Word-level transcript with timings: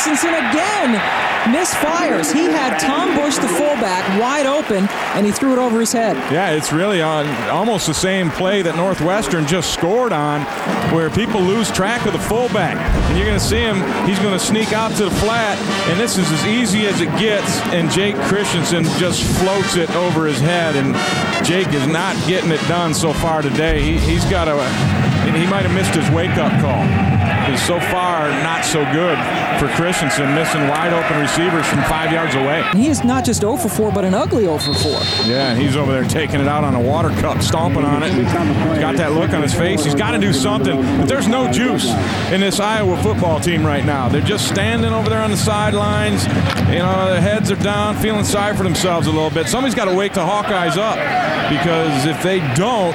Christensen 0.00 0.32
again 0.32 1.29
misfires. 1.44 2.32
He 2.32 2.44
had 2.44 2.78
Tom 2.78 3.14
Bush, 3.16 3.36
the 3.36 3.48
fullback, 3.48 4.20
wide 4.20 4.46
open, 4.46 4.88
and 5.14 5.26
he 5.26 5.32
threw 5.32 5.52
it 5.52 5.58
over 5.58 5.80
his 5.80 5.92
head. 5.92 6.16
Yeah, 6.32 6.50
it's 6.50 6.72
really 6.72 7.00
on 7.02 7.26
almost 7.48 7.86
the 7.86 7.94
same 7.94 8.30
play 8.30 8.62
that 8.62 8.76
Northwestern 8.76 9.46
just 9.46 9.72
scored 9.72 10.12
on, 10.12 10.42
where 10.92 11.10
people 11.10 11.40
lose 11.40 11.70
track 11.70 12.06
of 12.06 12.12
the 12.12 12.18
fullback. 12.18 12.76
And 12.76 13.16
you're 13.16 13.26
going 13.26 13.38
to 13.38 13.44
see 13.44 13.60
him, 13.60 13.76
he's 14.06 14.18
going 14.18 14.38
to 14.38 14.44
sneak 14.44 14.72
out 14.72 14.92
to 14.96 15.04
the 15.04 15.16
flat, 15.16 15.58
and 15.88 15.98
this 15.98 16.18
is 16.18 16.30
as 16.30 16.46
easy 16.46 16.86
as 16.86 17.00
it 17.00 17.10
gets, 17.18 17.60
and 17.72 17.90
Jake 17.90 18.16
Christensen 18.28 18.84
just 18.98 19.22
floats 19.38 19.76
it 19.76 19.90
over 19.96 20.26
his 20.26 20.40
head, 20.40 20.76
and 20.76 20.94
Jake 21.44 21.68
is 21.68 21.86
not 21.86 22.14
getting 22.26 22.50
it 22.50 22.60
done 22.68 22.94
so 22.94 23.12
far 23.12 23.42
today. 23.42 23.80
He, 23.82 23.98
he's 23.98 24.24
got 24.26 24.48
a, 24.48 24.54
he 25.32 25.46
might 25.46 25.64
have 25.64 25.74
missed 25.74 25.94
his 25.94 26.08
wake-up 26.10 26.52
call 26.60 27.10
is 27.48 27.62
so 27.62 27.80
far 27.90 28.28
not 28.46 28.64
so 28.64 28.84
good 28.92 29.18
for 29.58 29.68
Christensen, 29.74 30.34
missing 30.34 30.68
wide 30.68 30.92
open 30.92 31.18
receivers 31.18 31.39
from 31.48 31.82
five 31.84 32.12
yards 32.12 32.34
away. 32.34 32.62
He 32.74 32.88
is 32.88 33.04
not 33.04 33.24
just 33.24 33.40
0 33.40 33.56
for 33.56 33.68
4, 33.68 33.92
but 33.92 34.04
an 34.04 34.14
ugly 34.14 34.44
0 34.44 34.58
for 34.58 34.74
4. 34.74 34.90
Yeah, 35.26 35.52
and 35.52 35.60
he's 35.60 35.76
over 35.76 35.92
there 35.92 36.04
taking 36.04 36.40
it 36.40 36.48
out 36.48 36.64
on 36.64 36.74
a 36.74 36.80
water 36.80 37.10
cup, 37.20 37.40
stomping 37.42 37.84
on 37.84 38.02
it. 38.02 38.12
He's 38.12 38.32
got 38.32 38.96
that 38.96 39.12
look 39.12 39.30
on 39.30 39.42
his 39.42 39.54
face. 39.54 39.84
He's 39.84 39.94
got 39.94 40.10
to 40.10 40.18
do 40.18 40.32
something. 40.32 40.76
But 40.98 41.06
there's 41.06 41.28
no 41.28 41.50
juice 41.50 41.86
in 42.32 42.40
this 42.40 42.60
Iowa 42.60 43.00
football 43.02 43.40
team 43.40 43.64
right 43.64 43.84
now. 43.84 44.08
They're 44.08 44.20
just 44.20 44.48
standing 44.48 44.92
over 44.92 45.08
there 45.08 45.22
on 45.22 45.30
the 45.30 45.36
sidelines. 45.36 46.26
You 46.68 46.80
know, 46.80 47.10
their 47.10 47.20
heads 47.20 47.50
are 47.50 47.56
down, 47.56 47.96
feeling 47.96 48.24
sorry 48.24 48.56
for 48.56 48.64
themselves 48.64 49.06
a 49.06 49.10
little 49.10 49.30
bit. 49.30 49.46
Somebody's 49.48 49.74
got 49.74 49.86
to 49.86 49.94
wake 49.94 50.12
the 50.12 50.20
Hawkeyes 50.20 50.76
up 50.76 50.98
because 51.50 52.06
if 52.06 52.22
they 52.22 52.40
don't, 52.54 52.94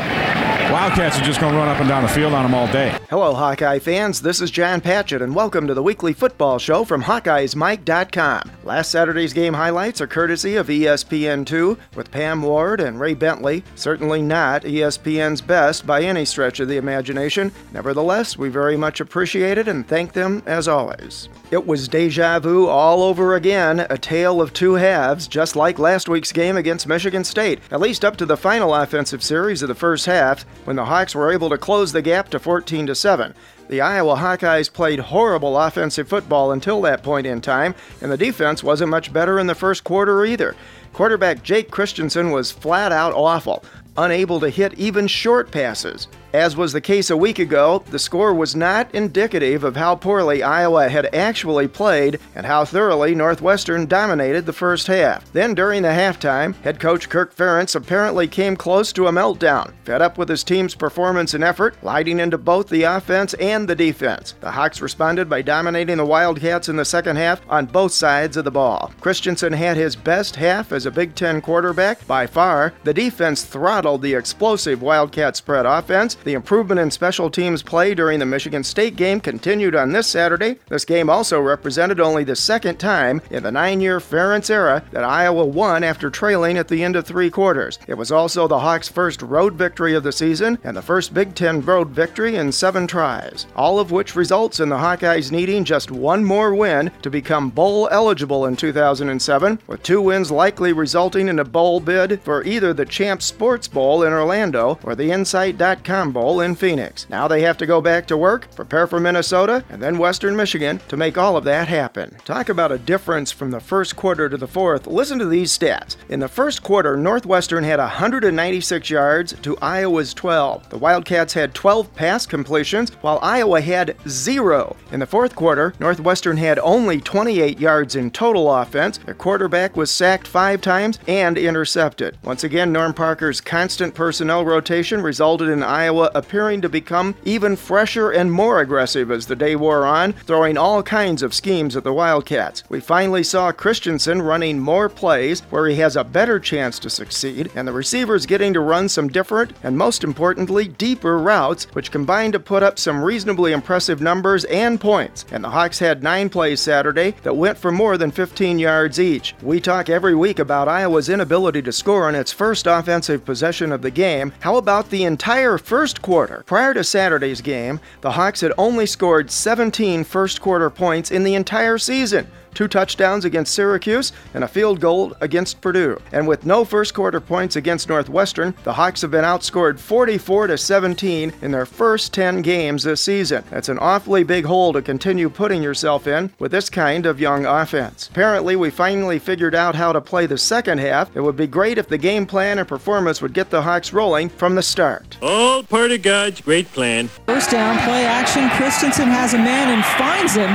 Wildcats 0.71 1.17
are 1.19 1.23
just 1.23 1.39
going 1.39 1.53
to 1.53 1.59
run 1.59 1.69
up 1.69 1.79
and 1.79 1.87
down 1.87 2.01
the 2.03 2.09
field 2.09 2.33
on 2.33 2.43
them 2.43 2.53
all 2.53 2.67
day. 2.71 2.97
Hello, 3.09 3.33
Hawkeye 3.33 3.79
fans. 3.79 4.21
This 4.21 4.41
is 4.41 4.49
John 4.49 4.81
Patchett, 4.81 5.21
and 5.21 5.33
welcome 5.33 5.67
to 5.67 5.73
the 5.73 5.83
weekly 5.83 6.11
football 6.11 6.57
show 6.57 6.83
from 6.83 7.03
HawkeyesMike.com. 7.03 8.51
Last 8.63 8.89
Saturday's 8.91 9.31
game 9.31 9.53
highlights 9.53 10.01
are 10.01 10.07
courtesy 10.07 10.55
of 10.55 10.67
ESPN2 10.67 11.77
with 11.95 12.11
Pam 12.11 12.41
Ward 12.41 12.81
and 12.81 12.99
Ray 12.99 13.13
Bentley. 13.13 13.63
Certainly 13.75 14.23
not 14.23 14.63
ESPN's 14.63 15.39
best 15.39 15.85
by 15.85 16.01
any 16.01 16.25
stretch 16.25 16.59
of 16.59 16.67
the 16.67 16.77
imagination. 16.77 17.51
Nevertheless, 17.71 18.35
we 18.37 18.49
very 18.49 18.75
much 18.75 18.99
appreciate 18.99 19.57
it 19.59 19.67
and 19.67 19.87
thank 19.87 20.13
them 20.13 20.41
as 20.47 20.67
always. 20.67 21.29
It 21.51 21.67
was 21.67 21.87
deja 21.87 22.39
vu 22.39 22.65
all 22.67 23.03
over 23.03 23.35
again, 23.35 23.81
a 23.89 23.97
tale 23.99 24.41
of 24.41 24.51
two 24.51 24.73
halves, 24.73 25.27
just 25.27 25.55
like 25.55 25.77
last 25.77 26.09
week's 26.09 26.31
game 26.31 26.57
against 26.57 26.87
Michigan 26.87 27.23
State, 27.23 27.59
at 27.69 27.79
least 27.79 28.03
up 28.03 28.17
to 28.17 28.25
the 28.25 28.35
final 28.35 28.73
offensive 28.73 29.23
series 29.23 29.61
of 29.61 29.67
the 29.67 29.75
first 29.75 30.07
half, 30.07 30.43
when 30.63 30.75
the 30.75 30.85
Hawks 30.85 31.13
were 31.13 31.31
able 31.31 31.49
to 31.49 31.57
close 31.57 31.91
the 31.91 32.01
gap 32.01 32.29
to 32.29 32.39
14 32.39 32.87
to 32.87 32.95
7. 32.95 33.33
The 33.67 33.81
Iowa 33.81 34.15
Hawkeyes 34.15 34.71
played 34.71 34.99
horrible 34.99 35.59
offensive 35.59 36.07
football 36.07 36.51
until 36.51 36.81
that 36.81 37.03
point 37.03 37.27
in 37.27 37.41
time, 37.41 37.75
and 38.01 38.11
the 38.11 38.17
defense 38.17 38.63
wasn't 38.63 38.91
much 38.91 39.11
better 39.11 39.39
in 39.39 39.47
the 39.47 39.55
first 39.55 39.83
quarter 39.83 40.23
either. 40.23 40.55
Quarterback 40.93 41.43
Jake 41.43 41.71
Christensen 41.71 42.31
was 42.31 42.51
flat 42.51 42.91
out 42.91 43.13
awful, 43.13 43.63
unable 43.97 44.39
to 44.39 44.49
hit 44.49 44.73
even 44.75 45.07
short 45.07 45.51
passes. 45.51 46.07
As 46.35 46.57
was 46.57 46.73
the 46.73 46.81
case 46.81 47.09
a 47.09 47.15
week 47.15 47.39
ago, 47.39 47.81
the 47.91 47.97
score 47.97 48.33
was 48.33 48.57
not 48.57 48.93
indicative 48.93 49.63
of 49.63 49.77
how 49.77 49.95
poorly 49.95 50.43
Iowa 50.43 50.89
had 50.89 51.15
actually 51.15 51.69
played 51.69 52.19
and 52.35 52.45
how 52.45 52.65
thoroughly 52.65 53.15
Northwestern 53.15 53.85
dominated 53.85 54.45
the 54.45 54.51
first 54.51 54.87
half. 54.87 55.31
Then 55.31 55.55
during 55.55 55.83
the 55.83 55.87
halftime, 55.87 56.53
head 56.55 56.77
coach 56.77 57.07
Kirk 57.07 57.33
Ferentz 57.33 57.73
apparently 57.73 58.27
came 58.27 58.57
close 58.57 58.91
to 58.91 59.07
a 59.07 59.13
meltdown, 59.13 59.71
fed 59.85 60.01
up 60.01 60.17
with 60.17 60.27
his 60.27 60.43
team's 60.43 60.75
performance 60.75 61.33
and 61.33 61.41
effort, 61.41 61.77
lighting 61.81 62.19
into 62.19 62.37
both 62.37 62.67
the 62.67 62.83
offense 62.83 63.33
and 63.35 63.65
the 63.65 63.75
defense. 63.75 64.35
The 64.41 64.51
Hawks 64.51 64.81
responded 64.81 65.29
by 65.29 65.41
dominating 65.41 65.95
the 65.95 66.05
Wildcats 66.05 66.67
in 66.67 66.75
the 66.75 66.83
second 66.83 67.15
half 67.15 67.39
on 67.47 67.65
both 67.65 67.93
sides 67.93 68.35
of 68.35 68.43
the 68.43 68.51
ball. 68.51 68.91
Christensen 68.99 69.53
had 69.53 69.77
his 69.77 69.95
best 69.95 70.35
half 70.35 70.73
as 70.73 70.85
a 70.85 70.91
Big 70.91 71.15
Ten 71.15 71.39
quarterback 71.39 72.05
by 72.07 72.27
far. 72.27 72.73
The 72.83 72.93
defense 72.93 73.45
throttled 73.45 74.01
the 74.01 74.15
explosive 74.15 74.81
Wildcat 74.81 75.37
spread 75.37 75.65
offense 75.65 76.17
the 76.25 76.33
improvement 76.33 76.79
in 76.79 76.91
special 76.91 77.29
teams 77.29 77.63
play 77.63 77.93
during 77.93 78.19
the 78.19 78.25
Michigan 78.25 78.63
State 78.63 78.95
game 78.95 79.21
continued 79.21 79.75
on 79.75 79.91
this 79.91 80.07
Saturday. 80.07 80.57
This 80.67 80.83
game 80.83 81.09
also 81.09 81.39
represented 81.39 81.99
only 81.99 82.23
the 82.23 82.35
second 82.35 82.77
time 82.77 83.21
in 83.29 83.43
the 83.43 83.51
nine 83.51 83.79
year 83.79 83.99
Ferentz 83.99 84.49
era 84.49 84.83
that 84.91 85.03
Iowa 85.03 85.45
won 85.45 85.83
after 85.83 86.09
trailing 86.09 86.57
at 86.57 86.67
the 86.67 86.83
end 86.83 86.95
of 86.95 87.05
three 87.05 87.29
quarters. 87.29 87.79
It 87.87 87.93
was 87.93 88.11
also 88.11 88.47
the 88.47 88.59
Hawks' 88.59 88.89
first 88.89 89.21
road 89.21 89.53
victory 89.53 89.93
of 89.93 90.03
the 90.03 90.11
season 90.11 90.57
and 90.63 90.75
the 90.75 90.81
first 90.81 91.13
Big 91.13 91.35
Ten 91.35 91.61
road 91.61 91.89
victory 91.89 92.35
in 92.35 92.51
seven 92.51 92.87
tries, 92.87 93.45
all 93.55 93.79
of 93.79 93.91
which 93.91 94.15
results 94.15 94.59
in 94.59 94.69
the 94.69 94.77
Hawkeyes 94.77 95.31
needing 95.31 95.63
just 95.63 95.91
one 95.91 96.23
more 96.25 96.55
win 96.55 96.91
to 97.03 97.09
become 97.11 97.51
bowl 97.51 97.87
eligible 97.91 98.47
in 98.47 98.55
2007, 98.55 99.59
with 99.67 99.83
two 99.83 100.01
wins 100.01 100.31
likely 100.31 100.73
resulting 100.73 101.27
in 101.27 101.37
a 101.39 101.45
bowl 101.45 101.79
bid 101.79 102.19
for 102.21 102.43
either 102.43 102.73
the 102.73 102.85
Champs 102.85 103.25
Sports 103.25 103.67
Bowl 103.67 104.01
in 104.01 104.11
Orlando 104.11 104.79
or 104.83 104.95
the 104.95 105.11
Insight.com 105.11 106.14
Bowl 106.15 106.41
in 106.41 106.55
Phoenix. 106.55 107.05
Now 107.09 107.27
they 107.27 107.41
have 107.41 107.57
to 107.57 107.65
go 107.65 107.81
back 107.81 108.07
to 108.07 108.17
work, 108.17 108.49
prepare 108.55 108.87
for 108.87 108.99
Minnesota, 108.99 109.63
and 109.69 109.83
then 109.83 109.99
Western 109.99 110.35
Michigan 110.35 110.79
to 110.87 110.97
make 110.97 111.17
all 111.17 111.37
of 111.37 111.43
that 111.43 111.67
happen. 111.67 112.17
Talk 112.25 112.49
about 112.49 112.71
a 112.71 112.79
difference 112.79 113.31
from 113.31 113.51
the 113.51 113.59
first 113.59 113.95
quarter 113.95 114.29
to 114.29 114.37
the 114.37 114.47
fourth. 114.47 114.87
Listen 114.87 115.19
to 115.19 115.25
these 115.25 115.55
stats. 115.55 115.97
In 116.09 116.21
the 116.21 116.27
first 116.27 116.63
quarter, 116.63 116.95
Northwestern 116.95 117.63
had 117.63 117.79
196 117.79 118.89
yards 118.89 119.33
to 119.41 119.57
Iowa's 119.57 120.13
12. 120.13 120.69
The 120.69 120.77
Wildcats 120.77 121.33
had 121.33 121.53
12 121.53 121.93
pass 121.93 122.25
completions, 122.25 122.91
while 123.01 123.19
Iowa 123.21 123.59
had 123.59 123.97
zero. 124.07 124.77
In 124.91 125.01
the 125.01 125.05
fourth 125.05 125.35
quarter, 125.35 125.73
Northwestern 125.79 126.37
had 126.37 126.59
only 126.59 127.01
28 127.01 127.59
yards 127.59 127.95
in 127.95 128.09
total 128.09 128.53
offense. 128.53 128.99
Their 128.99 129.13
quarterback 129.13 129.75
was 129.75 129.91
sacked 129.91 130.27
five 130.27 130.61
times 130.61 130.97
and 131.07 131.37
intercepted. 131.37 132.17
Once 132.23 132.45
again, 132.45 132.71
Norm 132.71 132.93
Parker's 132.93 133.41
constant 133.41 133.93
personnel 133.93 134.45
rotation 134.45 135.01
resulted 135.01 135.49
in 135.49 135.61
Iowa 135.61 136.04
appearing 136.13 136.61
to 136.61 136.69
become 136.69 137.15
even 137.23 137.55
fresher 137.55 138.11
and 138.11 138.31
more 138.31 138.59
aggressive 138.59 139.09
as 139.09 139.25
the 139.25 139.35
day 139.35 139.55
wore 139.55 139.85
on, 139.85 140.13
throwing 140.13 140.57
all 140.57 140.83
kinds 140.83 141.23
of 141.23 141.33
schemes 141.33 141.75
at 141.75 141.83
the 141.83 141.93
Wildcats. 141.93 142.63
We 142.69 142.79
finally 142.79 143.23
saw 143.23 143.51
Christensen 143.51 144.21
running 144.21 144.59
more 144.59 144.89
plays 144.89 145.41
where 145.49 145.67
he 145.67 145.75
has 145.77 145.95
a 145.95 146.03
better 146.03 146.39
chance 146.39 146.79
to 146.79 146.89
succeed, 146.89 147.51
and 147.55 147.67
the 147.67 147.73
receivers 147.73 148.25
getting 148.25 148.53
to 148.53 148.59
run 148.59 148.89
some 148.89 149.07
different 149.07 149.53
and 149.63 149.77
most 149.77 150.03
importantly, 150.03 150.67
deeper 150.67 151.17
routes, 151.17 151.65
which 151.73 151.91
combined 151.91 152.33
to 152.33 152.39
put 152.39 152.63
up 152.63 152.77
some 152.77 153.03
reasonably 153.03 153.51
impressive 153.51 154.01
numbers 154.01 154.43
and 154.45 154.79
points. 154.79 155.25
And 155.31 155.43
the 155.43 155.49
Hawks 155.49 155.79
had 155.79 156.03
nine 156.03 156.29
plays 156.29 156.61
Saturday 156.61 157.15
that 157.23 157.35
went 157.35 157.57
for 157.57 157.71
more 157.71 157.97
than 157.97 158.11
15 158.11 158.59
yards 158.59 158.99
each. 158.99 159.35
We 159.41 159.59
talk 159.59 159.89
every 159.89 160.15
week 160.15 160.39
about 160.39 160.67
Iowa's 160.67 161.09
inability 161.09 161.61
to 161.63 161.71
score 161.71 162.07
on 162.07 162.15
its 162.15 162.31
first 162.31 162.67
offensive 162.67 163.25
possession 163.25 163.71
of 163.71 163.81
the 163.81 163.91
game. 163.91 164.33
How 164.39 164.57
about 164.57 164.89
the 164.89 165.03
entire 165.03 165.57
first 165.57 165.84
first 165.85 166.01
quarter. 166.01 166.41
Prior 166.47 166.73
to 166.73 166.83
Saturday's 166.83 167.41
game, 167.41 167.79
the 168.01 168.13
Hawks 168.13 168.41
had 168.41 168.51
only 168.57 168.87
scored 168.87 169.29
17 169.29 170.03
first 170.03 170.41
quarter 170.41 170.71
points 170.71 171.11
in 171.11 171.23
the 171.23 171.35
entire 171.35 171.77
season 171.77 172.25
two 172.55 172.67
touchdowns 172.67 173.25
against 173.25 173.53
Syracuse, 173.53 174.11
and 174.33 174.43
a 174.43 174.47
field 174.47 174.79
goal 174.79 175.13
against 175.21 175.61
Purdue. 175.61 176.01
And 176.11 176.27
with 176.27 176.45
no 176.45 176.65
first 176.65 176.93
quarter 176.93 177.19
points 177.19 177.55
against 177.55 177.89
Northwestern, 177.89 178.55
the 178.63 178.73
Hawks 178.73 179.01
have 179.01 179.11
been 179.11 179.25
outscored 179.25 179.79
44 179.79 180.47
to 180.47 180.57
17 180.57 181.33
in 181.41 181.51
their 181.51 181.65
first 181.65 182.13
10 182.13 182.41
games 182.41 182.83
this 182.83 183.01
season. 183.01 183.43
That's 183.49 183.69
an 183.69 183.79
awfully 183.79 184.23
big 184.23 184.45
hole 184.45 184.73
to 184.73 184.81
continue 184.81 185.29
putting 185.29 185.61
yourself 185.61 186.07
in 186.07 186.31
with 186.39 186.51
this 186.51 186.69
kind 186.69 187.05
of 187.05 187.19
young 187.19 187.45
offense. 187.45 188.07
Apparently, 188.09 188.55
we 188.55 188.69
finally 188.69 189.19
figured 189.19 189.55
out 189.55 189.75
how 189.75 189.91
to 189.91 190.01
play 190.01 190.25
the 190.25 190.37
second 190.37 190.79
half. 190.79 191.15
It 191.15 191.21
would 191.21 191.35
be 191.35 191.47
great 191.47 191.77
if 191.77 191.87
the 191.87 191.97
game 191.97 192.25
plan 192.25 192.59
and 192.59 192.67
performance 192.67 193.21
would 193.21 193.33
get 193.33 193.49
the 193.49 193.61
Hawks 193.61 193.93
rolling 193.93 194.29
from 194.29 194.55
the 194.55 194.63
start. 194.63 195.17
All 195.21 195.63
part 195.63 195.91
of 195.91 196.01
God's 196.01 196.41
great 196.41 196.71
plan. 196.71 197.07
First 197.25 197.51
down, 197.51 197.77
play 197.83 198.05
action. 198.05 198.49
Christensen 198.51 199.07
has 199.07 199.33
a 199.33 199.37
man 199.37 199.69
and 199.69 199.83
finds 199.97 200.35
him 200.35 200.49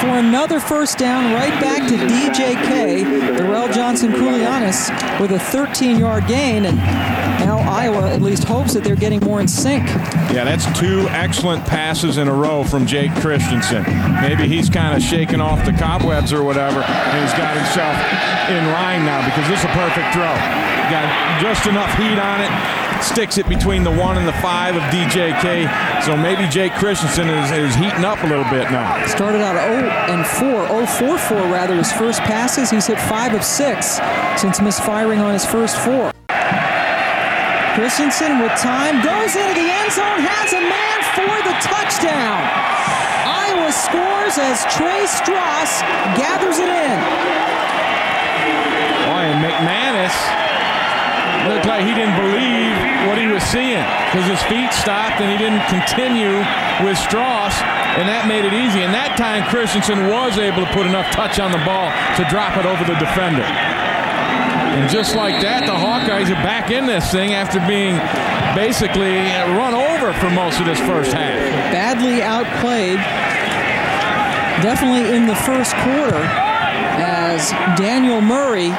for 0.00 0.18
another 0.18 0.60
first 0.60 0.98
down 0.98 1.32
right 1.40 1.58
back 1.58 1.88
to 1.88 1.96
DJK, 1.96 3.02
Derrell 3.38 3.72
Johnson 3.72 4.12
Koulianos, 4.12 4.90
with 5.22 5.32
a 5.32 5.38
13 5.38 5.98
yard 5.98 6.26
gain. 6.26 6.66
And 6.66 6.76
now 6.76 7.59
Iowa 7.70 8.10
at 8.10 8.20
least 8.20 8.44
hopes 8.44 8.74
that 8.74 8.82
they're 8.82 8.96
getting 8.96 9.20
more 9.20 9.40
in 9.40 9.46
sync. 9.46 9.86
Yeah, 10.34 10.44
that's 10.44 10.66
two 10.78 11.06
excellent 11.10 11.64
passes 11.66 12.18
in 12.18 12.26
a 12.26 12.34
row 12.34 12.64
from 12.64 12.84
Jake 12.84 13.14
Christensen. 13.22 13.84
Maybe 14.20 14.48
he's 14.48 14.68
kind 14.68 14.96
of 14.96 15.02
shaking 15.02 15.40
off 15.40 15.64
the 15.64 15.72
cobwebs 15.72 16.32
or 16.32 16.42
whatever, 16.42 16.82
and 16.82 17.22
he's 17.22 17.36
got 17.38 17.56
himself 17.56 17.94
in 18.50 18.66
line 18.72 19.06
now 19.06 19.24
because 19.24 19.48
this 19.48 19.60
is 19.60 19.64
a 19.64 19.72
perfect 19.72 20.12
throw. 20.12 20.34
Got 20.90 21.40
just 21.40 21.66
enough 21.66 21.94
heat 21.94 22.18
on 22.18 22.40
it 22.40 22.80
sticks 23.02 23.38
it 23.38 23.48
between 23.48 23.82
the 23.82 23.90
one 23.90 24.18
and 24.18 24.28
the 24.28 24.32
five 24.34 24.76
of 24.76 24.82
DJK. 24.82 26.04
So 26.04 26.16
maybe 26.16 26.46
Jake 26.48 26.72
Christensen 26.72 27.28
is, 27.28 27.50
is 27.50 27.74
heating 27.76 28.04
up 28.04 28.22
a 28.22 28.26
little 28.26 28.44
bit 28.50 28.70
now. 28.70 29.06
Started 29.06 29.40
out 29.40 29.56
0 29.56 29.88
and 29.88 30.26
4, 30.26 30.68
0 30.68 30.86
4 30.86 31.18
4 31.18 31.36
rather, 31.50 31.76
his 31.76 31.90
first 31.92 32.20
passes. 32.20 32.70
He's 32.70 32.86
hit 32.86 33.00
5 33.00 33.34
of 33.34 33.44
6 33.44 34.00
since 34.36 34.60
misfiring 34.60 35.20
on 35.20 35.32
his 35.32 35.46
first 35.46 35.76
four. 35.78 36.12
Christensen 37.80 38.44
with 38.44 38.52
time 38.60 39.00
goes 39.00 39.40
into 39.40 39.56
the 39.56 39.64
end 39.72 39.88
zone, 39.88 40.20
has 40.20 40.52
a 40.52 40.60
man 40.60 40.98
for 41.16 41.32
the 41.48 41.56
touchdown. 41.64 42.36
Iowa 43.24 43.72
scores 43.72 44.36
as 44.36 44.68
Trey 44.68 45.08
Stross 45.08 45.80
gathers 46.12 46.60
it 46.60 46.68
in. 46.68 46.98
Boy, 49.08 49.32
and 49.32 49.40
McManus 49.40 50.12
looked 51.48 51.64
like 51.64 51.88
he 51.88 51.96
didn't 51.96 52.20
believe 52.20 52.76
what 53.08 53.16
he 53.16 53.32
was 53.32 53.40
seeing 53.48 53.80
because 54.12 54.28
his 54.28 54.44
feet 54.44 54.76
stopped 54.76 55.24
and 55.24 55.32
he 55.32 55.40
didn't 55.40 55.64
continue 55.72 56.36
with 56.84 57.00
Stross, 57.00 57.64
and 57.96 58.04
that 58.04 58.28
made 58.28 58.44
it 58.44 58.52
easy. 58.52 58.84
And 58.84 58.92
that 58.92 59.16
time, 59.16 59.40
Christensen 59.48 60.12
was 60.12 60.36
able 60.36 60.68
to 60.68 60.72
put 60.76 60.84
enough 60.84 61.08
touch 61.16 61.40
on 61.40 61.48
the 61.48 61.64
ball 61.64 61.88
to 62.20 62.28
drop 62.28 62.60
it 62.60 62.68
over 62.68 62.84
the 62.84 63.00
defender. 63.00 63.48
And 64.70 64.90
just 64.90 65.16
like 65.16 65.42
that, 65.42 65.66
the 65.66 65.74
Hawkeyes 65.74 66.30
are 66.30 66.42
back 66.46 66.70
in 66.70 66.86
this 66.86 67.10
thing 67.10 67.34
after 67.34 67.58
being 67.66 67.98
basically 68.54 69.18
run 69.58 69.74
over 69.74 70.12
for 70.14 70.30
most 70.30 70.60
of 70.60 70.66
this 70.66 70.78
first 70.80 71.12
half. 71.12 71.38
Badly 71.72 72.22
outplayed, 72.22 72.98
definitely 74.62 75.16
in 75.16 75.26
the 75.26 75.34
first 75.34 75.74
quarter, 75.82 76.22
as 77.02 77.50
Daniel 77.78 78.20
Murray 78.20 78.70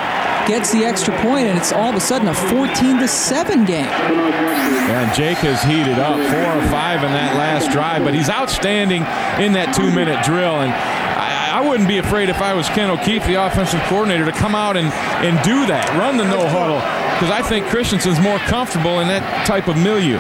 gets 0.48 0.72
the 0.72 0.86
extra 0.86 1.14
point, 1.22 1.48
and 1.48 1.58
it's 1.58 1.72
all 1.72 1.90
of 1.90 1.96
a 1.96 2.00
sudden 2.00 2.28
a 2.28 2.34
14 2.34 3.00
to 3.00 3.08
7 3.08 3.66
game. 3.66 3.86
And 3.86 5.14
Jake 5.14 5.38
has 5.40 5.62
heated 5.64 6.00
up 6.00 6.16
four 6.16 6.52
or 6.52 6.68
five 6.70 7.04
in 7.04 7.12
that 7.12 7.36
last 7.36 7.72
drive, 7.72 8.04
but 8.04 8.14
he's 8.14 8.30
outstanding 8.30 9.04
in 9.44 9.54
that 9.54 9.74
two 9.76 9.92
minute 9.92 10.24
drill. 10.24 10.62
And 10.62 10.74
I, 11.62 11.68
wouldn't 11.68 11.88
be 11.88 12.00
afraid 12.00 12.30
if 12.30 12.42
I 12.42 12.56
was 12.56 12.68
Ken 12.70 12.90
O'Keefe, 12.90 13.28
the 13.28 13.36
offensive 13.36 13.80
coordinator, 13.82 14.26
to 14.26 14.32
come 14.32 14.56
out 14.56 14.76
and, 14.76 14.88
and 15.22 15.38
do 15.46 15.68
that, 15.68 15.88
run 15.96 16.18
the 16.18 16.24
no 16.24 16.48
huddle, 16.48 16.82
because 17.14 17.30
I 17.30 17.44
think 17.48 17.68
Christensen's 17.68 18.20
more 18.20 18.40
comfortable 18.40 19.00
in 19.00 19.08
that 19.10 19.46
type 19.46 19.68
of 19.68 19.78
milieu. 19.78 20.18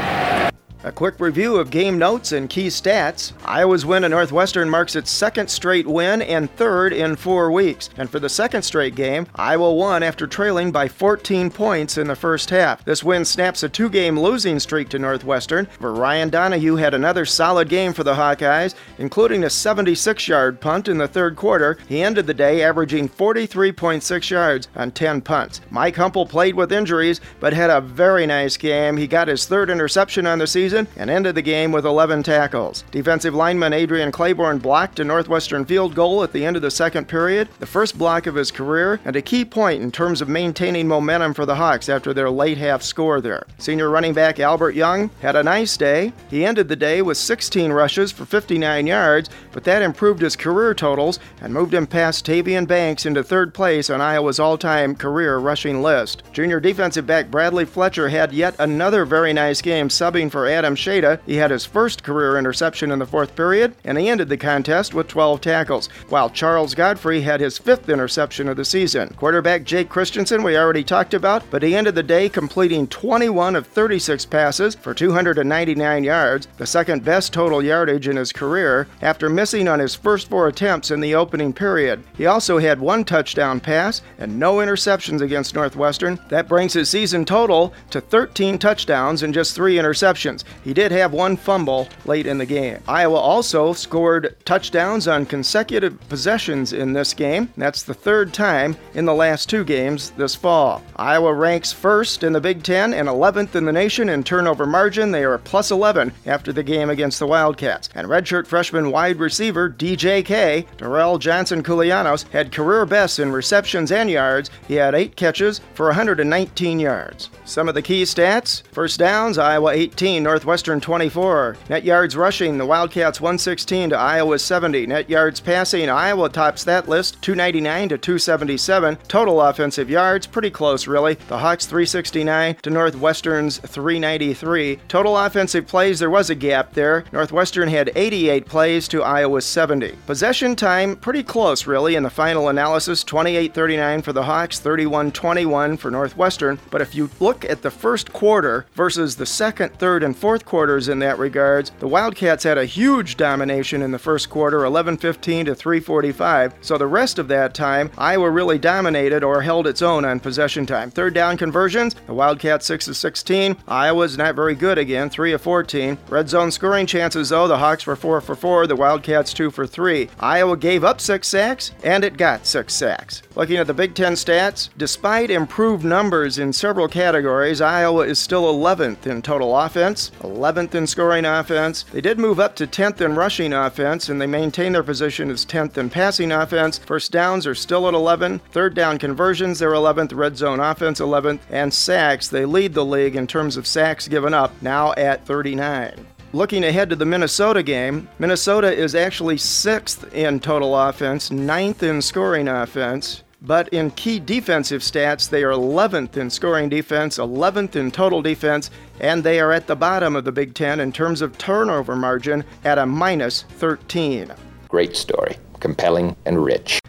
A 0.83 0.91
quick 0.91 1.19
review 1.19 1.57
of 1.57 1.69
game 1.69 1.99
notes 1.99 2.31
and 2.31 2.49
key 2.49 2.65
stats. 2.65 3.33
Iowa's 3.45 3.85
win 3.85 4.03
at 4.03 4.09
Northwestern 4.09 4.67
marks 4.67 4.95
its 4.95 5.11
second 5.11 5.47
straight 5.47 5.85
win 5.85 6.23
and 6.23 6.49
third 6.55 6.91
in 6.91 7.15
four 7.15 7.51
weeks. 7.51 7.91
And 7.97 8.09
for 8.09 8.17
the 8.17 8.29
second 8.29 8.63
straight 8.63 8.95
game, 8.95 9.27
Iowa 9.35 9.71
won 9.71 10.01
after 10.01 10.25
trailing 10.25 10.71
by 10.71 10.87
14 10.87 11.51
points 11.51 11.99
in 11.99 12.07
the 12.07 12.15
first 12.15 12.49
half. 12.49 12.83
This 12.83 13.03
win 13.03 13.25
snaps 13.25 13.61
a 13.61 13.69
two 13.69 13.89
game 13.89 14.19
losing 14.19 14.59
streak 14.59 14.89
to 14.89 14.97
Northwestern, 14.97 15.67
where 15.77 15.91
Ryan 15.91 16.31
Donahue 16.31 16.77
had 16.77 16.95
another 16.95 17.25
solid 17.25 17.69
game 17.69 17.93
for 17.93 18.03
the 18.03 18.15
Hawkeyes, 18.15 18.73
including 18.97 19.43
a 19.43 19.51
76 19.51 20.27
yard 20.27 20.59
punt 20.59 20.87
in 20.87 20.97
the 20.97 21.07
third 21.07 21.35
quarter. 21.35 21.77
He 21.87 22.01
ended 22.01 22.25
the 22.25 22.33
day 22.33 22.63
averaging 22.63 23.07
43.6 23.07 24.29
yards 24.31 24.67
on 24.75 24.89
10 24.89 25.21
punts. 25.21 25.61
Mike 25.69 25.95
Humpal 25.95 26.27
played 26.27 26.55
with 26.55 26.71
injuries, 26.71 27.21
but 27.39 27.53
had 27.53 27.69
a 27.69 27.81
very 27.81 28.25
nice 28.25 28.57
game. 28.57 28.97
He 28.97 29.05
got 29.05 29.27
his 29.27 29.45
third 29.45 29.69
interception 29.69 30.25
on 30.25 30.39
the 30.39 30.47
season 30.47 30.70
season 30.71 30.87
and 30.95 31.09
ended 31.09 31.35
the 31.35 31.41
game 31.41 31.71
with 31.71 31.85
11 31.85 32.23
tackles. 32.23 32.83
Defensive 32.91 33.35
lineman 33.35 33.73
Adrian 33.73 34.11
Clayborn 34.11 34.61
blocked 34.61 34.99
a 34.99 35.03
Northwestern 35.03 35.65
field 35.65 35.93
goal 35.93 36.23
at 36.23 36.31
the 36.31 36.45
end 36.45 36.55
of 36.55 36.61
the 36.61 36.71
second 36.71 37.07
period, 37.07 37.49
the 37.59 37.65
first 37.65 37.97
block 37.97 38.25
of 38.25 38.35
his 38.35 38.51
career, 38.51 38.99
and 39.03 39.15
a 39.15 39.21
key 39.21 39.43
point 39.43 39.83
in 39.83 39.91
terms 39.91 40.21
of 40.21 40.29
maintaining 40.29 40.87
momentum 40.87 41.33
for 41.33 41.45
the 41.45 41.55
Hawks 41.55 41.89
after 41.89 42.13
their 42.13 42.29
late 42.29 42.57
half 42.57 42.81
score 42.81 43.19
there. 43.19 43.45
Senior 43.57 43.89
running 43.89 44.13
back 44.13 44.39
Albert 44.39 44.75
Young 44.75 45.09
had 45.21 45.35
a 45.35 45.43
nice 45.43 45.75
day. 45.75 46.13
He 46.29 46.45
ended 46.45 46.69
the 46.69 46.75
day 46.75 47.01
with 47.01 47.17
16 47.17 47.71
rushes 47.73 48.11
for 48.11 48.25
59 48.25 48.87
yards, 48.87 49.29
but 49.51 49.65
that 49.65 49.81
improved 49.81 50.21
his 50.21 50.37
career 50.37 50.73
totals 50.73 51.19
and 51.41 51.53
moved 51.53 51.73
him 51.73 51.85
past 51.85 52.25
Tavian 52.25 52.65
Banks 52.65 53.05
into 53.05 53.23
third 53.23 53.53
place 53.53 53.89
on 53.89 53.99
Iowa's 53.99 54.39
all 54.39 54.57
time 54.57 54.95
career 54.95 55.37
rushing 55.37 55.81
list. 55.81 56.23
Junior 56.31 56.59
defensive 56.61 57.05
back 57.05 57.29
Bradley 57.29 57.65
Fletcher 57.65 58.07
had 58.07 58.31
yet 58.31 58.55
another 58.59 59.03
very 59.03 59.33
nice 59.33 59.61
game 59.61 59.89
subbing 59.89 60.31
for 60.31 60.47
Adam 60.47 60.60
Shada. 60.75 61.19
He 61.25 61.35
had 61.35 61.51
his 61.51 61.65
first 61.65 62.03
career 62.03 62.37
interception 62.37 62.91
in 62.91 62.99
the 62.99 63.05
fourth 63.05 63.35
period, 63.35 63.75
and 63.83 63.97
he 63.97 64.09
ended 64.09 64.29
the 64.29 64.37
contest 64.37 64.93
with 64.93 65.07
12 65.07 65.41
tackles, 65.41 65.87
while 66.09 66.29
Charles 66.29 66.75
Godfrey 66.75 67.21
had 67.21 67.41
his 67.41 67.57
fifth 67.57 67.89
interception 67.89 68.47
of 68.47 68.57
the 68.57 68.65
season. 68.65 69.13
Quarterback 69.17 69.63
Jake 69.63 69.89
Christensen, 69.89 70.43
we 70.43 70.57
already 70.57 70.83
talked 70.83 71.13
about, 71.13 71.43
but 71.49 71.63
he 71.63 71.75
ended 71.75 71.95
the 71.95 72.03
day 72.03 72.29
completing 72.29 72.87
21 72.87 73.55
of 73.55 73.67
36 73.67 74.25
passes 74.25 74.75
for 74.75 74.93
299 74.93 76.03
yards, 76.03 76.47
the 76.57 76.65
second 76.65 77.03
best 77.03 77.33
total 77.33 77.63
yardage 77.63 78.07
in 78.07 78.15
his 78.15 78.31
career, 78.31 78.87
after 79.01 79.29
missing 79.29 79.67
on 79.67 79.79
his 79.79 79.95
first 79.95 80.29
four 80.29 80.47
attempts 80.47 80.91
in 80.91 80.99
the 80.99 81.15
opening 81.15 81.53
period. 81.53 82.03
He 82.17 82.25
also 82.25 82.57
had 82.57 82.79
one 82.79 83.03
touchdown 83.03 83.59
pass 83.59 84.01
and 84.17 84.39
no 84.39 84.55
interceptions 84.55 85.21
against 85.21 85.55
Northwestern. 85.55 86.19
That 86.29 86.47
brings 86.47 86.73
his 86.73 86.89
season 86.89 87.25
total 87.25 87.73
to 87.89 88.01
13 88.01 88.57
touchdowns 88.57 89.23
and 89.23 89.33
just 89.33 89.55
three 89.55 89.75
interceptions. 89.75 90.43
He 90.63 90.73
did 90.73 90.91
have 90.91 91.13
one 91.13 91.37
fumble 91.37 91.87
late 92.05 92.27
in 92.27 92.37
the 92.37 92.45
game. 92.45 92.79
Iowa 92.87 93.17
also 93.17 93.73
scored 93.73 94.35
touchdowns 94.45 95.07
on 95.07 95.25
consecutive 95.25 95.99
possessions 96.09 96.73
in 96.73 96.93
this 96.93 97.13
game. 97.13 97.51
That's 97.57 97.83
the 97.83 97.93
third 97.93 98.33
time 98.33 98.75
in 98.93 99.05
the 99.05 99.13
last 99.13 99.49
two 99.49 99.63
games 99.63 100.11
this 100.11 100.35
fall. 100.35 100.83
Iowa 100.95 101.33
ranks 101.33 101.71
first 101.71 102.23
in 102.23 102.33
the 102.33 102.41
Big 102.41 102.63
Ten 102.63 102.93
and 102.93 103.07
11th 103.07 103.55
in 103.55 103.65
the 103.65 103.71
nation 103.71 104.09
in 104.09 104.23
turnover 104.23 104.65
margin. 104.65 105.11
They 105.11 105.23
are 105.23 105.37
plus 105.37 105.71
11 105.71 106.11
after 106.25 106.53
the 106.53 106.63
game 106.63 106.89
against 106.89 107.19
the 107.19 107.27
Wildcats. 107.27 107.89
And 107.95 108.07
redshirt 108.07 108.47
freshman 108.47 108.91
wide 108.91 109.17
receiver 109.17 109.69
DJK, 109.69 110.67
Derrell 110.77 111.19
Johnson 111.19 111.63
Koulianos, 111.63 112.27
had 112.29 112.51
career 112.51 112.85
bests 112.85 113.19
in 113.19 113.31
receptions 113.31 113.91
and 113.91 114.09
yards. 114.09 114.49
He 114.67 114.75
had 114.75 114.95
eight 114.95 115.15
catches 115.15 115.61
for 115.73 115.87
119 115.87 116.79
yards. 116.79 117.29
Some 117.45 117.67
of 117.67 117.75
the 117.75 117.81
key 117.81 118.03
stats 118.03 118.63
first 118.71 118.99
downs, 118.99 119.37
Iowa 119.37 119.71
18, 119.71 120.23
Northwestern 120.41 120.81
24. 120.81 121.55
Net 121.69 121.83
yards 121.83 122.15
rushing, 122.15 122.57
the 122.57 122.65
Wildcats 122.65 123.21
116 123.21 123.91
to 123.91 123.95
Iowa 123.95 124.39
70. 124.39 124.87
Net 124.87 125.07
yards 125.07 125.39
passing, 125.39 125.87
Iowa 125.87 126.29
tops 126.29 126.63
that 126.63 126.89
list 126.89 127.21
299 127.21 127.89
to 127.89 127.97
277. 127.99 128.95
Total 129.07 129.39
offensive 129.39 129.87
yards, 129.87 130.25
pretty 130.25 130.49
close 130.49 130.87
really. 130.87 131.13
The 131.27 131.37
Hawks 131.37 131.67
369 131.67 132.55
to 132.63 132.71
Northwestern's 132.71 133.59
393. 133.59 134.77
Total 134.87 135.15
offensive 135.15 135.67
plays, 135.67 135.99
there 135.99 136.09
was 136.09 136.31
a 136.31 136.35
gap 136.35 136.73
there. 136.73 137.03
Northwestern 137.11 137.69
had 137.69 137.91
88 137.95 138.47
plays 138.47 138.87
to 138.87 139.03
Iowa's 139.03 139.45
70. 139.45 139.91
Possession 140.07 140.55
time, 140.55 140.95
pretty 140.95 141.21
close 141.21 141.67
really 141.67 141.93
in 141.93 142.01
the 142.01 142.09
final 142.09 142.49
analysis 142.49 143.03
28 143.03 143.53
39 143.53 144.01
for 144.01 144.11
the 144.11 144.23
Hawks, 144.23 144.59
31 144.59 145.11
21 145.11 145.77
for 145.77 145.91
Northwestern. 145.91 146.57
But 146.71 146.81
if 146.81 146.95
you 146.95 147.11
look 147.19 147.45
at 147.45 147.61
the 147.61 147.69
first 147.69 148.11
quarter 148.11 148.65
versus 148.73 149.17
the 149.17 149.27
second, 149.27 149.73
third, 149.77 150.01
and 150.01 150.17
fourth 150.17 150.30
quarters 150.39 150.87
in 150.87 150.99
that 150.99 151.19
regards, 151.19 151.71
the 151.79 151.87
Wildcats 151.87 152.43
had 152.43 152.57
a 152.57 152.65
huge 152.65 153.17
domination 153.17 153.81
in 153.81 153.91
the 153.91 153.99
first 153.99 154.29
quarter 154.29 154.63
11 154.65 154.97
15 154.97 155.45
to 155.45 155.55
345. 155.55 156.53
So 156.61 156.77
the 156.77 156.87
rest 156.87 157.19
of 157.19 157.27
that 157.27 157.53
time, 157.53 157.91
Iowa 157.97 158.29
really 158.29 158.57
dominated 158.57 159.23
or 159.23 159.41
held 159.41 159.67
its 159.67 159.81
own 159.81 160.05
on 160.05 160.19
possession 160.19 160.65
time. 160.65 160.91
Third 160.91 161.13
down 161.13 161.37
conversions, 161.37 161.95
the 162.07 162.13
Wildcats 162.13 162.65
6 162.65 162.87
of 162.87 162.97
16. 162.97 163.57
Iowa's 163.67 164.17
not 164.17 164.35
very 164.35 164.55
good 164.55 164.77
again, 164.77 165.09
3 165.09 165.33
of 165.33 165.41
14. 165.41 165.97
Red 166.09 166.29
zone 166.29 166.51
scoring 166.51 166.85
chances, 166.85 167.29
though, 167.29 167.47
the 167.47 167.57
Hawks 167.57 167.85
were 167.85 167.95
4 167.95 168.21
for 168.21 168.35
4, 168.35 168.67
the 168.67 168.75
Wildcats 168.75 169.33
2 169.33 169.51
for 169.51 169.67
3. 169.67 170.09
Iowa 170.19 170.57
gave 170.57 170.83
up 170.83 171.01
6 171.01 171.27
sacks, 171.27 171.71
and 171.83 172.03
it 172.03 172.17
got 172.17 172.45
6 172.45 172.73
sacks. 172.73 173.21
Looking 173.35 173.57
at 173.57 173.67
the 173.67 173.73
Big 173.73 173.95
Ten 173.95 174.13
stats, 174.13 174.69
despite 174.77 175.31
improved 175.31 175.83
numbers 175.83 176.37
in 176.37 176.53
several 176.53 176.87
categories, 176.87 177.61
Iowa 177.61 178.05
is 178.05 178.19
still 178.19 178.43
11th 178.43 179.07
in 179.07 179.21
total 179.21 179.57
offense, 179.57 180.11
11th 180.21 180.75
in 180.75 180.87
scoring 180.87 181.25
offense. 181.25 181.83
They 181.91 182.01
did 182.01 182.19
move 182.19 182.39
up 182.39 182.55
to 182.55 182.67
10th 182.67 183.01
in 183.01 183.15
rushing 183.15 183.53
offense, 183.53 184.09
and 184.09 184.21
they 184.21 184.27
maintain 184.27 184.73
their 184.73 184.83
position 184.83 185.29
as 185.29 185.45
10th 185.45 185.77
in 185.77 185.89
passing 185.89 186.31
offense. 186.31 186.77
First 186.77 187.11
downs 187.11 187.45
are 187.47 187.55
still 187.55 187.87
at 187.87 187.93
11. 187.93 188.39
Third 188.51 188.73
down 188.73 188.97
conversions, 188.97 189.59
they're 189.59 189.71
11th. 189.71 190.15
Red 190.15 190.37
zone 190.37 190.59
offense, 190.59 190.99
11th. 190.99 191.39
And 191.49 191.73
sacks, 191.73 192.27
they 192.27 192.45
lead 192.45 192.73
the 192.73 192.85
league 192.85 193.15
in 193.15 193.27
terms 193.27 193.57
of 193.57 193.67
sacks 193.67 194.07
given 194.07 194.33
up, 194.33 194.53
now 194.61 194.93
at 194.93 195.25
39. 195.25 196.05
Looking 196.33 196.63
ahead 196.63 196.89
to 196.89 196.95
the 196.95 197.05
Minnesota 197.05 197.61
game, 197.61 198.07
Minnesota 198.17 198.73
is 198.73 198.95
actually 198.95 199.37
sixth 199.37 200.13
in 200.13 200.39
total 200.39 200.77
offense, 200.77 201.29
ninth 201.29 201.83
in 201.83 202.01
scoring 202.01 202.47
offense. 202.47 203.23
But 203.43 203.69
in 203.69 203.89
key 203.91 204.19
defensive 204.19 204.81
stats, 204.81 205.27
they 205.27 205.43
are 205.43 205.51
11th 205.51 206.15
in 206.15 206.29
scoring 206.29 206.69
defense, 206.69 207.17
11th 207.17 207.75
in 207.75 207.89
total 207.89 208.21
defense, 208.21 208.69
and 208.99 209.23
they 209.23 209.39
are 209.39 209.51
at 209.51 209.65
the 209.65 209.75
bottom 209.75 210.15
of 210.15 210.25
the 210.25 210.31
Big 210.31 210.53
Ten 210.53 210.79
in 210.79 210.91
terms 210.91 211.21
of 211.21 211.37
turnover 211.39 211.95
margin 211.95 212.43
at 212.63 212.77
a 212.77 212.85
minus 212.85 213.43
13. 213.57 214.31
Great 214.67 214.95
story, 214.95 215.37
compelling 215.59 216.15
and 216.25 216.43
rich. 216.43 216.79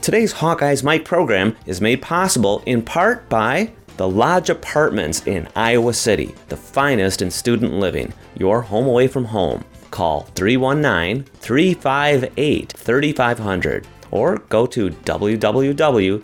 Today's 0.00 0.32
Hawkeyes 0.32 0.84
Mike 0.84 1.04
program 1.04 1.56
is 1.66 1.80
made 1.80 2.00
possible 2.02 2.62
in 2.66 2.82
part 2.82 3.28
by 3.28 3.72
the 3.96 4.08
Lodge 4.08 4.48
Apartments 4.48 5.26
in 5.26 5.48
Iowa 5.56 5.92
City, 5.92 6.36
the 6.48 6.56
finest 6.56 7.20
in 7.20 7.32
student 7.32 7.72
living, 7.72 8.12
your 8.36 8.62
home 8.62 8.86
away 8.86 9.08
from 9.08 9.24
home. 9.24 9.64
Call 9.90 10.22
319 10.36 11.24
358 11.24 12.72
3500 12.76 13.86
or 14.16 14.38
go 14.48 14.66
to 14.66 14.90
www.thelodge 14.90 16.22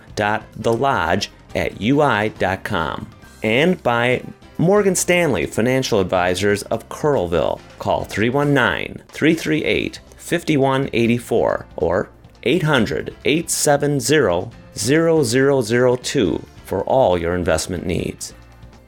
at 1.55 1.81
ui.com. 1.81 3.07
And 3.43 3.83
by 3.83 4.23
Morgan 4.59 4.95
Stanley 4.95 5.47
Financial 5.47 5.99
Advisors 6.01 6.63
of 6.65 6.89
Coralville. 6.89 7.61
Call 7.79 8.05
319 8.05 9.03
338 9.09 10.01
5184 10.17 11.67
or 11.77 12.11
800 12.45 13.17
870 13.25 14.51
0002 14.75 16.47
for 16.65 16.83
all 16.85 17.19
your 17.19 17.35
investment 17.35 17.85
needs. 17.87 18.35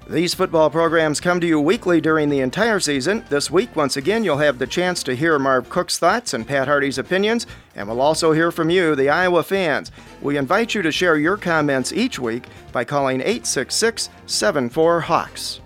These 0.09 0.35
football 0.35 0.69
programs 0.69 1.19
come 1.19 1.41
to 1.41 1.47
you 1.47 1.59
weekly 1.59 1.99
during 1.99 2.29
the 2.29 2.41
entire 2.41 2.79
season. 2.79 3.25
This 3.31 3.51
week, 3.51 3.75
once 3.75 3.97
again, 3.97 4.23
you'll 4.23 4.37
have 4.37 4.59
the 4.59 4.67
chance 4.67 5.03
to 5.05 5.17
hear 5.17 5.39
Marv 5.39 5.71
Cook's 5.71 5.99
thoughts 5.99 6.35
and 6.35 6.47
Pat 6.47 6.69
Harty's 6.69 6.99
opinions, 6.99 7.47
and 7.75 7.89
we'll 7.89 8.03
also 8.03 8.33
hear 8.33 8.53
from 8.53 8.69
you, 8.69 8.95
the 8.95 9.09
Iowa 9.09 9.43
fans. 9.43 9.91
We 10.21 10.37
invite 10.37 10.75
you 10.75 10.83
to 10.83 10.93
share 10.93 11.17
your 11.17 11.39
comments 11.39 11.91
each 11.91 12.19
week 12.19 12.45
by 12.71 12.85
calling 12.85 13.21
866 13.21 14.11
74 14.27 15.01
Hawks. 15.01 15.61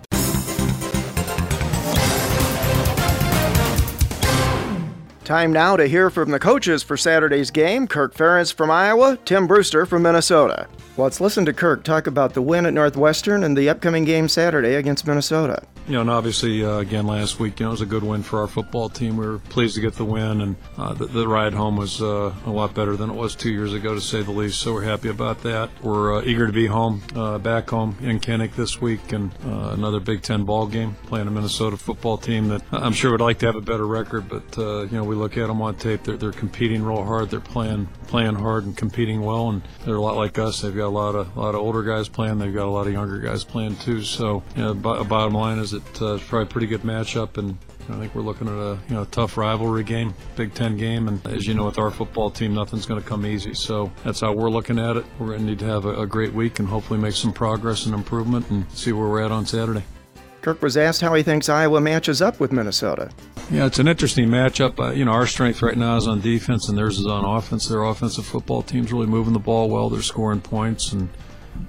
Time 5.28 5.52
now 5.52 5.76
to 5.76 5.86
hear 5.86 6.08
from 6.08 6.30
the 6.30 6.38
coaches 6.38 6.82
for 6.82 6.96
Saturday's 6.96 7.50
game 7.50 7.86
Kirk 7.86 8.14
Ferentz 8.14 8.50
from 8.50 8.70
Iowa, 8.70 9.18
Tim 9.26 9.46
Brewster 9.46 9.84
from 9.84 10.04
Minnesota. 10.04 10.66
Let's 10.96 11.20
listen 11.20 11.44
to 11.44 11.52
Kirk 11.52 11.84
talk 11.84 12.06
about 12.06 12.32
the 12.32 12.40
win 12.40 12.64
at 12.64 12.72
Northwestern 12.72 13.44
and 13.44 13.54
the 13.54 13.68
upcoming 13.68 14.06
game 14.06 14.26
Saturday 14.26 14.76
against 14.76 15.06
Minnesota 15.06 15.62
you 15.88 15.94
know, 15.94 16.02
and 16.02 16.10
obviously, 16.10 16.62
uh, 16.62 16.78
again, 16.78 17.06
last 17.06 17.40
week, 17.40 17.58
you 17.58 17.64
know, 17.64 17.70
it 17.70 17.72
was 17.72 17.80
a 17.80 17.86
good 17.86 18.02
win 18.02 18.22
for 18.22 18.40
our 18.40 18.46
football 18.46 18.90
team. 18.90 19.16
We 19.16 19.26
were 19.26 19.38
pleased 19.38 19.74
to 19.76 19.80
get 19.80 19.94
the 19.94 20.04
win, 20.04 20.42
and 20.42 20.56
uh, 20.76 20.92
the, 20.92 21.06
the, 21.06 21.26
ride 21.26 21.54
home 21.54 21.76
was 21.76 22.02
uh, 22.02 22.34
a 22.44 22.50
lot 22.50 22.74
better 22.74 22.94
than 22.94 23.08
it 23.08 23.16
was 23.16 23.34
two 23.34 23.50
years 23.50 23.72
ago, 23.72 23.94
to 23.94 24.00
say 24.00 24.22
the 24.22 24.30
least. 24.30 24.60
So 24.60 24.74
we're 24.74 24.82
happy 24.82 25.08
about 25.08 25.42
that. 25.44 25.70
We're 25.82 26.18
uh, 26.18 26.22
eager 26.24 26.46
to 26.46 26.52
be 26.52 26.66
home, 26.66 27.02
uh, 27.16 27.38
back 27.38 27.70
home 27.70 27.96
in 28.02 28.20
Kinnick 28.20 28.54
this 28.54 28.82
week, 28.82 29.12
and 29.12 29.32
uh, 29.46 29.70
another 29.70 29.98
Big 29.98 30.20
Ten 30.20 30.44
ball 30.44 30.66
game 30.66 30.94
playing 31.06 31.26
a 31.26 31.30
Minnesota 31.30 31.78
football 31.78 32.18
team 32.18 32.48
that 32.48 32.62
I'm 32.70 32.92
sure 32.92 33.12
would 33.12 33.22
like 33.22 33.38
to 33.38 33.46
have 33.46 33.56
a 33.56 33.62
better 33.62 33.86
record, 33.86 34.28
but 34.28 34.56
you 34.58 34.98
know, 34.98 35.04
we 35.04 35.14
look 35.14 35.38
at 35.38 35.46
them 35.46 35.62
on 35.62 35.76
tape. 35.76 36.02
They're, 36.02 36.18
they're 36.18 36.32
competing 36.32 36.82
real 36.82 37.02
hard. 37.02 37.30
They're 37.30 37.40
playing 37.40 37.88
playing 38.08 38.34
hard 38.34 38.64
and 38.64 38.76
competing 38.76 39.20
well, 39.20 39.50
and 39.50 39.62
they're 39.84 39.94
a 39.94 40.00
lot 40.00 40.16
like 40.16 40.38
us. 40.38 40.60
They've 40.60 40.74
got 40.74 40.86
a 40.86 40.88
lot 40.88 41.14
of 41.14 41.36
a 41.36 41.40
lot 41.40 41.54
of 41.54 41.60
older 41.60 41.82
guys 41.82 42.08
playing. 42.08 42.38
They've 42.38 42.54
got 42.54 42.66
a 42.66 42.70
lot 42.70 42.86
of 42.86 42.92
younger 42.92 43.18
guys 43.18 43.44
playing 43.44 43.76
too. 43.76 44.02
So, 44.02 44.42
you 44.56 44.62
know, 44.62 44.74
b- 44.74 45.04
bottom 45.04 45.34
line 45.34 45.58
is 45.58 45.70
that 45.70 46.02
uh, 46.02 46.14
it's 46.14 46.24
probably 46.24 46.44
a 46.44 46.46
pretty 46.46 46.66
good 46.66 46.82
matchup, 46.82 47.38
and 47.38 47.56
I 47.90 47.98
think 47.98 48.14
we're 48.14 48.22
looking 48.22 48.48
at 48.48 48.54
a 48.54 48.78
you 48.88 48.94
know 48.94 49.04
tough 49.04 49.36
rivalry 49.36 49.84
game, 49.84 50.14
Big 50.36 50.54
Ten 50.54 50.76
game, 50.76 51.08
and 51.08 51.24
as 51.26 51.46
you 51.46 51.54
know, 51.54 51.66
with 51.66 51.78
our 51.78 51.90
football 51.90 52.30
team, 52.30 52.54
nothing's 52.54 52.86
going 52.86 53.00
to 53.00 53.06
come 53.06 53.24
easy. 53.24 53.54
So 53.54 53.92
that's 54.04 54.20
how 54.20 54.32
we're 54.32 54.50
looking 54.50 54.78
at 54.78 54.96
it. 54.96 55.04
We're 55.18 55.28
going 55.28 55.40
to 55.40 55.46
need 55.46 55.58
to 55.60 55.66
have 55.66 55.84
a, 55.84 56.02
a 56.02 56.06
great 56.06 56.32
week 56.32 56.58
and 56.58 56.68
hopefully 56.68 56.98
make 56.98 57.14
some 57.14 57.32
progress 57.32 57.86
and 57.86 57.94
improvement, 57.94 58.50
and 58.50 58.70
see 58.72 58.92
where 58.92 59.08
we're 59.08 59.22
at 59.22 59.32
on 59.32 59.46
Saturday. 59.46 59.84
Kirk 60.42 60.62
was 60.62 60.76
asked 60.76 61.00
how 61.00 61.14
he 61.14 61.22
thinks 61.22 61.48
Iowa 61.48 61.80
matches 61.80 62.22
up 62.22 62.38
with 62.40 62.52
Minnesota. 62.52 63.10
Yeah, 63.50 63.66
it's 63.66 63.78
an 63.78 63.88
interesting 63.88 64.28
matchup. 64.28 64.78
Uh, 64.78 64.92
you 64.92 65.04
know, 65.04 65.12
our 65.12 65.26
strength 65.26 65.62
right 65.62 65.76
now 65.76 65.96
is 65.96 66.06
on 66.06 66.20
defense, 66.20 66.68
and 66.68 66.76
theirs 66.76 66.98
is 66.98 67.06
on 67.06 67.24
offense. 67.24 67.66
Their 67.66 67.82
offensive 67.82 68.26
football 68.26 68.62
team's 68.62 68.92
really 68.92 69.06
moving 69.06 69.32
the 69.32 69.38
ball 69.38 69.68
well. 69.68 69.88
They're 69.88 70.02
scoring 70.02 70.40
points, 70.40 70.92
and 70.92 71.08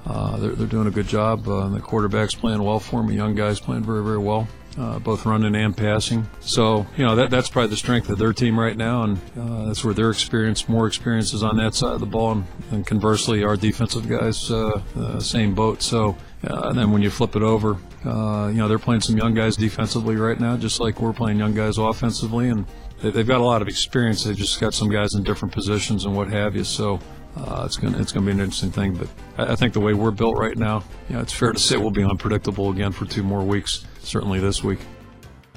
uh, 0.05 0.37
they're, 0.37 0.51
they're 0.51 0.67
doing 0.67 0.87
a 0.87 0.91
good 0.91 1.07
job. 1.07 1.47
Uh, 1.47 1.69
the 1.69 1.79
quarterback's 1.79 2.35
playing 2.35 2.61
well 2.61 2.79
for 2.79 2.97
them. 2.97 3.07
The 3.07 3.15
young 3.15 3.33
guy's 3.33 3.59
playing 3.59 3.83
very, 3.83 4.03
very 4.03 4.17
well. 4.17 4.47
Uh, 4.77 4.99
both 4.99 5.25
running 5.25 5.55
and 5.55 5.75
passing. 5.75 6.25
So 6.41 6.85
you 6.95 7.03
know 7.03 7.15
that 7.15 7.31
that's 7.31 7.49
probably 7.49 7.71
the 7.71 7.75
strength 7.75 8.09
of 8.09 8.17
their 8.17 8.31
team 8.33 8.57
right 8.57 8.77
now, 8.77 9.03
and 9.03 9.17
uh, 9.37 9.65
that's 9.65 9.83
where 9.83 9.93
their 9.93 10.09
experience, 10.11 10.69
more 10.69 10.85
experience, 10.87 11.33
is 11.33 11.43
on 11.43 11.57
that 11.57 11.73
side 11.73 11.93
of 11.93 11.99
the 11.99 12.05
ball, 12.05 12.31
and, 12.33 12.45
and 12.71 12.87
conversely, 12.87 13.43
our 13.43 13.57
defensive 13.57 14.07
guys, 14.07 14.51
uh 14.51 14.79
same 15.19 15.55
boat. 15.55 15.81
So 15.81 16.15
uh, 16.47 16.69
and 16.69 16.77
then 16.77 16.91
when 16.91 17.01
you 17.01 17.09
flip 17.09 17.35
it 17.35 17.41
over, 17.41 17.77
uh, 18.05 18.47
you 18.47 18.57
know, 18.57 18.67
they're 18.67 18.79
playing 18.79 19.01
some 19.01 19.17
young 19.17 19.33
guys 19.33 19.57
defensively 19.57 20.15
right 20.15 20.39
now, 20.39 20.55
just 20.55 20.79
like 20.79 21.01
we're 21.01 21.13
playing 21.13 21.37
young 21.37 21.53
guys 21.53 21.77
offensively. 21.77 22.49
And 22.49 22.65
they, 23.01 23.11
have 23.11 23.27
got 23.27 23.41
a 23.41 23.43
lot 23.43 23.61
of 23.61 23.67
experience. 23.67 24.23
They've 24.23 24.37
just 24.37 24.59
got 24.59 24.73
some 24.73 24.89
guys 24.89 25.15
in 25.15 25.23
different 25.23 25.53
positions 25.53 26.05
and 26.05 26.15
what 26.15 26.29
have 26.29 26.55
you. 26.55 26.63
So 26.63 26.99
uh, 27.35 27.63
it's 27.65 27.75
going 27.75 27.93
to 27.93 27.99
it's 27.99 28.11
gonna 28.11 28.25
be 28.25 28.31
an 28.31 28.39
interesting 28.39 28.71
thing. 28.71 28.95
But 28.95 29.09
I, 29.37 29.53
I, 29.53 29.55
think 29.55 29.73
the 29.73 29.81
way 29.81 29.93
we're 29.93 30.11
built 30.11 30.37
right 30.37 30.57
now, 30.57 30.83
you 31.09 31.15
know, 31.15 31.21
it's 31.21 31.33
fair 31.33 31.51
to 31.51 31.59
say 31.59 31.75
we'll 31.75 31.91
be 31.91 32.03
unpredictable 32.03 32.71
again 32.71 32.93
for 32.93 33.05
two 33.05 33.23
more 33.23 33.43
weeks, 33.43 33.85
certainly 33.99 34.39
this 34.39 34.63
week. 34.63 34.79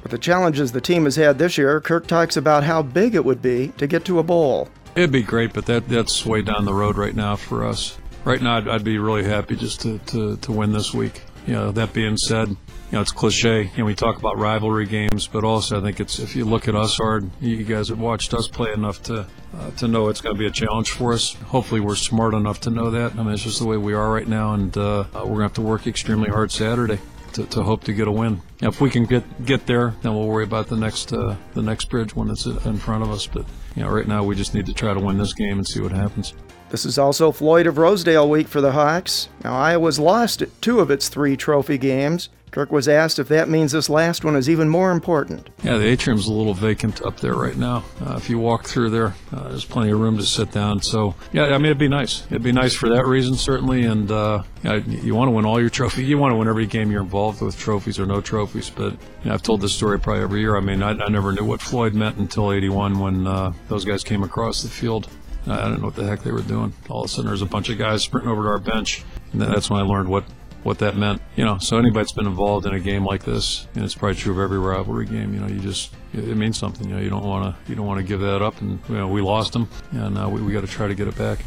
With 0.03 0.11
the 0.11 0.19
challenges 0.19 0.73
the 0.73 0.81
team 0.81 1.05
has 1.05 1.15
had 1.15 1.39
this 1.39 1.57
year, 1.57 1.81
Kirk 1.81 2.09
talks 2.09 2.37
about 2.37 2.65
how 2.65 2.83
big 2.83 3.15
it 3.15 3.25
would 3.25 3.41
be 3.41 3.69
to 3.79 3.87
get 3.87 4.05
to 4.07 4.19
a 4.19 4.23
bowl. 4.25 4.69
It'd 4.97 5.13
be 5.13 5.23
great, 5.23 5.53
but 5.53 5.65
that 5.67 5.89
that's 5.89 6.27
way 6.27 6.43
down 6.43 6.65
the 6.65 6.75
road 6.75 6.97
right 6.97 7.15
now 7.15 7.37
for 7.37 7.65
us 7.65 7.99
right 8.25 8.41
now, 8.41 8.59
I'd, 8.59 8.69
I'd, 8.69 8.85
be 8.85 8.99
really 8.99 9.25
happy 9.25 9.57
just 9.57 9.81
to, 9.83 9.99
to, 9.99 10.37
to 10.37 10.53
win 10.53 10.73
this 10.73 10.93
week. 10.95 11.23
You 11.47 11.55
know, 11.55 11.73
that 11.73 11.93
being 11.93 12.17
said, 12.17 12.49
you 12.49 12.57
know, 12.93 13.01
it's 13.01 13.11
cliche. 13.11 13.63
You 13.63 13.79
know, 13.79 13.85
we 13.85 13.95
talk 13.95 14.19
about 14.19 14.39
rivalry 14.39 14.87
games, 14.87 15.27
but 15.27 15.45
also 15.45 15.79
I 15.79 15.83
think 15.83 15.99
it's 15.99 16.19
if 16.19 16.37
you 16.37 16.45
look 16.45 16.69
at 16.69 16.77
us 16.77 16.97
hard, 16.97 17.31
you 17.41 17.65
guys 17.65 17.89
have 17.89 17.99
watched 17.99 18.35
us 18.35 18.47
play 18.47 18.73
enough 18.73 19.03
to 19.05 19.27
uh, 19.59 19.71
to 19.73 19.89
know 19.89 20.09
it's 20.09 20.21
going 20.21 20.35
to 20.35 20.39
be 20.39 20.47
a 20.47 20.51
challenge 20.51 20.91
for 20.91 21.13
us. 21.13 21.35
Hopefully, 21.35 21.81
we're 21.81 21.97
smart 21.97 22.35
enough 22.35 22.61
to 22.61 22.71
know 22.71 22.91
that. 22.91 23.13
I 23.13 23.23
mean, 23.23 23.33
it's 23.33 23.43
just 23.43 23.59
the 23.59 23.67
way 23.67 23.77
we 23.77 23.95
are 23.95 24.13
right 24.13 24.29
now, 24.29 24.55
and 24.55 24.77
uh, 24.77 25.05
we're 25.15 25.23
going 25.23 25.37
to 25.39 25.43
have 25.43 25.53
to 25.55 25.63
work 25.63 25.87
extremely 25.87 26.31
hard 26.31 26.51
Saturday. 26.53 26.99
To, 27.33 27.47
to, 27.47 27.63
hope 27.63 27.85
to 27.85 27.95
get 27.95 28.09
a 28.09 28.13
win. 28.13 28.43
If 28.61 28.83
we 28.83 28.91
can 28.91 29.07
get 29.07 29.47
get 29.47 29.65
there, 29.65 29.95
then 30.03 30.15
we'll 30.15 30.29
worry 30.29 30.45
about 30.45 30.69
the 30.69 30.77
next 30.77 31.15
uh, 31.15 31.35
the 31.55 31.63
next 31.63 31.87
bridge 31.87 32.15
when 32.15 32.29
it's 32.29 32.45
in 32.45 32.77
front 32.77 33.03
of 33.03 33.11
us. 33.11 33.27
But 33.27 33.47
you 33.75 33.85
know, 33.85 33.89
right 33.89 34.07
now 34.07 34.23
we 34.23 34.37
just 34.37 34.53
need 34.53 34.67
to 34.67 34.75
try 34.75 34.93
to 34.93 35.01
win 35.01 35.17
this 35.17 35.33
game 35.33 35.57
and 35.57 35.67
see 35.67 35.81
what 35.81 35.93
happens. 35.93 36.35
This 36.73 36.87
is 36.87 36.99
also 36.99 37.33
Floyd 37.33 37.67
of 37.67 37.77
Rosedale 37.77 38.27
week 38.31 38.49
for 38.49 38.63
the 38.63 38.73
Hawks. 38.73 39.29
Now, 39.45 39.55
Iowa's 39.55 39.99
lost 39.99 40.43
two 40.63 40.81
of 40.81 40.91
its 40.91 41.11
three 41.11 41.37
trophy 41.37 41.77
games. 41.77 42.31
Kirk 42.51 42.73
was 42.73 42.89
asked 42.89 43.19
if 43.19 43.29
that 43.29 43.51
means 43.51 43.73
this 43.73 43.91
last 43.91 44.25
one 44.25 44.37
is 44.37 44.49
even 44.49 44.71
more 44.71 44.91
important. 44.91 45.51
Yeah, 45.63 45.77
the 45.77 45.85
atrium's 45.85 46.29
a 46.29 46.33
little 46.33 46.55
vacant 46.55 47.03
up 47.03 47.19
there 47.19 47.35
right 47.35 47.59
now. 47.59 47.85
Uh, 48.01 48.15
if 48.17 48.31
you 48.31 48.39
walk 48.39 48.65
through 48.65 48.89
there, 48.89 49.15
uh, 49.35 49.49
there's 49.49 49.67
plenty 49.67 49.91
of 49.91 50.01
room 50.01 50.17
to 50.17 50.23
sit 50.23 50.51
down. 50.51 50.81
So, 50.81 51.15
yeah, 51.31 51.45
I 51.45 51.59
mean, 51.59 51.67
it'd 51.67 51.79
be 51.79 51.89
nice. 51.89 52.25
It'd 52.31 52.43
be 52.43 52.53
nice 52.53 52.73
for 52.73 52.89
that 52.89 53.05
reason, 53.05 53.35
certainly. 53.35 53.85
And 53.85 54.11
uh, 54.11 54.43
you 54.65 55.15
want 55.15 55.29
to 55.29 55.33
win 55.33 55.45
all 55.45 55.61
your 55.61 55.69
trophies. 55.69 56.09
You 56.09 56.17
want 56.17 56.33
to 56.33 56.37
win 56.37 56.49
every 56.49 56.67
game 56.67 56.91
you're 56.91 57.03
involved 57.03 57.43
with, 57.43 57.59
trophies 57.59 57.99
or 57.99 58.07
no 58.07 58.23
trophies. 58.23 58.71
But 58.71 58.93
you 58.93 58.99
know, 59.27 59.35
I've 59.35 59.43
told 59.43 59.61
this 59.61 59.75
story 59.75 60.01
probably 60.01 60.23
every 60.23 60.41
year. 60.41 60.57
I 60.57 60.61
mean, 60.61 60.83
I, 60.83 60.93
I 60.93 61.11
never 61.11 61.33
knew 61.33 61.45
what 61.45 61.61
Floyd 61.61 61.93
meant 61.95 62.17
until 62.17 62.51
'81 62.51 62.99
when 62.99 63.27
uh, 63.27 63.53
those 63.69 63.85
guys 63.85 64.03
came 64.05 64.23
across 64.23 64.63
the 64.63 64.71
field. 64.71 65.09
I 65.47 65.63
don't 65.63 65.81
know 65.81 65.87
what 65.87 65.97
the 65.97 66.07
heck 66.07 66.23
they 66.23 66.31
were 66.31 66.43
doing. 66.43 66.73
All 66.89 67.01
of 67.01 67.07
a 67.07 67.09
sudden, 67.09 67.27
there's 67.27 67.43
a 67.43 67.47
bunch 67.47 67.69
of 67.69 67.79
guys 67.79 68.03
sprinting 68.03 68.31
over 68.31 68.43
to 68.43 68.49
our 68.49 68.59
bench, 68.59 69.05
and 69.33 69.41
that's 69.41 69.71
when 69.71 69.81
I 69.81 69.85
learned 69.85 70.09
what 70.09 70.25
what 70.63 70.79
that 70.79 70.97
meant. 70.97 71.21
You 71.37 71.45
know, 71.45 71.59
so 71.59 71.77
anybody 71.77 72.05
that's 72.05 72.13
been 72.13 72.27
involved 72.27 72.67
in 72.67 72.75
a 72.75 72.81
game 72.81 73.05
like 73.05 73.25
this, 73.25 73.67
and 73.75 73.85
it's 73.85 73.95
probably 73.95 74.17
true 74.17 74.33
of 74.33 74.39
every 74.39 74.59
rivalry 74.59 75.07
game. 75.07 75.35
You 75.35 75.41
know, 75.41 75.49
you 75.49 75.59
just 75.59 75.93
it, 76.15 76.29
it 76.29 76.37
means 76.37 76.57
something. 76.57 76.89
You 76.89 76.97
know, 76.97 77.01
you 77.03 77.11
don't 77.11 77.25
want 77.25 77.55
to 77.55 77.71
you 77.71 77.75
don't 77.75 77.87
want 77.87 77.99
to 77.99 78.07
give 78.07 78.21
that 78.21 78.43
up, 78.43 78.61
and 78.61 78.79
you 78.89 78.97
know, 78.97 79.09
we 79.09 79.21
lost 79.21 79.53
them, 79.53 79.69
and 79.93 80.19
uh, 80.19 80.29
we, 80.29 80.41
we 80.43 80.53
got 80.53 80.61
to 80.63 80.67
try 80.67 80.87
to 80.87 80.95
get 80.95 81.09
it 81.09 81.17
back. 81.17 81.41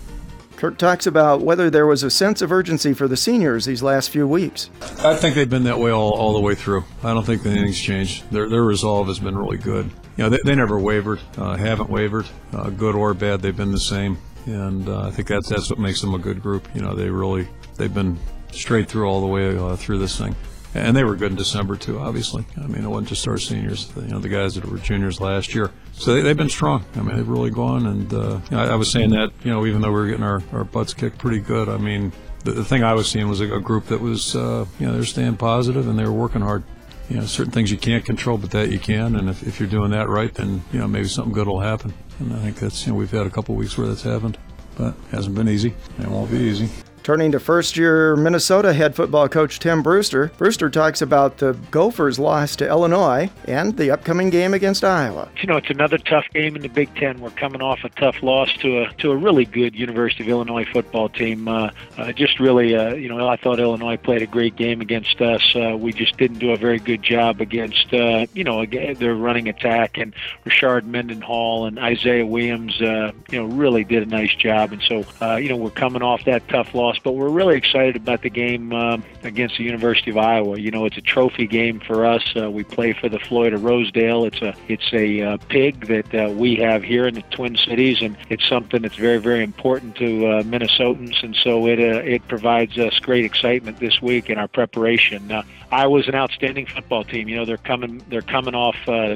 Kirk 0.57 0.77
talks 0.77 1.05
about 1.05 1.41
whether 1.41 1.69
there 1.69 1.85
was 1.85 2.03
a 2.03 2.09
sense 2.09 2.41
of 2.41 2.51
urgency 2.51 2.93
for 2.93 3.09
the 3.09 3.17
seniors 3.17 3.65
these 3.65 3.83
last 3.83 4.09
few 4.09 4.25
weeks. 4.25 4.69
I 4.99 5.13
think 5.15 5.35
they've 5.35 5.49
been 5.49 5.65
that 5.65 5.79
way 5.79 5.91
all, 5.91 6.11
all 6.13 6.33
the 6.33 6.39
way 6.39 6.55
through. 6.55 6.85
I 7.03 7.13
don't 7.13 7.25
think 7.25 7.45
anything's 7.45 7.79
changed. 7.79 8.29
Their, 8.31 8.47
their 8.47 8.63
resolve 8.63 9.07
has 9.07 9.19
been 9.19 9.37
really 9.37 9.57
good. 9.57 9.91
You 10.17 10.23
know, 10.23 10.29
they, 10.29 10.39
they 10.45 10.55
never 10.55 10.79
wavered, 10.79 11.19
uh, 11.37 11.57
haven't 11.57 11.89
wavered, 11.89 12.25
uh, 12.53 12.69
good 12.69 12.95
or 12.95 13.13
bad. 13.13 13.41
They've 13.41 13.55
been 13.55 13.71
the 13.71 13.79
same 13.79 14.17
and 14.45 14.87
uh, 14.87 15.07
I 15.07 15.11
think 15.11 15.27
that's 15.27 15.49
that's 15.49 15.69
what 15.69 15.79
makes 15.79 16.01
them 16.01 16.13
a 16.13 16.19
good 16.19 16.41
group. 16.41 16.67
You 16.75 16.81
know, 16.81 16.95
they 16.95 17.09
really 17.09 17.47
they've 17.77 17.93
been 17.93 18.17
straight 18.51 18.87
through 18.87 19.07
all 19.07 19.21
the 19.21 19.27
way 19.27 19.57
uh, 19.57 19.75
through 19.75 19.99
this 19.99 20.17
thing, 20.17 20.35
and 20.73 20.95
they 20.95 21.03
were 21.03 21.15
good 21.15 21.31
in 21.31 21.37
December 21.37 21.75
too. 21.75 21.99
Obviously, 21.99 22.45
I 22.57 22.67
mean, 22.67 22.83
it 22.83 22.87
wasn't 22.87 23.09
just 23.09 23.27
our 23.27 23.37
seniors. 23.37 23.91
You 23.95 24.07
know, 24.07 24.19
the 24.19 24.29
guys 24.29 24.55
that 24.55 24.65
were 24.65 24.77
juniors 24.77 25.19
last 25.19 25.55
year, 25.55 25.71
so 25.93 26.13
they, 26.13 26.27
have 26.27 26.37
been 26.37 26.49
strong. 26.49 26.85
I 26.95 27.01
mean, 27.01 27.15
they've 27.15 27.27
really 27.27 27.51
gone. 27.51 27.87
And 27.87 28.13
uh, 28.13 28.39
you 28.49 28.57
know, 28.57 28.63
I, 28.63 28.67
I, 28.67 28.75
was 28.75 28.91
saying 28.91 29.11
that 29.11 29.31
you 29.43 29.51
know, 29.51 29.65
even 29.65 29.81
though 29.81 29.89
we 29.89 29.95
were 29.95 30.07
getting 30.07 30.23
our, 30.23 30.41
our 30.53 30.63
butts 30.63 30.93
kicked 30.93 31.17
pretty 31.17 31.39
good, 31.39 31.69
I 31.69 31.77
mean, 31.77 32.11
the, 32.43 32.63
thing 32.63 32.83
I 32.83 32.93
was 32.93 33.09
seeing 33.09 33.27
was 33.27 33.41
a, 33.41 33.55
a 33.55 33.59
group 33.59 33.87
that 33.87 34.01
was 34.01 34.35
uh, 34.35 34.65
you 34.79 34.85
know 34.85 34.93
they're 34.93 35.05
staying 35.05 35.37
positive 35.37 35.87
and 35.87 35.97
they 35.97 36.05
were 36.05 36.11
working 36.11 36.41
hard 36.41 36.63
you 37.09 37.17
know, 37.17 37.25
certain 37.25 37.51
things 37.51 37.71
you 37.71 37.77
can't 37.77 38.03
control, 38.03 38.37
but 38.37 38.51
that 38.51 38.69
you 38.69 38.79
can. 38.79 39.15
And 39.15 39.29
if, 39.29 39.45
if 39.45 39.59
you're 39.59 39.69
doing 39.69 39.91
that 39.91 40.09
right, 40.09 40.33
then, 40.33 40.63
you 40.71 40.79
know, 40.79 40.87
maybe 40.87 41.07
something 41.07 41.33
good 41.33 41.47
will 41.47 41.59
happen. 41.59 41.93
And 42.19 42.33
I 42.33 42.39
think 42.39 42.59
that's, 42.59 42.85
you 42.85 42.93
know, 42.93 42.97
we've 42.97 43.11
had 43.11 43.27
a 43.27 43.29
couple 43.29 43.55
weeks 43.55 43.77
where 43.77 43.87
that's 43.87 44.03
happened, 44.03 44.37
but 44.77 44.95
it 45.11 45.11
hasn't 45.11 45.35
been 45.35 45.49
easy. 45.49 45.73
It 45.99 46.07
won't 46.07 46.31
be 46.31 46.37
easy. 46.37 46.69
Turning 47.05 47.31
to 47.33 47.39
first 47.39 47.77
year 47.77 48.15
Minnesota 48.15 48.73
head 48.73 48.95
football 48.95 49.29
coach 49.29 49.59
Tim 49.59 49.83
Brewster, 49.83 50.31
Brewster 50.39 50.71
talks 50.71 51.03
about 51.03 51.37
the 51.37 51.53
Gophers' 51.69 52.17
loss 52.17 52.55
to 52.55 52.67
Illinois 52.67 53.29
and 53.47 53.77
the 53.77 53.91
upcoming 53.91 54.31
game 54.31 54.55
against 54.55 54.83
Iowa. 54.83 55.29
You 55.39 55.45
know, 55.45 55.57
it's 55.57 55.69
another 55.69 55.99
tough 55.99 56.25
game 56.33 56.55
in 56.55 56.63
the 56.63 56.67
Big 56.67 56.95
Ten. 56.95 57.21
We're 57.21 57.29
coming 57.29 57.61
off 57.61 57.83
a 57.83 57.89
tough 57.89 58.23
loss 58.23 58.51
to 58.53 58.79
a 58.79 58.93
to 58.93 59.11
a 59.11 59.15
really 59.15 59.45
good 59.45 59.75
University 59.75 60.23
of 60.23 60.29
Illinois 60.29 60.65
football 60.65 61.09
team. 61.09 61.47
Uh, 61.47 61.69
uh, 61.95 62.11
just 62.11 62.39
really, 62.39 62.75
uh, 62.75 62.95
you 62.95 63.07
know, 63.07 63.27
I 63.27 63.35
thought 63.35 63.59
Illinois 63.59 63.97
played 63.97 64.23
a 64.23 64.25
great 64.25 64.55
game 64.55 64.81
against 64.81 65.21
us. 65.21 65.43
Uh, 65.55 65.77
we 65.77 65.93
just 65.93 66.17
didn't 66.17 66.39
do 66.39 66.53
a 66.53 66.57
very 66.57 66.79
good 66.79 67.03
job 67.03 67.39
against, 67.39 67.93
uh, 67.93 68.25
you 68.33 68.43
know, 68.43 68.65
their 68.65 69.13
running 69.13 69.47
attack. 69.47 69.99
And 69.99 70.15
Rashard 70.43 70.85
Mendenhall 70.85 71.67
and 71.67 71.77
Isiah 71.77 72.25
Williams, 72.25 72.81
uh, 72.81 73.11
you 73.29 73.37
know, 73.37 73.45
really 73.45 73.83
did 73.83 74.01
a 74.01 74.07
nice 74.07 74.33
job. 74.33 74.71
And 74.71 74.81
so, 74.81 75.35
you 75.35 75.49
know, 75.49 75.55
we're 75.55 75.69
coming 75.69 76.01
off 76.01 76.25
that 76.25 76.47
tough 76.49 76.73
loss 76.73 76.94
loss, 76.95 77.03
but 77.03 77.13
we're 77.13 77.29
really 77.29 77.57
excited 77.57 77.95
about 77.95 78.21
the 78.21 78.29
game 78.29 78.73
uh, 78.73 78.97
against 79.23 79.57
the 79.57 79.63
University 79.63 80.11
of 80.11 80.17
Iowa. 80.17 80.59
You 80.59 80.71
know, 80.71 80.85
it's 80.85 80.97
a 80.97 81.01
trophy 81.01 81.47
game 81.47 81.79
for 81.79 82.05
us. 82.05 82.23
Uh, 82.35 82.49
we 82.49 82.63
play 82.63 82.93
for 82.93 83.09
the 83.09 83.19
Floyd 83.19 83.53
of 83.53 83.63
Rosedale. 83.63 84.25
It's 84.25 84.41
a 84.41 84.55
it's 84.67 84.93
a 84.93 85.21
uh, 85.21 85.37
pig 85.49 85.87
that 85.87 86.13
uh, 86.13 86.31
we 86.31 86.55
have 86.55 86.83
here 86.83 87.07
in 87.07 87.15
the 87.15 87.21
Twin 87.23 87.55
Cities, 87.55 88.01
and 88.01 88.17
it's 88.29 88.47
something 88.47 88.81
that's 88.81 88.95
very 88.95 89.19
very 89.19 89.43
important 89.43 89.95
to 89.97 90.27
uh, 90.27 90.43
Minnesotans, 90.43 91.23
and 91.23 91.35
so 91.35 91.67
it 91.67 91.79
uh, 91.79 92.01
it 92.03 92.27
provides 92.27 92.77
us 92.77 92.97
great 92.99 93.25
excitement 93.25 93.79
this 93.79 94.01
week 94.01 94.29
in 94.29 94.37
our 94.37 94.47
preparation. 94.47 95.31
Iowa's 95.71 96.07
an 96.07 96.15
outstanding 96.15 96.67
football 96.67 97.03
team. 97.03 97.27
You 97.27 97.37
know, 97.37 97.45
they're 97.45 97.57
coming 97.57 98.03
they're 98.09 98.21
coming 98.21 98.55
off 98.55 98.75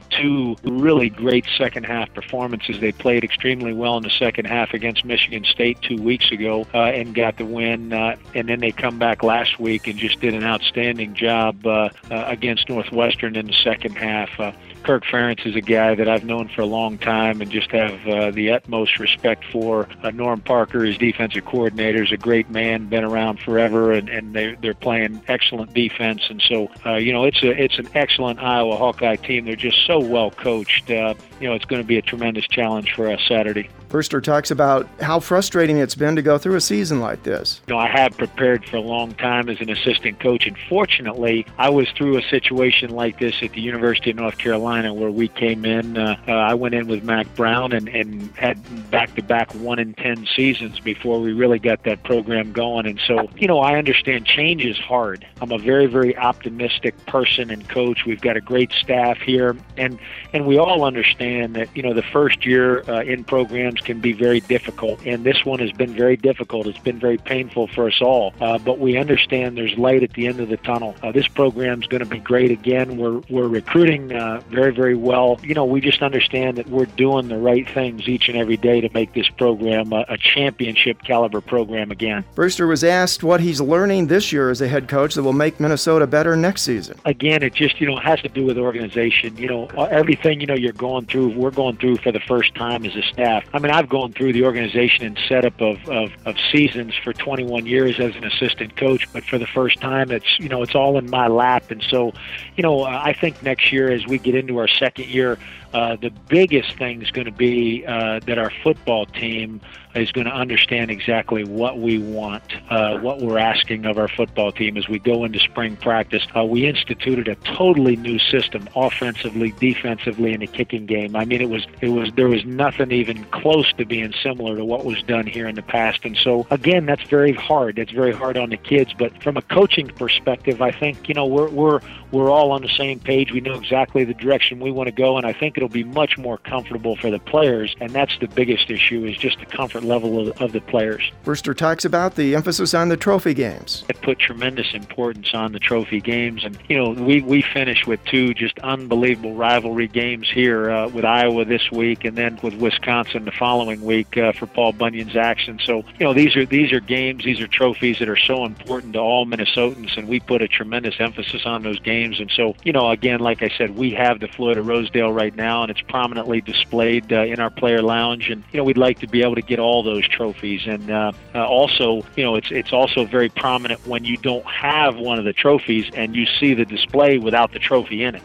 two 0.09 0.55
really 0.63 1.09
great 1.09 1.45
second 1.57 1.86
half 1.86 2.13
performances. 2.13 2.79
They 2.79 2.91
played 2.91 3.24
extremely 3.24 3.71
well 3.71 3.98
in 3.98 4.03
the 4.03 4.09
second 4.09 4.45
half 4.45 4.74
against 4.74 5.05
Michigan 5.05 5.45
State 5.45 5.81
two 5.81 6.01
weeks 6.01 6.31
ago 6.31 6.65
and 6.74 7.13
got 7.13 7.38
the 7.38 7.45
win. 7.45 7.68
Uh, 7.93 8.15
and 8.35 8.49
then 8.49 8.59
they 8.59 8.71
come 8.71 8.97
back 8.99 9.23
last 9.23 9.59
week 9.59 9.88
and 9.88 9.97
just 9.97 10.19
did 10.19 10.33
an 10.33 10.43
outstanding 10.43 11.13
job 11.13 11.65
uh, 11.65 11.89
uh, 12.09 12.23
against 12.27 12.69
Northwestern 12.69 13.35
in 13.35 13.47
the 13.47 13.53
second 13.53 13.95
half. 13.95 14.39
Uh, 14.39 14.51
Kirk 14.83 15.03
Ferentz 15.05 15.45
is 15.45 15.55
a 15.55 15.61
guy 15.61 15.93
that 15.95 16.07
I've 16.07 16.23
known 16.23 16.47
for 16.47 16.61
a 16.61 16.65
long 16.65 16.97
time 16.97 17.41
and 17.41 17.51
just 17.51 17.69
have 17.71 18.07
uh, 18.07 18.31
the 18.31 18.51
utmost 18.51 18.97
respect 18.99 19.43
for. 19.51 19.88
Uh, 20.03 20.11
Norm 20.11 20.41
Parker, 20.41 20.83
his 20.83 20.97
defensive 20.97 21.45
coordinator, 21.45 22.03
is 22.03 22.11
a 22.11 22.17
great 22.17 22.49
man, 22.49 22.88
been 22.88 23.03
around 23.03 23.39
forever, 23.39 23.91
and, 23.91 24.09
and 24.09 24.33
they're, 24.33 24.55
they're 24.55 24.73
playing 24.73 25.21
excellent 25.27 25.73
defense. 25.73 26.21
And 26.29 26.41
so, 26.41 26.69
uh, 26.85 26.95
you 26.95 27.11
know, 27.11 27.25
it's 27.25 27.43
a 27.43 27.49
it's 27.49 27.77
an 27.77 27.89
excellent 27.93 28.39
Iowa 28.39 28.77
Hawkeye 28.77 29.17
team. 29.17 29.45
They're 29.45 29.55
just 29.55 29.85
so 29.85 29.99
well 29.99 30.31
coached. 30.31 30.89
Uh, 30.89 31.13
you 31.39 31.48
know, 31.48 31.53
it's 31.53 31.65
going 31.65 31.81
to 31.81 31.88
be 31.88 31.98
a 31.98 32.01
tremendous 32.01 32.48
challenge 32.48 32.93
for 32.93 33.10
us 33.10 33.22
Saturday. 33.27 33.69
Brewster 33.88 34.22
talks 34.22 34.51
about 34.51 34.88
how 35.01 35.19
frustrating 35.19 35.77
it's 35.77 35.96
been 35.96 36.15
to 36.15 36.22
go 36.22 36.38
through 36.38 36.55
a 36.55 36.62
season 36.62 37.00
like 37.00 37.24
this. 37.24 37.62
You 37.67 37.74
know, 37.74 37.79
I 37.79 37.88
have 37.88 38.15
prepared 38.17 38.63
for 38.65 38.77
a 38.77 38.81
long 38.81 39.13
time 39.15 39.50
as 39.50 39.60
an 39.62 39.69
assistant 39.69 40.19
coach, 40.19 40.46
and 40.46 40.55
fortunately, 40.67 41.48
I 41.58 41.69
was 41.69 41.89
through 41.98 42.17
a 42.17 42.22
situation 42.22 42.91
like 42.91 43.19
this 43.19 43.41
at 43.41 43.53
the 43.53 43.62
University 43.62 44.12
of 44.12 44.17
North 44.17 44.38
Carolina 44.38 44.93
where 44.93 45.10
we 45.10 45.27
came 45.27 45.65
in. 45.65 45.98
Uh, 45.98 46.17
uh, 46.27 46.31
I 46.31 46.53
went 46.53 46.75
in 46.75 46.88
with 46.88 47.03
Mack 47.03 47.34
Brown 47.36 47.72
and, 47.72 47.88
and 47.88 48.29
had 48.36 48.60
back 48.91 49.15
to 49.15 49.24
back 49.24 49.53
one 49.55 49.79
in 49.79 49.96
10 49.96 50.27
seasons 50.36 50.79
before 50.79 51.19
we 51.19 51.34
really 51.34 51.60
got 51.60 51.84
that 51.84 52.03
program 52.03 52.51
going. 52.51 52.86
And 52.86 53.00
so, 53.08 53.27
you 53.38 53.48
know, 53.48 53.60
I 53.60 53.77
understand 53.77 54.25
change 54.25 54.63
is 54.63 54.77
hard. 54.77 55.25
I'm 55.41 55.51
a 55.51 55.58
very, 55.58 55.88
very 55.88 56.15
optimistic 56.15 56.96
person 57.08 57.50
and 57.50 57.67
coach. 57.67 58.05
We've 58.05 58.22
got 58.22 58.38
a 58.38 58.41
great 58.41 58.72
staff 58.72 59.17
here, 59.17 59.58
and, 59.77 59.98
and 60.31 60.46
we 60.46 60.60
all 60.60 60.84
understand 60.84 61.28
that, 61.53 61.69
you 61.75 61.83
know, 61.83 61.93
the 61.93 62.03
first 62.03 62.45
year 62.45 62.83
uh, 62.89 63.01
in 63.01 63.24
programs 63.24 63.81
can 63.81 64.00
be 64.00 64.13
very 64.13 64.39
difficult, 64.41 65.05
and 65.05 65.24
this 65.24 65.45
one 65.45 65.59
has 65.59 65.71
been 65.71 65.93
very 65.93 66.17
difficult. 66.17 66.67
It's 66.67 66.79
been 66.79 67.00
very 67.00 67.17
painful 67.17 67.67
for 67.67 67.88
us 67.88 68.01
all, 68.01 68.33
uh, 68.41 68.57
but 68.57 68.79
we 68.79 68.98
understand 68.98 69.57
there's 69.57 69.77
light 69.77 70.03
at 70.03 70.13
the 70.13 70.27
end 70.27 70.39
of 70.39 70.50
the 70.50 70.57
tunnel. 70.57 70.95
Uh, 71.03 71.12
this 71.12 71.27
program 71.27 71.81
is 71.81 71.88
going 71.88 72.03
to 72.03 72.09
be 72.09 72.19
great 72.19 72.51
again. 72.51 72.98
We're 72.98 73.21
we're 73.29 73.48
recruiting 73.48 74.13
uh, 74.13 74.41
very 74.50 74.74
very 74.74 74.95
well. 74.95 75.39
You 75.43 75.53
know, 75.53 75.65
we 75.65 75.81
just 75.81 76.01
understand 76.01 76.57
that 76.57 76.67
we're 76.69 76.86
doing 76.86 77.27
the 77.27 77.38
right 77.38 77.69
things 77.69 78.07
each 78.07 78.29
and 78.29 78.38
every 78.38 78.57
day 78.57 78.81
to 78.81 78.89
make 78.93 79.13
this 79.13 79.29
program 79.29 79.93
a, 79.93 80.05
a 80.09 80.17
championship 80.17 81.03
caliber 81.03 81.41
program 81.41 81.91
again. 81.91 82.24
Brewster 82.36 82.67
was 82.67 82.83
asked 82.83 83.24
what 83.24 83.41
he's 83.41 83.62
learning 83.62 84.07
this 84.07 84.31
year 84.31 84.50
as 84.50 84.62
a 84.62 84.67
head 84.67 84.88
coach 84.88 85.15
that 85.15 85.24
will 85.24 85.33
make 85.33 85.59
Minnesota 85.59 86.07
better 86.07 86.36
next 86.36 86.63
season. 86.63 87.00
Again, 87.05 87.43
it 87.43 87.53
just 87.53 87.79
you 87.79 87.88
know 87.88 87.98
has 87.98 88.21
to 88.21 88.29
do 88.29 88.45
with 88.45 88.57
organization. 88.57 89.38
You 89.38 89.48
know, 89.48 89.65
everything 89.91 90.41
you 90.41 90.48
know 90.48 90.55
you're 90.55 90.74
going 90.74 91.05
through, 91.05 91.18
we're 91.27 91.51
going 91.51 91.77
through 91.77 91.97
for 91.97 92.11
the 92.11 92.19
first 92.21 92.55
time 92.55 92.85
as 92.85 92.95
a 92.95 93.01
staff. 93.03 93.43
I 93.53 93.59
mean, 93.59 93.71
I've 93.71 93.89
gone 93.89 94.13
through 94.13 94.33
the 94.33 94.45
organization 94.45 95.05
and 95.05 95.19
setup 95.27 95.59
of, 95.59 95.77
of, 95.89 96.11
of 96.25 96.35
seasons 96.51 96.93
for 97.03 97.13
21 97.13 97.65
years 97.65 97.99
as 97.99 98.15
an 98.15 98.23
assistant 98.23 98.77
coach, 98.77 99.07
but 99.11 99.23
for 99.25 99.38
the 99.38 99.47
first 99.47 99.79
time, 99.81 100.11
it's 100.11 100.39
you 100.39 100.49
know 100.49 100.63
it's 100.63 100.75
all 100.75 100.97
in 100.97 101.09
my 101.09 101.27
lap, 101.27 101.71
and 101.71 101.83
so 101.83 102.13
you 102.55 102.63
know 102.63 102.83
I 102.83 103.13
think 103.13 103.43
next 103.43 103.71
year 103.71 103.91
as 103.91 104.08
we 104.08 104.17
get 104.17 104.36
into 104.36 104.58
our 104.58 104.67
second 104.67 105.08
year, 105.08 105.38
uh, 105.73 105.95
the 105.95 106.12
biggest 106.27 106.77
thing 106.77 107.01
is 107.01 107.12
going 107.12 107.25
to 107.25 107.32
be 107.32 107.86
uh, 107.86 108.19
that 108.25 108.38
our 108.38 108.51
football 108.63 109.05
team 109.05 109.62
is 109.95 110.12
going 110.12 110.25
to 110.25 110.34
understand 110.34 110.91
exactly 110.91 111.43
what 111.43 111.79
we 111.79 111.97
want, 111.97 112.43
uh, 112.69 112.99
what 112.99 113.19
we're 113.19 113.39
asking 113.39 113.86
of 113.86 113.97
our 113.97 114.08
football 114.08 114.51
team 114.51 114.77
as 114.77 114.88
we 114.88 114.99
go 114.99 115.23
into 115.23 115.39
spring 115.39 115.75
practice. 115.75 116.25
Uh, 116.36 116.45
we 116.45 116.67
instituted 116.67 117.27
a 117.27 117.36
totally 117.36 117.95
new 117.95 118.19
system, 118.19 118.69
offensively, 118.75 119.51
defensively, 119.60 120.34
in 120.34 120.41
the 120.41 120.47
kicking 120.47 120.86
game. 120.86 121.15
I 121.15 121.25
mean, 121.25 121.41
it 121.41 121.49
was 121.49 121.65
it 121.82 121.89
was 121.89 122.12
there 122.15 122.27
was 122.27 122.45
nothing 122.45 122.91
even 122.91 123.23
close 123.25 123.71
to 123.73 123.86
being 123.86 124.13
similar 124.21 124.55
to 124.58 124.65
what 124.65 124.86
was 124.86 125.01
done 125.03 125.25
here 125.25 125.47
in 125.47 125.55
the 125.55 125.63
past. 125.63 126.05
And 126.05 126.15
so, 126.15 126.45
again, 126.51 126.86
that's 126.86 127.03
very 127.03 127.34
hard. 127.34 127.77
That's 127.77 127.91
very 127.91 128.13
hard 128.13 128.38
on 128.38 128.49
the 128.49 128.58
kids. 128.58 128.93
But 128.97 129.21
from 129.23 129.38
a 129.38 129.41
coaching 129.41 129.88
perspective, 129.88 130.62
I 130.62 130.71
think 130.71 131.10
you 131.10 131.15
know 131.15 131.25
we're 131.25 131.49
we're 131.49 131.79
we're 132.12 132.29
all 132.29 132.51
on 132.51 132.62
the 132.62 132.69
same 132.69 132.99
page. 132.99 133.32
We 133.32 133.41
know 133.41 133.55
exactly 133.55 134.03
the 134.03 134.13
direction 134.13 134.60
we 134.60 134.71
want 134.71 134.88
to 134.88 134.93
go, 134.93 135.17
and 135.17 135.25
I 135.25 135.34
think 135.34 135.58
it'll 135.60 135.67
be 135.67 135.84
much 135.84 136.17
more 136.17 136.38
comfortable 136.38 136.95
for 136.95 137.12
the 137.12 137.19
players. 137.19 137.76
And 137.82 137.91
that's 137.91 138.17
the 138.19 138.30
biggest 138.30 138.72
issue 138.72 139.04
is 139.04 139.17
just 139.17 139.39
the 139.39 139.45
comfort 139.45 139.84
level 139.84 140.30
of, 140.30 140.41
of 140.41 140.54
the 140.54 140.62
players. 140.62 141.12
Brewster 141.26 141.54
talks 141.54 141.84
about 141.84 142.15
the 142.15 142.34
emphasis 142.34 142.74
on 142.74 142.88
the 142.88 142.95
trophy 142.95 143.34
games. 143.34 143.84
It 143.89 144.02
put 144.02 144.19
tremendous 144.19 144.74
importance 144.74 145.34
on 145.34 145.52
the 145.52 145.60
trophy 145.60 146.00
games, 146.00 146.45
and 146.45 146.58
you 146.69 146.78
know 146.78 146.91
we 146.91 147.22
we 147.22 147.41
finished 147.41 147.88
with 147.88 148.04
two 148.06 148.34
just 148.34 148.58
unbelievable 148.60 149.36
rivalry 149.36 149.88
games 149.88 150.30
here 150.34 150.72
uh, 150.72 150.88
with 150.88 151.04
Iowa 151.04 151.43
this 151.43 151.69
week, 151.72 152.06
and 152.06 152.17
then 152.17 152.39
with 152.41 152.56
Wisconsin 152.56 153.26
the 153.26 153.32
following 153.32 153.82
week 153.82 154.17
uh, 154.17 154.32
for 154.32 154.48
Paul 154.48 154.72
Bunyan's 154.72 155.17
action. 155.17 155.60
So 155.63 155.84
you 156.00 156.06
know 156.06 156.13
these 156.13 156.38
are 156.38 156.45
these 156.45 156.72
are 156.72 156.80
games, 156.80 157.26
these 157.26 157.41
are 157.41 157.48
trophies 157.48 158.00
that 158.00 158.08
are 158.08 158.17
so 158.17 158.45
important 158.45 158.93
to 158.93 159.00
all 159.00 159.26
Minnesotans, 159.26 159.98
and 159.98 160.08
we 160.08 160.22
put 160.22 160.41
a 160.41 160.48
tremendous 160.48 160.95
emphasis 161.00 161.45
on 161.45 161.63
those 161.63 161.80
games. 161.80 162.19
And 162.22 162.32
so 162.32 162.56
you 162.63 162.72
know 162.72 162.89
again, 162.89 163.19
like 163.19 163.43
I 163.43 163.50
said, 163.58 163.76
we 163.76 163.91
have 163.91 164.19
the 164.19 164.30
of 164.39 164.67
Rosedale 164.67 165.12
right 165.12 165.36
now, 165.36 165.48
and 165.49 165.71
it's 165.71 165.81
prominently 165.81 166.41
displayed 166.41 167.12
uh, 167.12 167.23
in 167.23 167.39
our 167.39 167.49
player 167.49 167.81
lounge, 167.81 168.29
and 168.29 168.43
you 168.51 168.57
know 168.57 168.63
we'd 168.63 168.77
like 168.77 168.99
to 168.99 169.07
be 169.07 169.21
able 169.21 169.35
to 169.35 169.41
get 169.41 169.59
all 169.59 169.83
those 169.83 170.07
trophies, 170.07 170.62
and 170.65 170.89
uh, 170.89 171.12
uh, 171.35 171.45
also 171.45 172.03
you 172.15 172.23
know 172.23 172.35
it's 172.35 172.51
it's 172.51 172.73
also 172.73 173.05
very 173.05 173.29
prominent 173.29 173.85
when 173.88 174.05
you 174.05 174.17
don't 174.17 174.45
have 174.45 174.97
one 174.97 175.19
of 175.19 175.25
the 175.25 175.33
trophies 175.33 175.89
and 175.93 176.15
you 176.15 176.25
see 176.39 176.53
the 176.53 176.65
display 176.65 177.17
without 177.17 177.51
the 177.51 177.59
trophy 177.59 178.03
in 178.03 178.15
it. 178.15 178.23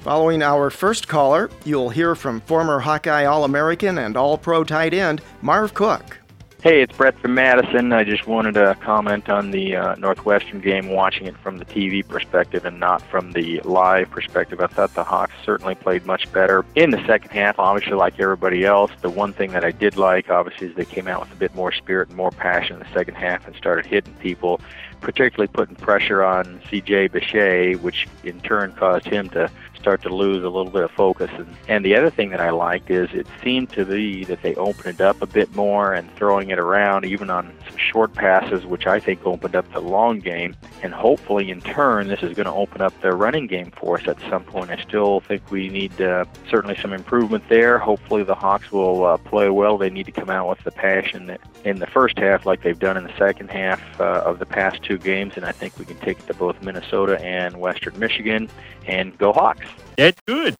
Following 0.00 0.42
our 0.42 0.70
first 0.70 1.08
caller, 1.08 1.50
you'll 1.64 1.90
hear 1.90 2.14
from 2.14 2.40
former 2.42 2.80
Hawkeye 2.80 3.24
All 3.24 3.44
American 3.44 3.98
and 3.98 4.16
All 4.16 4.38
Pro 4.38 4.64
tight 4.64 4.94
end 4.94 5.20
Marv 5.42 5.74
Cook. 5.74 6.18
Hey, 6.60 6.82
it's 6.82 6.96
Brett 6.96 7.16
from 7.20 7.34
Madison. 7.34 7.92
I 7.92 8.02
just 8.02 8.26
wanted 8.26 8.54
to 8.54 8.76
comment 8.80 9.28
on 9.28 9.52
the 9.52 9.76
uh, 9.76 9.94
Northwestern 9.94 10.60
game, 10.60 10.88
watching 10.88 11.28
it 11.28 11.36
from 11.36 11.58
the 11.58 11.64
TV 11.64 12.06
perspective 12.06 12.64
and 12.64 12.80
not 12.80 13.00
from 13.00 13.30
the 13.30 13.60
live 13.60 14.10
perspective. 14.10 14.60
I 14.60 14.66
thought 14.66 14.92
the 14.94 15.04
Hawks 15.04 15.34
certainly 15.44 15.76
played 15.76 16.04
much 16.04 16.30
better 16.32 16.64
in 16.74 16.90
the 16.90 17.00
second 17.06 17.30
half, 17.30 17.60
obviously, 17.60 17.94
like 17.94 18.18
everybody 18.18 18.64
else. 18.64 18.90
The 19.02 19.08
one 19.08 19.32
thing 19.32 19.52
that 19.52 19.64
I 19.64 19.70
did 19.70 19.96
like, 19.96 20.30
obviously, 20.30 20.66
is 20.66 20.74
they 20.74 20.84
came 20.84 21.06
out 21.06 21.20
with 21.20 21.30
a 21.30 21.36
bit 21.36 21.54
more 21.54 21.70
spirit 21.70 22.08
and 22.08 22.16
more 22.16 22.32
passion 22.32 22.74
in 22.74 22.80
the 22.80 22.92
second 22.92 23.14
half 23.14 23.46
and 23.46 23.54
started 23.54 23.86
hitting 23.86 24.14
people, 24.14 24.60
particularly 25.00 25.46
putting 25.46 25.76
pressure 25.76 26.24
on 26.24 26.60
CJ 26.68 27.10
Bacher, 27.10 27.80
which 27.80 28.08
in 28.24 28.40
turn 28.40 28.72
caused 28.72 29.06
him 29.06 29.28
to 29.28 29.48
start 29.78 30.02
to 30.02 30.08
lose 30.08 30.44
a 30.44 30.48
little 30.48 30.70
bit 30.70 30.82
of 30.82 30.90
focus. 30.90 31.30
And, 31.34 31.56
and 31.68 31.84
the 31.84 31.94
other 31.94 32.10
thing 32.10 32.30
that 32.30 32.40
I 32.40 32.50
liked 32.50 32.90
is 32.90 33.08
it 33.12 33.26
seemed 33.42 33.70
to 33.70 33.84
be 33.84 34.24
that 34.24 34.42
they 34.42 34.54
opened 34.56 34.94
it 34.96 35.00
up 35.00 35.22
a 35.22 35.26
bit 35.26 35.54
more 35.54 35.94
and 35.94 36.10
throwing 36.16 36.50
it 36.50 36.58
around, 36.58 37.04
even 37.04 37.30
on 37.30 37.52
some 37.68 37.76
short 37.76 38.12
passes, 38.14 38.66
which 38.66 38.86
I 38.86 39.00
think 39.00 39.24
opened 39.24 39.54
up 39.54 39.70
the 39.72 39.80
long 39.80 40.18
game. 40.20 40.56
And 40.82 40.92
hopefully, 40.92 41.50
in 41.50 41.60
turn, 41.60 42.08
this 42.08 42.22
is 42.22 42.34
going 42.34 42.46
to 42.46 42.52
open 42.52 42.80
up 42.80 42.98
their 43.00 43.16
running 43.16 43.46
game 43.46 43.70
for 43.70 43.98
us 43.98 44.08
at 44.08 44.18
some 44.28 44.44
point. 44.44 44.70
I 44.70 44.80
still 44.82 45.20
think 45.20 45.50
we 45.50 45.68
need 45.68 46.00
uh, 46.00 46.24
certainly 46.50 46.76
some 46.76 46.92
improvement 46.92 47.44
there. 47.48 47.78
Hopefully, 47.78 48.22
the 48.22 48.34
Hawks 48.34 48.70
will 48.72 49.04
uh, 49.04 49.16
play 49.18 49.48
well. 49.48 49.78
They 49.78 49.90
need 49.90 50.06
to 50.06 50.12
come 50.12 50.30
out 50.30 50.48
with 50.48 50.62
the 50.64 50.70
passion 50.70 51.26
that 51.26 51.40
in 51.64 51.78
the 51.78 51.86
first 51.86 52.18
half, 52.18 52.46
like 52.46 52.62
they've 52.62 52.78
done 52.78 52.96
in 52.96 53.04
the 53.04 53.16
second 53.18 53.50
half 53.50 54.00
uh, 54.00 54.22
of 54.24 54.38
the 54.38 54.46
past 54.46 54.82
two 54.82 54.98
games. 54.98 55.34
And 55.36 55.44
I 55.44 55.52
think 55.52 55.78
we 55.78 55.84
can 55.84 55.98
take 55.98 56.18
it 56.18 56.26
to 56.26 56.34
both 56.34 56.60
Minnesota 56.62 57.20
and 57.20 57.60
Western 57.60 57.98
Michigan 57.98 58.48
and 58.86 59.16
go 59.18 59.32
Hawks. 59.32 59.67
That's 59.96 60.20
good. 60.26 60.56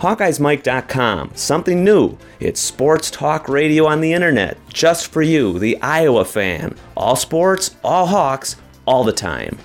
HawkeyesMike.com. 0.00 1.32
Something 1.34 1.84
new. 1.84 2.16
It's 2.40 2.58
sports 2.58 3.10
talk 3.10 3.50
radio 3.50 3.86
on 3.86 4.00
the 4.00 4.14
internet, 4.14 4.56
just 4.72 5.12
for 5.12 5.20
you, 5.20 5.58
the 5.58 5.76
Iowa 5.82 6.24
fan. 6.24 6.74
All 6.96 7.16
sports, 7.16 7.76
all 7.84 8.06
Hawks, 8.06 8.56
all 8.86 9.04
the 9.04 9.12
time. 9.12 9.58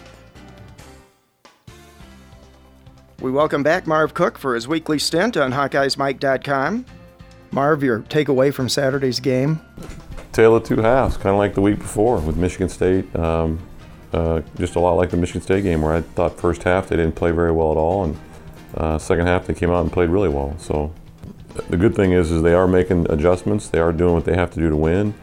We 3.26 3.32
welcome 3.32 3.64
back 3.64 3.88
Marv 3.88 4.14
Cook 4.14 4.38
for 4.38 4.54
his 4.54 4.68
weekly 4.68 5.00
stint 5.00 5.36
on 5.36 5.52
HawkeyesMike.com. 5.52 6.86
Marv, 7.50 7.82
your 7.82 8.02
takeaway 8.02 8.54
from 8.54 8.70
Saturday's 8.70 9.20
game? 9.20 9.60
tale 10.32 10.56
of 10.56 10.64
two 10.64 10.80
halves, 10.80 11.18
kind 11.18 11.34
of 11.34 11.38
like 11.38 11.56
the 11.56 11.62
week 11.62 11.80
before 11.80 12.20
with 12.20 12.38
Michigan 12.38 12.70
State. 12.70 13.16
Um, 13.16 13.68
uh, 14.14 14.42
just 14.60 14.76
a 14.76 14.80
lot 14.80 14.92
like 14.92 15.10
the 15.10 15.18
Michigan 15.18 15.42
State 15.42 15.64
game, 15.64 15.82
where 15.82 15.96
I 15.96 16.02
thought 16.02 16.40
first 16.40 16.62
half 16.62 16.88
they 16.88 16.98
didn't 16.98 17.16
play 17.16 17.32
very 17.32 17.52
well 17.52 17.72
at 17.72 17.78
all, 17.78 18.04
and 18.04 18.20
uh, 18.76 19.00
second 19.00 19.26
half 19.26 19.48
they 19.48 19.56
came 19.56 19.72
out 19.72 19.82
and 19.82 19.92
played 19.92 20.12
really 20.12 20.30
well. 20.30 20.56
So 20.60 20.94
the 21.72 21.78
good 21.78 21.96
thing 21.96 22.12
is, 22.12 22.32
is 22.32 22.44
they 22.44 22.54
are 22.54 22.68
making 22.68 23.10
adjustments. 23.10 23.70
They 23.70 23.80
are 23.80 23.92
doing 23.92 24.14
what 24.14 24.26
they 24.26 24.36
have 24.36 24.52
to 24.52 24.60
do 24.60 24.70
to 24.70 24.78
win, 24.78 25.16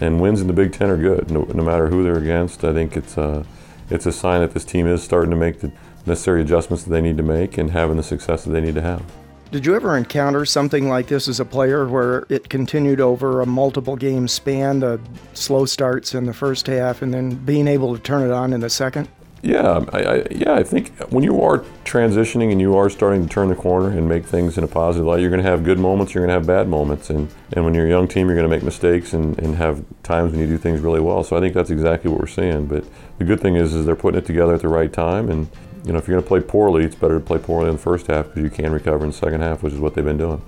and 0.00 0.20
wins 0.20 0.42
in 0.42 0.48
the 0.48 0.52
Big 0.52 0.74
Ten 0.74 0.90
are 0.90 0.98
good, 0.98 1.30
no, 1.30 1.44
no 1.44 1.64
matter 1.64 1.88
who 1.88 2.04
they're 2.04 2.18
against. 2.18 2.62
I 2.62 2.74
think 2.74 2.94
it's 2.94 3.16
a, 3.16 3.46
it's 3.88 4.04
a 4.04 4.12
sign 4.12 4.42
that 4.42 4.52
this 4.52 4.66
team 4.66 4.86
is 4.86 5.02
starting 5.02 5.30
to 5.30 5.36
make 5.36 5.60
the 5.60 5.72
necessary 6.06 6.42
adjustments 6.42 6.84
that 6.84 6.90
they 6.90 7.00
need 7.00 7.16
to 7.16 7.22
make 7.22 7.58
and 7.58 7.70
having 7.70 7.96
the 7.96 8.02
success 8.02 8.44
that 8.44 8.50
they 8.50 8.60
need 8.60 8.74
to 8.74 8.82
have. 8.82 9.02
Did 9.50 9.66
you 9.66 9.74
ever 9.74 9.98
encounter 9.98 10.46
something 10.46 10.88
like 10.88 11.08
this 11.08 11.28
as 11.28 11.38
a 11.38 11.44
player 11.44 11.86
where 11.86 12.24
it 12.30 12.48
continued 12.48 13.00
over 13.00 13.42
a 13.42 13.46
multiple 13.46 13.96
game 13.96 14.26
span, 14.26 14.80
the 14.80 14.98
slow 15.34 15.66
starts 15.66 16.14
in 16.14 16.24
the 16.24 16.32
first 16.32 16.66
half, 16.66 17.02
and 17.02 17.12
then 17.12 17.34
being 17.34 17.68
able 17.68 17.94
to 17.94 18.00
turn 18.00 18.22
it 18.22 18.32
on 18.32 18.54
in 18.54 18.60
the 18.60 18.70
second? 18.70 19.08
Yeah, 19.42 19.58
um, 19.58 19.90
I, 19.92 20.04
I, 20.04 20.26
yeah, 20.30 20.54
I 20.54 20.62
think 20.62 20.96
when 21.10 21.24
you 21.24 21.42
are 21.42 21.58
transitioning 21.84 22.52
and 22.52 22.60
you 22.60 22.76
are 22.76 22.88
starting 22.88 23.24
to 23.24 23.28
turn 23.28 23.48
the 23.48 23.56
corner 23.56 23.90
and 23.90 24.08
make 24.08 24.24
things 24.24 24.56
in 24.56 24.62
a 24.62 24.68
positive 24.68 25.04
light, 25.06 25.20
you're 25.20 25.30
going 25.30 25.42
to 25.42 25.50
have 25.50 25.64
good 25.64 25.80
moments, 25.80 26.14
you're 26.14 26.24
going 26.24 26.28
to 26.28 26.34
have 26.34 26.46
bad 26.46 26.68
moments, 26.68 27.10
and, 27.10 27.28
and 27.52 27.64
when 27.64 27.74
you're 27.74 27.86
a 27.86 27.90
young 27.90 28.06
team, 28.06 28.28
you're 28.28 28.36
going 28.36 28.48
to 28.48 28.56
make 28.56 28.62
mistakes 28.62 29.12
and, 29.12 29.38
and 29.40 29.56
have 29.56 29.84
times 30.02 30.30
when 30.30 30.40
you 30.40 30.46
do 30.46 30.56
things 30.56 30.80
really 30.80 31.00
well. 31.00 31.24
So 31.24 31.36
I 31.36 31.40
think 31.40 31.54
that's 31.54 31.70
exactly 31.70 32.10
what 32.10 32.20
we're 32.20 32.26
seeing. 32.26 32.66
But 32.66 32.84
the 33.18 33.24
good 33.24 33.40
thing 33.40 33.56
is, 33.56 33.74
is 33.74 33.84
they're 33.84 33.96
putting 33.96 34.18
it 34.18 34.26
together 34.26 34.54
at 34.54 34.62
the 34.62 34.68
right 34.68 34.92
time, 34.92 35.28
and 35.28 35.48
you 35.84 35.92
know, 35.92 35.98
if 35.98 36.06
you're 36.06 36.16
going 36.16 36.24
to 36.24 36.28
play 36.28 36.40
poorly, 36.40 36.84
it's 36.84 36.94
better 36.94 37.18
to 37.18 37.24
play 37.24 37.38
poorly 37.38 37.68
in 37.68 37.76
the 37.76 37.82
first 37.82 38.06
half 38.06 38.26
because 38.26 38.42
you 38.42 38.50
can 38.50 38.72
recover 38.72 39.04
in 39.04 39.10
the 39.10 39.16
second 39.16 39.40
half, 39.40 39.62
which 39.62 39.72
is 39.72 39.80
what 39.80 39.94
they've 39.94 40.04
been 40.04 40.18
doing. 40.18 40.40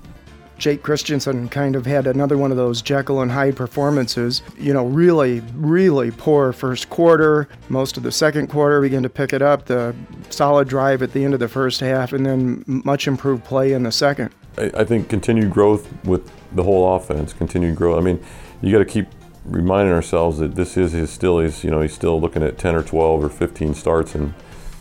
Jake 0.57 0.83
Christensen 0.83 1.49
kind 1.49 1.75
of 1.75 1.85
had 1.85 2.07
another 2.07 2.37
one 2.37 2.49
of 2.49 2.57
those 2.57 2.81
Jekyll 2.81 3.21
and 3.21 3.31
Hyde 3.31 3.57
performances. 3.57 4.41
You 4.57 4.73
know, 4.73 4.85
really, 4.85 5.41
really 5.53 6.11
poor 6.11 6.53
first 6.53 6.89
quarter. 6.89 7.49
Most 7.67 7.97
of 7.97 8.03
the 8.03 8.11
second 8.11 8.47
quarter 8.47 8.79
began 8.79 9.03
to 9.03 9.09
pick 9.09 9.33
it 9.33 9.41
up. 9.41 9.65
The 9.65 9.93
solid 10.29 10.69
drive 10.69 11.01
at 11.01 11.11
the 11.11 11.25
end 11.25 11.33
of 11.33 11.41
the 11.41 11.49
first 11.49 11.81
half, 11.81 12.13
and 12.13 12.25
then 12.25 12.63
much 12.67 13.07
improved 13.07 13.43
play 13.43 13.73
in 13.73 13.83
the 13.83 13.91
second. 13.91 14.33
I, 14.57 14.71
I 14.77 14.83
think 14.85 15.09
continued 15.09 15.51
growth 15.51 15.91
with 16.05 16.31
the 16.55 16.63
whole 16.63 16.95
offense. 16.95 17.33
Continued 17.33 17.75
growth. 17.75 17.97
I 17.97 18.01
mean, 18.01 18.23
you 18.61 18.71
got 18.71 18.79
to 18.79 18.85
keep 18.85 19.07
reminding 19.43 19.93
ourselves 19.93 20.39
that 20.39 20.55
this 20.55 20.77
is 20.77 20.93
his 20.93 21.09
still. 21.09 21.39
He's 21.39 21.65
you 21.65 21.71
know 21.71 21.81
he's 21.81 21.93
still 21.93 22.19
looking 22.21 22.43
at 22.43 22.57
10 22.57 22.75
or 22.75 22.83
12 22.83 23.25
or 23.25 23.29
15 23.29 23.73
starts 23.73 24.15
and 24.15 24.33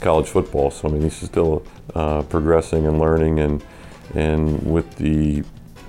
college 0.04 0.28
football. 0.28 0.70
So 0.70 0.88
I 0.88 0.92
mean, 0.92 1.02
he's 1.02 1.16
still 1.16 1.64
uh, 1.94 2.22
progressing 2.22 2.86
and 2.86 3.00
learning, 3.00 3.40
and 3.40 3.64
and 4.14 4.62
with 4.70 4.96
the 4.96 5.42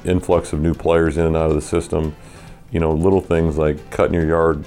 influx 0.06 0.54
of 0.54 0.62
new 0.62 0.74
players 0.74 1.18
in 1.18 1.26
and 1.26 1.36
out 1.36 1.50
of 1.50 1.56
the 1.56 1.62
system, 1.62 2.16
you 2.72 2.80
know, 2.80 2.94
little 2.94 3.22
things 3.22 3.58
like 3.58 3.92
cutting 3.92 4.14
your 4.14 4.26
yard, 4.26 4.66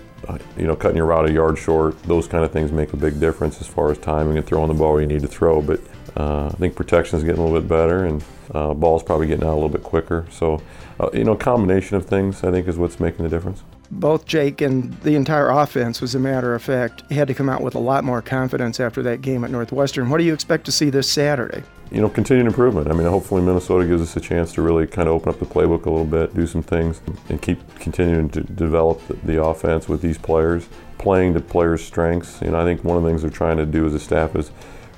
you 0.57 0.67
know, 0.67 0.77
cutting 0.77 0.97
your 0.97 1.07
route 1.07 1.29
a 1.29 1.33
yard 1.33 1.59
short, 1.59 2.01
those 2.05 2.29
kind 2.29 2.45
of 2.45 2.53
things 2.53 2.71
make 2.71 2.93
a 2.93 2.97
big 2.97 3.19
difference 3.19 3.61
as 3.61 3.67
far 3.67 3.91
as 3.91 3.99
timing 3.99 4.37
and 4.37 4.47
throwing 4.47 4.69
the 4.69 4.75
ball 4.75 4.93
where 4.93 5.01
you 5.01 5.07
need 5.07 5.23
to 5.23 5.29
throw. 5.29 5.63
But 5.63 5.81
uh, 6.17 6.47
I 6.47 6.57
think 6.59 6.77
protection 6.77 7.19
is 7.19 7.25
getting 7.25 7.41
a 7.41 7.45
little 7.45 7.61
bit 7.61 7.69
better, 7.69 8.05
and 8.05 8.23
uh, 8.55 8.75
ball's 8.75 9.03
probably 9.03 9.27
getting 9.27 9.45
out 9.45 9.53
a 9.53 9.61
little 9.61 9.69
bit 9.69 9.83
quicker. 9.83 10.27
So, 10.31 10.63
uh, 11.01 11.09
you 11.15 11.25
know, 11.25 11.33
a 11.33 11.39
combination 11.39 11.97
of 11.97 12.07
things 12.07 12.45
I 12.45 12.51
think 12.51 12.69
is 12.69 12.77
what's 12.77 13.01
making 13.01 13.23
the 13.23 13.31
difference 13.31 13.63
both 13.91 14.27
Jake 14.27 14.61
and 14.61 14.93
the 15.01 15.15
entire 15.15 15.49
offense, 15.49 16.03
as 16.03 16.15
a 16.15 16.19
matter 16.19 16.55
of 16.55 16.63
fact, 16.63 17.11
had 17.11 17.29
to 17.29 17.35
come 17.35 17.49
out 17.49 17.63
with 17.63 17.75
a 17.75 17.79
lot 17.79 18.05
more 18.05 18.21
confidence 18.21 18.81
after 18.81 19.03
that 19.03 19.23
game 19.23 19.45
at 19.45 19.51
Northwestern. 19.51 20.11
What 20.11 20.19
do 20.19 20.25
you 20.25 20.35
expect 20.35 20.67
to 20.67 20.73
see 20.73 20.91
this 20.91 21.09
Saturday? 21.09 21.63
You 21.91 22.03
know, 22.03 22.09
continued 22.11 22.47
improvement. 22.47 22.89
I 22.89 22.93
mean, 22.93 23.07
hopefully 23.07 23.41
Minnesota 23.41 23.87
gives 23.87 24.03
us 24.03 24.15
a 24.15 24.21
chance 24.21 24.53
to 24.55 24.63
really 24.63 24.87
kind 24.87 25.09
of 25.09 25.15
open 25.15 25.31
up 25.31 25.39
the 25.39 25.47
playbook 25.47 25.87
a 25.87 25.91
little 25.91 26.05
bit, 26.05 26.35
do 26.35 26.47
some 26.47 26.63
things, 26.63 27.01
and 27.31 27.41
keep 27.41 27.61
continuing 27.79 28.29
to 28.31 28.43
develop 28.43 29.07
the, 29.09 29.15
the 29.15 29.43
offense 29.43 29.89
with 29.89 30.03
these 30.03 30.19
players, 30.19 30.69
playing 30.99 31.33
to 31.35 31.41
players' 31.41 31.83
strengths. 31.83 32.43
You 32.43 32.51
know, 32.51 32.61
I 32.61 32.65
think 32.65 32.85
one 32.85 32.99
of 32.99 33.03
the 33.03 33.09
things 33.09 33.23
they're 33.23 33.31
trying 33.31 33.57
to 33.57 33.65
do 33.65 33.87
as 33.87 33.95
a 33.95 34.01
staff 34.01 34.37
is 34.37 34.51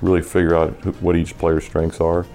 really 0.03 0.23
figure 0.23 0.57
out 0.57 0.73
what 1.01 1.15
each 1.15 1.39
player's 1.39 1.65
strengths 1.65 2.01
are 2.01 2.27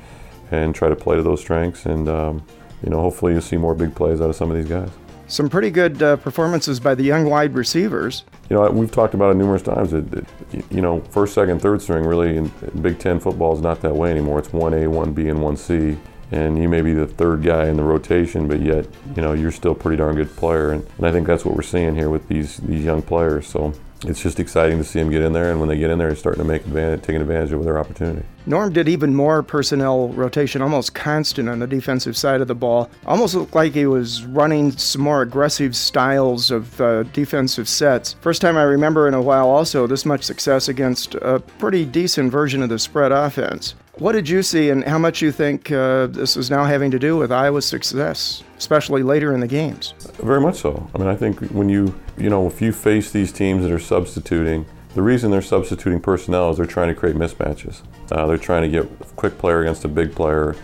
and 0.51 0.73
try 0.73 0.87
to 0.87 0.95
play 0.95 1.17
to 1.17 1.23
those 1.23 1.41
strengths. 1.41 1.85
And, 1.85 2.07
um, 2.07 2.45
you 2.81 2.91
know, 2.91 3.01
hopefully 3.01 3.33
you'll 3.33 3.41
see 3.41 3.57
more 3.57 3.75
big 3.75 3.93
plays 3.93 4.21
out 4.21 4.29
of 4.29 4.37
some 4.37 4.51
of 4.51 4.55
these 4.55 4.69
guys 4.69 4.89
some 5.27 5.49
pretty 5.49 5.71
good 5.71 6.01
uh, 6.01 6.17
performances 6.17 6.79
by 6.79 6.95
the 6.95 7.03
young 7.03 7.29
wide 7.29 7.53
receivers. 7.53 8.23
You 8.49 8.55
know, 8.55 8.69
we've 8.69 8.91
talked 8.91 9.13
about 9.13 9.31
it 9.31 9.35
numerous 9.35 9.63
times. 9.63 9.91
That, 9.91 10.11
that 10.11 10.25
you 10.71 10.81
know, 10.81 11.01
first, 11.09 11.33
second, 11.33 11.61
third 11.61 11.81
string 11.81 12.05
really 12.05 12.37
in 12.37 12.51
Big 12.81 12.99
Ten 12.99 13.19
football 13.19 13.53
is 13.53 13.61
not 13.61 13.81
that 13.81 13.95
way 13.95 14.11
anymore. 14.11 14.39
It's 14.39 14.53
one 14.53 14.73
A, 14.73 14.87
one 14.87 15.13
B, 15.13 15.29
and 15.29 15.41
one 15.41 15.57
C. 15.57 15.97
And 16.31 16.57
you 16.57 16.67
may 16.67 16.81
be 16.81 16.93
the 16.93 17.05
third 17.07 17.43
guy 17.43 17.67
in 17.67 17.77
the 17.77 17.83
rotation, 17.83 18.47
but 18.47 18.59
yet, 18.59 18.87
you 19.15 19.21
know, 19.21 19.33
you're 19.33 19.51
still 19.51 19.73
a 19.73 19.75
pretty 19.75 19.97
darn 19.97 20.15
good 20.15 20.35
player. 20.35 20.71
And, 20.71 20.85
and 20.97 21.05
I 21.07 21.11
think 21.11 21.27
that's 21.27 21.45
what 21.45 21.55
we're 21.55 21.61
seeing 21.61 21.95
here 21.95 22.09
with 22.09 22.27
these 22.27 22.57
these 22.57 22.83
young 22.83 23.01
players. 23.01 23.47
So 23.47 23.73
it's 24.07 24.21
just 24.21 24.39
exciting 24.39 24.77
to 24.77 24.83
see 24.83 24.99
them 24.99 25.09
get 25.09 25.21
in 25.21 25.33
there, 25.33 25.51
and 25.51 25.59
when 25.59 25.69
they 25.69 25.77
get 25.77 25.89
in 25.89 25.97
there, 25.97 26.07
they're 26.07 26.15
starting 26.15 26.43
to 26.43 26.47
make 26.47 26.65
advantage, 26.65 27.01
taking 27.01 27.21
advantage 27.21 27.51
of 27.51 27.63
their 27.63 27.77
opportunity. 27.77 28.25
Norm 28.45 28.71
did 28.71 28.87
even 28.87 29.15
more 29.15 29.41
personnel 29.41 30.09
rotation, 30.09 30.61
almost 30.61 30.93
constant 30.93 31.49
on 31.49 31.59
the 31.59 31.67
defensive 31.67 32.15
side 32.15 32.41
of 32.41 32.47
the 32.47 32.55
ball. 32.55 32.89
Almost 33.05 33.35
looked 33.35 33.55
like 33.55 33.73
he 33.73 33.87
was 33.87 34.23
running 34.25 34.71
some 34.71 35.01
more 35.01 35.21
aggressive 35.23 35.75
styles 35.75 36.51
of 36.51 36.79
uh, 36.79 37.03
defensive 37.03 37.67
sets. 37.67 38.13
First 38.21 38.41
time 38.41 38.55
I 38.55 38.63
remember 38.63 39.07
in 39.07 39.13
a 39.13 39.21
while, 39.21 39.49
also 39.49 39.87
this 39.87 40.05
much 40.05 40.23
success 40.23 40.67
against 40.67 41.15
a 41.15 41.39
pretty 41.57 41.85
decent 41.85 42.31
version 42.31 42.61
of 42.61 42.69
the 42.69 42.77
spread 42.77 43.11
offense. 43.11 43.73
What 43.97 44.11
did 44.11 44.27
you 44.27 44.43
see, 44.43 44.69
and 44.69 44.83
how 44.83 44.99
much 44.99 45.21
you 45.21 45.31
think 45.31 45.71
uh, 45.71 46.07
this 46.07 46.35
is 46.35 46.51
now 46.51 46.65
having 46.65 46.91
to 46.91 46.99
do 46.99 47.15
with 47.15 47.31
Iowa's 47.31 47.65
success, 47.65 48.43
especially 48.57 49.03
later 49.03 49.33
in 49.33 49.39
the 49.39 49.47
games? 49.47 49.93
Very 50.21 50.41
much 50.41 50.57
so. 50.57 50.87
I 50.93 50.97
mean, 50.97 51.07
I 51.07 51.15
think 51.15 51.39
when 51.51 51.69
you, 51.69 51.97
you 52.17 52.29
know, 52.29 52.47
if 52.47 52.61
you 52.61 52.71
face 52.71 53.11
these 53.11 53.31
teams 53.31 53.63
that 53.63 53.71
are 53.71 53.79
substituting, 53.79 54.65
the 54.93 55.01
reason 55.01 55.31
they're 55.31 55.41
substituting 55.41 55.99
personnel 55.99 56.51
is 56.51 56.57
they're 56.57 56.65
trying 56.65 56.87
to 56.87 56.95
create 56.95 57.15
mismatches. 57.15 57.81
Uh, 58.11 58.25
they're 58.25 58.37
trying 58.37 58.61
to 58.61 58.69
get 58.69 58.85
a 58.85 59.05
quick 59.15 59.37
player 59.37 59.61
against 59.61 59.83
a 59.83 59.89
big 59.89 60.15
player, 60.15 60.55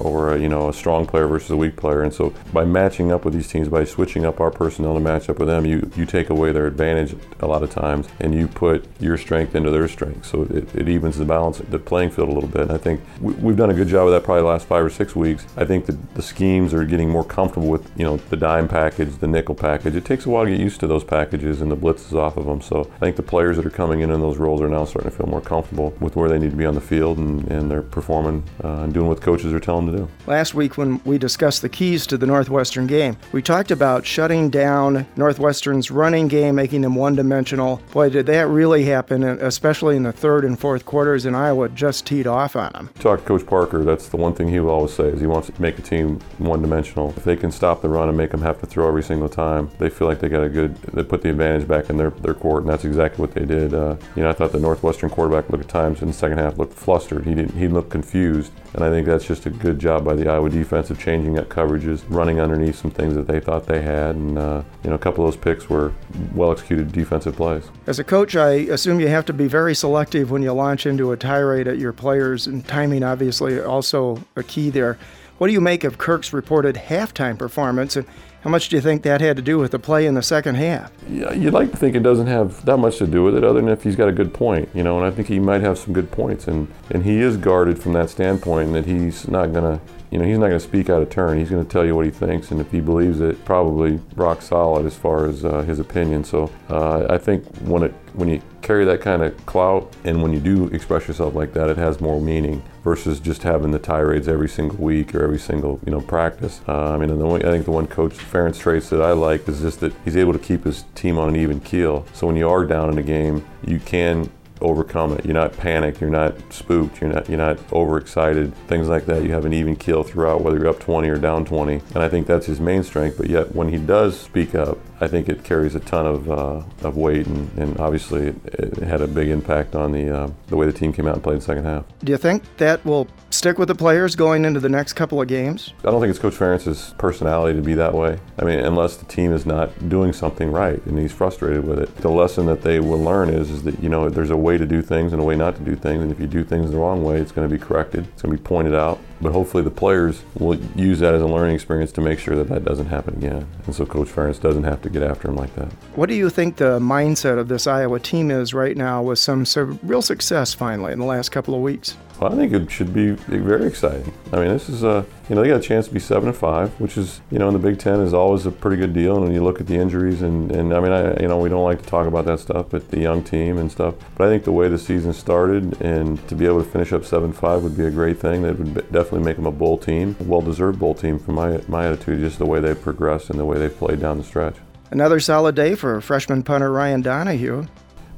or 0.00 0.34
a, 0.34 0.40
you 0.40 0.48
know 0.48 0.68
a 0.68 0.72
strong 0.72 1.06
player 1.06 1.26
versus 1.26 1.50
a 1.50 1.56
weak 1.56 1.76
player. 1.76 2.02
And 2.02 2.12
so 2.12 2.34
by 2.52 2.64
matching 2.64 3.12
up 3.12 3.24
with 3.24 3.34
these 3.34 3.48
teams, 3.48 3.68
by 3.68 3.84
switching 3.84 4.24
up 4.24 4.40
our 4.40 4.50
personnel 4.50 4.94
to 4.94 5.00
match 5.00 5.28
up 5.28 5.38
with 5.38 5.48
them, 5.48 5.64
you 5.64 5.90
you 5.96 6.06
take 6.06 6.30
away 6.30 6.52
their 6.52 6.66
advantage 6.66 7.16
a 7.40 7.46
lot 7.46 7.62
of 7.62 7.70
times, 7.70 8.08
and 8.20 8.34
you 8.34 8.48
put 8.48 8.86
your 9.00 9.16
strength 9.16 9.54
into 9.54 9.70
their 9.70 9.88
strength. 9.88 10.26
So 10.26 10.42
it, 10.42 10.74
it 10.74 10.88
evens 10.88 11.18
the 11.18 11.24
balance, 11.24 11.60
of 11.60 11.70
the 11.70 11.78
playing 11.78 12.10
field 12.10 12.28
a 12.28 12.32
little 12.32 12.48
bit. 12.48 12.62
And 12.62 12.72
I 12.72 12.78
think 12.78 13.00
we, 13.20 13.34
have 13.34 13.56
done 13.56 13.70
a 13.70 13.74
good 13.74 13.88
job 13.88 14.06
of 14.06 14.12
that 14.12 14.24
probably 14.24 14.42
the 14.42 14.48
last 14.48 14.66
five 14.66 14.84
or 14.84 14.90
six 14.90 15.14
weeks. 15.14 15.46
I 15.56 15.64
think 15.64 15.86
that 15.86 16.14
the 16.14 16.22
schemes 16.22 16.74
are 16.74 16.84
getting 16.84 17.10
more 17.10 17.24
comfortable 17.24 17.68
with 17.68 17.90
you 17.96 18.04
know 18.04 18.16
the 18.16 18.36
dime 18.36 18.68
package, 18.68 19.16
the 19.18 19.28
nickel 19.28 19.54
package. 19.54 19.96
It 19.96 20.04
takes 20.04 20.26
a 20.26 20.30
while 20.30 20.44
to 20.44 20.50
get 20.50 20.60
used 20.60 20.80
to 20.80 20.86
those 20.86 21.04
packages 21.04 21.60
and 21.60 21.70
the 21.70 21.76
blitzes 21.76 22.14
off 22.14 22.36
of 22.36 22.46
them. 22.46 22.60
So 22.60 22.90
I 22.96 22.98
think 22.98 23.16
the 23.16 23.22
players 23.22 23.56
that 23.56 23.66
are 23.66 23.70
coming 23.70 24.00
in 24.00 24.10
in 24.10 24.20
those 24.20 24.38
roles 24.38 24.60
are 24.60 24.68
now 24.68 24.84
starting 24.84 25.10
to 25.10 25.16
feel 25.16 25.26
more 25.26 25.40
comfortable 25.40 25.94
with 26.00 26.16
where 26.16 26.28
they 26.28 26.38
need 26.38 26.50
to 26.50 26.56
be 26.56 26.66
on 26.66 26.74
the 26.74 26.80
field, 26.80 27.18
and, 27.18 27.46
and 27.50 27.70
they're 27.70 27.82
performing 27.82 28.44
uh, 28.62 28.82
and 28.82 28.94
doing 28.94 29.08
what 29.08 29.20
coaches 29.20 29.52
are 29.52 29.60
telling 29.60 29.83
them 29.86 29.94
to 29.94 30.02
do. 30.04 30.08
Last 30.26 30.54
week, 30.54 30.76
when 30.76 31.00
we 31.04 31.18
discussed 31.18 31.62
the 31.62 31.68
keys 31.68 32.06
to 32.08 32.16
the 32.16 32.26
Northwestern 32.26 32.86
game, 32.86 33.16
we 33.32 33.42
talked 33.42 33.70
about 33.70 34.06
shutting 34.06 34.50
down 34.50 35.06
Northwestern's 35.16 35.90
running 35.90 36.28
game, 36.28 36.54
making 36.54 36.80
them 36.82 36.94
one 36.94 37.14
dimensional. 37.14 37.80
Boy, 37.92 38.10
did 38.10 38.26
that 38.26 38.46
really 38.48 38.84
happen, 38.84 39.22
especially 39.22 39.96
in 39.96 40.02
the 40.02 40.12
third 40.12 40.44
and 40.44 40.58
fourth 40.58 40.84
quarters, 40.84 41.26
and 41.26 41.36
Iowa 41.36 41.68
just 41.68 42.06
teed 42.06 42.26
off 42.26 42.56
on 42.56 42.72
them. 42.72 42.90
Talk 43.00 43.20
to 43.20 43.26
Coach 43.26 43.46
Parker, 43.46 43.84
that's 43.84 44.08
the 44.08 44.16
one 44.16 44.34
thing 44.34 44.48
he 44.48 44.60
will 44.60 44.70
always 44.70 44.92
say 44.92 45.08
is 45.08 45.20
he 45.20 45.26
wants 45.26 45.48
to 45.48 45.62
make 45.62 45.78
a 45.78 45.82
team 45.82 46.20
one 46.38 46.62
dimensional. 46.62 47.12
If 47.16 47.24
they 47.24 47.36
can 47.36 47.50
stop 47.50 47.82
the 47.82 47.88
run 47.88 48.08
and 48.08 48.16
make 48.16 48.30
them 48.30 48.42
have 48.42 48.60
to 48.60 48.66
throw 48.66 48.88
every 48.88 49.02
single 49.02 49.28
time, 49.28 49.70
they 49.78 49.88
feel 49.88 50.08
like 50.08 50.20
they 50.20 50.28
got 50.28 50.44
a 50.44 50.48
good, 50.48 50.76
they 50.92 51.02
put 51.02 51.22
the 51.22 51.30
advantage 51.30 51.66
back 51.68 51.90
in 51.90 51.96
their, 51.96 52.10
their 52.10 52.34
court, 52.34 52.62
and 52.62 52.72
that's 52.72 52.84
exactly 52.84 53.20
what 53.20 53.34
they 53.34 53.44
did. 53.44 53.74
Uh, 53.74 53.96
you 54.16 54.22
know, 54.22 54.30
I 54.30 54.32
thought 54.32 54.52
the 54.52 54.60
Northwestern 54.60 55.10
quarterback 55.10 55.50
looked 55.50 55.64
at 55.64 55.70
times 55.70 56.02
in 56.02 56.08
the 56.08 56.14
second 56.14 56.38
half 56.38 56.58
looked 56.58 56.74
flustered. 56.74 57.24
He 57.24 57.34
didn't, 57.34 57.54
he 57.54 57.68
looked 57.68 57.90
confused, 57.90 58.52
and 58.74 58.84
I 58.84 58.90
think 58.90 59.06
that's 59.06 59.26
just 59.26 59.46
a 59.46 59.50
good 59.50 59.73
job 59.78 60.04
by 60.04 60.14
by 60.14 60.22
the 60.22 60.30
Iowa 60.30 60.48
defense 60.48 60.90
of 60.90 60.98
changing 60.98 61.38
up 61.38 61.48
coverages, 61.48 62.04
running 62.08 62.40
underneath 62.40 62.76
some 62.76 62.90
things 62.90 63.14
that 63.14 63.26
they 63.26 63.40
thought 63.40 63.66
they 63.66 63.82
had, 63.82 64.14
and 64.14 64.38
uh, 64.38 64.62
you 64.82 64.90
know 64.90 64.96
a 64.96 64.98
couple 64.98 65.26
of 65.26 65.32
those 65.32 65.40
picks 65.42 65.68
were 65.68 65.92
well 66.34 66.52
executed 66.52 66.92
defensive 66.92 67.36
plays. 67.36 67.68
As 67.86 67.98
a 67.98 68.04
coach, 68.04 68.36
I 68.36 68.50
assume 68.52 69.00
you 69.00 69.08
have 69.08 69.26
to 69.26 69.32
be 69.32 69.46
very 69.46 69.74
selective 69.74 70.30
when 70.30 70.42
you 70.42 70.52
launch 70.52 70.86
into 70.86 71.12
a 71.12 71.16
tirade 71.16 71.68
at 71.68 71.78
your 71.78 71.92
players, 71.92 72.46
and 72.46 72.66
timing 72.66 73.02
obviously 73.02 73.60
also 73.60 74.22
a 74.36 74.42
key 74.42 74.70
there. 74.70 74.98
What 75.38 75.48
do 75.48 75.52
you 75.52 75.60
make 75.60 75.82
of 75.82 75.98
Kirk's 75.98 76.32
reported 76.32 76.76
halftime 76.76 77.36
performance, 77.36 77.96
and 77.96 78.06
how 78.44 78.50
much 78.50 78.68
do 78.68 78.76
you 78.76 78.82
think 78.82 79.02
that 79.04 79.22
had 79.22 79.36
to 79.36 79.42
do 79.42 79.58
with 79.58 79.70
the 79.70 79.78
play 79.78 80.04
in 80.04 80.12
the 80.12 80.22
second 80.22 80.56
half? 80.56 80.92
Yeah, 81.08 81.32
you'd 81.32 81.54
like 81.54 81.70
to 81.70 81.78
think 81.78 81.96
it 81.96 82.02
doesn't 82.02 82.26
have 82.26 82.62
that 82.66 82.76
much 82.76 82.98
to 82.98 83.06
do 83.06 83.24
with 83.24 83.34
it, 83.34 83.42
other 83.42 83.58
than 83.58 83.70
if 83.70 83.82
he's 83.82 83.96
got 83.96 84.06
a 84.06 84.12
good 84.12 84.34
point, 84.34 84.68
you 84.74 84.82
know. 84.82 84.98
And 84.98 85.06
I 85.06 85.10
think 85.10 85.28
he 85.28 85.40
might 85.40 85.62
have 85.62 85.78
some 85.78 85.94
good 85.94 86.10
points, 86.10 86.46
and 86.46 86.68
and 86.90 87.04
he 87.04 87.20
is 87.20 87.38
guarded 87.38 87.78
from 87.78 87.94
that 87.94 88.10
standpoint, 88.10 88.74
that 88.74 88.84
he's 88.84 89.26
not 89.28 89.54
to 89.54 89.80
you 90.10 90.18
know, 90.18 90.26
he's 90.26 90.38
not 90.38 90.48
to 90.48 90.60
speak 90.60 90.90
out 90.90 91.00
of 91.00 91.08
turn. 91.08 91.38
He's 91.38 91.48
to 91.48 91.64
tell 91.64 91.86
you 91.86 91.96
what 91.96 92.04
he 92.04 92.10
thinks, 92.10 92.50
and 92.50 92.60
if 92.60 92.70
he 92.70 92.80
believes 92.80 93.18
it, 93.20 93.42
probably 93.46 93.98
rock 94.14 94.42
solid 94.42 94.84
as 94.84 94.94
far 94.94 95.26
as 95.26 95.44
uh, 95.44 95.62
his 95.62 95.80
opinion. 95.80 96.22
So 96.22 96.52
uh, 96.68 97.06
I 97.08 97.16
think 97.16 97.46
when 97.62 97.82
it 97.82 97.94
when 98.12 98.28
you 98.28 98.42
carry 98.60 98.84
that 98.84 99.00
kind 99.00 99.22
of 99.22 99.34
clout 99.46 99.90
and 100.04 100.22
when 100.22 100.34
you 100.34 100.38
do 100.38 100.66
express 100.66 101.08
yourself 101.08 101.34
like 101.34 101.54
that, 101.54 101.70
it 101.70 101.78
has 101.78 102.00
more 102.00 102.20
meaning 102.20 102.62
versus 102.84 103.18
just 103.18 103.42
having 103.42 103.70
the 103.70 103.78
tirades 103.78 104.28
every 104.28 104.48
single 104.48 104.76
week 104.76 105.14
or 105.14 105.24
every 105.24 105.38
single 105.38 105.80
you 105.84 105.90
know 105.90 106.02
practice. 106.02 106.60
Uh, 106.68 106.90
I 106.90 106.98
mean, 106.98 107.08
the 107.08 107.26
one, 107.26 107.44
I 107.44 107.50
think 107.50 107.64
the 107.64 107.72
one 107.72 107.86
coach 107.86 108.12
Ferentz 108.12 108.60
traits 108.60 108.90
that 108.90 109.00
I 109.00 109.12
like 109.12 109.48
is 109.48 109.62
just 109.62 109.80
that 109.80 109.94
he's 110.04 110.16
able 110.16 110.34
to 110.34 110.38
keep 110.38 110.64
his 110.64 110.84
team 110.94 111.18
on 111.18 111.30
an 111.30 111.36
even 111.36 111.60
keel. 111.60 112.06
So 112.12 112.26
when 112.26 112.36
you 112.36 112.48
are 112.48 112.64
down 112.64 112.90
in 112.90 112.98
a 112.98 113.02
game, 113.02 113.44
you 113.66 113.80
can 113.80 114.30
overcome 114.60 115.12
it. 115.12 115.24
You're 115.24 115.34
not 115.34 115.56
panicked. 115.56 116.00
You're 116.00 116.10
not 116.10 116.34
spooked. 116.52 117.00
You're 117.00 117.12
not 117.12 117.28
you're 117.28 117.38
not 117.38 117.58
overexcited. 117.72 118.54
Things 118.68 118.88
like 118.88 119.06
that. 119.06 119.22
You 119.22 119.32
have 119.32 119.44
an 119.44 119.52
even 119.52 119.76
keel 119.76 120.02
throughout, 120.02 120.42
whether 120.42 120.58
you're 120.58 120.68
up 120.68 120.80
20 120.80 121.08
or 121.08 121.18
down 121.18 121.44
20. 121.44 121.74
And 121.94 121.98
I 121.98 122.08
think 122.08 122.26
that's 122.26 122.46
his 122.46 122.60
main 122.60 122.82
strength. 122.82 123.16
But 123.16 123.28
yet, 123.28 123.54
when 123.54 123.68
he 123.68 123.78
does 123.78 124.18
speak 124.18 124.54
up, 124.54 124.78
I 125.00 125.08
think 125.08 125.28
it 125.28 125.44
carries 125.44 125.74
a 125.74 125.80
ton 125.80 126.06
of, 126.06 126.30
uh, 126.30 126.62
of 126.82 126.96
weight, 126.96 127.26
and, 127.26 127.50
and 127.58 127.78
obviously 127.78 128.28
it, 128.28 128.36
it, 128.46 128.78
had 128.78 129.02
a 129.02 129.08
big 129.08 129.28
impact 129.28 129.74
on 129.74 129.92
the 129.92 130.08
uh, 130.08 130.30
the 130.46 130.56
way 130.56 130.66
the 130.66 130.72
team 130.72 130.92
came 130.92 131.06
out 131.06 131.14
and 131.14 131.22
played 131.22 131.38
the 131.38 131.44
second 131.44 131.64
half. 131.64 131.84
Do 132.02 132.12
you 132.12 132.18
think 132.18 132.44
that 132.58 132.84
will 132.84 133.08
stick 133.30 133.58
with 133.58 133.68
the 133.68 133.74
players 133.74 134.14
going 134.14 134.44
into 134.44 134.60
the 134.60 134.68
next 134.68 134.92
couple 134.92 135.20
of 135.20 135.28
games? 135.28 135.72
I 135.80 135.90
don't 135.90 136.00
think 136.00 136.10
it's 136.10 136.18
Coach 136.18 136.34
Ferentz's 136.34 136.94
personality 136.96 137.58
to 137.58 137.62
be 137.62 137.74
that 137.74 137.92
way. 137.92 138.18
I 138.38 138.44
mean, 138.44 138.60
unless 138.60 138.96
the 138.96 139.04
team 139.06 139.32
is 139.32 139.44
not 139.44 139.88
doing 139.88 140.12
something 140.12 140.50
right 140.50 140.84
and 140.86 140.98
he's 140.98 141.12
frustrated 141.12 141.66
with 141.66 141.78
it. 141.80 141.94
The 141.96 142.10
lesson 142.10 142.46
that 142.46 142.62
they 142.62 142.80
will 142.80 143.00
learn 143.00 143.28
is, 143.28 143.50
is 143.50 143.62
that, 143.64 143.82
you 143.82 143.88
know, 143.88 144.08
there's 144.08 144.30
a 144.30 144.36
way 144.44 144.58
to 144.58 144.66
do 144.66 144.82
things 144.82 145.12
and 145.12 145.20
a 145.20 145.24
way 145.24 145.34
not 145.34 145.56
to 145.56 145.62
do 145.62 145.74
things. 145.74 146.02
And 146.02 146.12
if 146.12 146.20
you 146.20 146.26
do 146.26 146.44
things 146.44 146.70
the 146.70 146.76
wrong 146.76 147.02
way, 147.02 147.16
it's 147.16 147.32
going 147.32 147.48
to 147.48 147.52
be 147.52 147.58
corrected, 147.58 148.06
it's 148.12 148.22
going 148.22 148.36
to 148.36 148.40
be 148.40 148.46
pointed 148.46 148.74
out. 148.74 149.00
But 149.20 149.32
hopefully 149.32 149.62
the 149.62 149.70
players 149.70 150.22
will 150.38 150.56
use 150.76 150.98
that 151.00 151.14
as 151.14 151.22
a 151.22 151.26
learning 151.26 151.54
experience 151.54 151.90
to 151.92 152.02
make 152.02 152.18
sure 152.18 152.36
that 152.36 152.48
that 152.48 152.64
doesn't 152.64 152.86
happen 152.86 153.14
again. 153.16 153.46
And 153.64 153.74
so 153.74 153.86
Coach 153.86 154.08
Ferentz 154.08 154.38
doesn't 154.40 154.64
have 154.64 154.82
to 154.82 154.90
get 154.90 155.02
after 155.02 155.28
him 155.28 155.36
like 155.36 155.54
that. 155.54 155.72
What 155.96 156.10
do 156.10 156.14
you 156.14 156.28
think 156.28 156.56
the 156.56 156.78
mindset 156.78 157.38
of 157.38 157.48
this 157.48 157.66
Iowa 157.66 157.98
team 158.00 158.30
is 158.30 158.52
right 158.52 158.76
now 158.76 159.02
with 159.02 159.18
some, 159.18 159.46
some 159.46 159.80
real 159.82 160.02
success 160.02 160.52
finally 160.52 160.92
in 160.92 160.98
the 160.98 161.06
last 161.06 161.30
couple 161.30 161.54
of 161.54 161.62
weeks? 161.62 161.96
Well, 162.24 162.32
I 162.32 162.36
think 162.36 162.54
it 162.54 162.70
should 162.70 162.94
be 162.94 163.10
very 163.10 163.66
exciting. 163.66 164.10
I 164.32 164.36
mean, 164.36 164.48
this 164.48 164.70
is 164.70 164.82
a 164.82 165.04
you 165.28 165.34
know 165.34 165.42
they 165.42 165.48
got 165.48 165.60
a 165.60 165.62
chance 165.62 165.88
to 165.88 165.92
be 165.92 166.00
seven 166.00 166.30
and 166.30 166.36
five, 166.36 166.70
which 166.80 166.96
is 166.96 167.20
you 167.30 167.38
know 167.38 167.48
in 167.48 167.52
the 167.52 167.58
Big 167.58 167.78
Ten 167.78 168.00
is 168.00 168.14
always 168.14 168.46
a 168.46 168.50
pretty 168.50 168.78
good 168.78 168.94
deal. 168.94 169.16
And 169.16 169.24
when 169.24 169.34
you 169.34 169.44
look 169.44 169.60
at 169.60 169.66
the 169.66 169.74
injuries 169.74 170.22
and, 170.22 170.50
and 170.50 170.72
I 170.72 170.80
mean 170.80 170.92
I 170.92 171.20
you 171.20 171.28
know 171.28 171.36
we 171.36 171.50
don't 171.50 171.64
like 171.64 171.82
to 171.82 171.86
talk 171.86 172.06
about 172.06 172.24
that 172.24 172.40
stuff, 172.40 172.68
but 172.70 172.90
the 172.90 172.98
young 172.98 173.22
team 173.22 173.58
and 173.58 173.70
stuff. 173.70 173.96
But 174.16 174.26
I 174.26 174.30
think 174.30 174.44
the 174.44 174.52
way 174.52 174.68
the 174.68 174.78
season 174.78 175.12
started 175.12 175.78
and 175.82 176.26
to 176.28 176.34
be 176.34 176.46
able 176.46 176.64
to 176.64 176.70
finish 176.70 176.94
up 176.94 177.04
seven 177.04 177.30
five 177.30 177.62
would 177.62 177.76
be 177.76 177.84
a 177.84 177.90
great 177.90 178.18
thing. 178.18 178.40
That 178.40 178.58
would 178.58 178.74
definitely 178.90 179.20
make 179.20 179.36
them 179.36 179.44
a 179.44 179.52
bowl 179.52 179.76
team, 179.76 180.16
a 180.18 180.22
well-deserved 180.22 180.78
bowl 180.78 180.94
team 180.94 181.18
from 181.18 181.34
my 181.34 181.60
my 181.68 181.88
attitude, 181.88 182.20
just 182.20 182.38
the 182.38 182.46
way 182.46 182.58
they've 182.58 182.80
progressed 182.80 183.28
and 183.28 183.38
the 183.38 183.44
way 183.44 183.58
they've 183.58 183.76
played 183.76 184.00
down 184.00 184.16
the 184.16 184.24
stretch. 184.24 184.56
Another 184.90 185.20
solid 185.20 185.56
day 185.56 185.74
for 185.74 186.00
freshman 186.00 186.42
punter 186.42 186.72
Ryan 186.72 187.02
Donahue. 187.02 187.66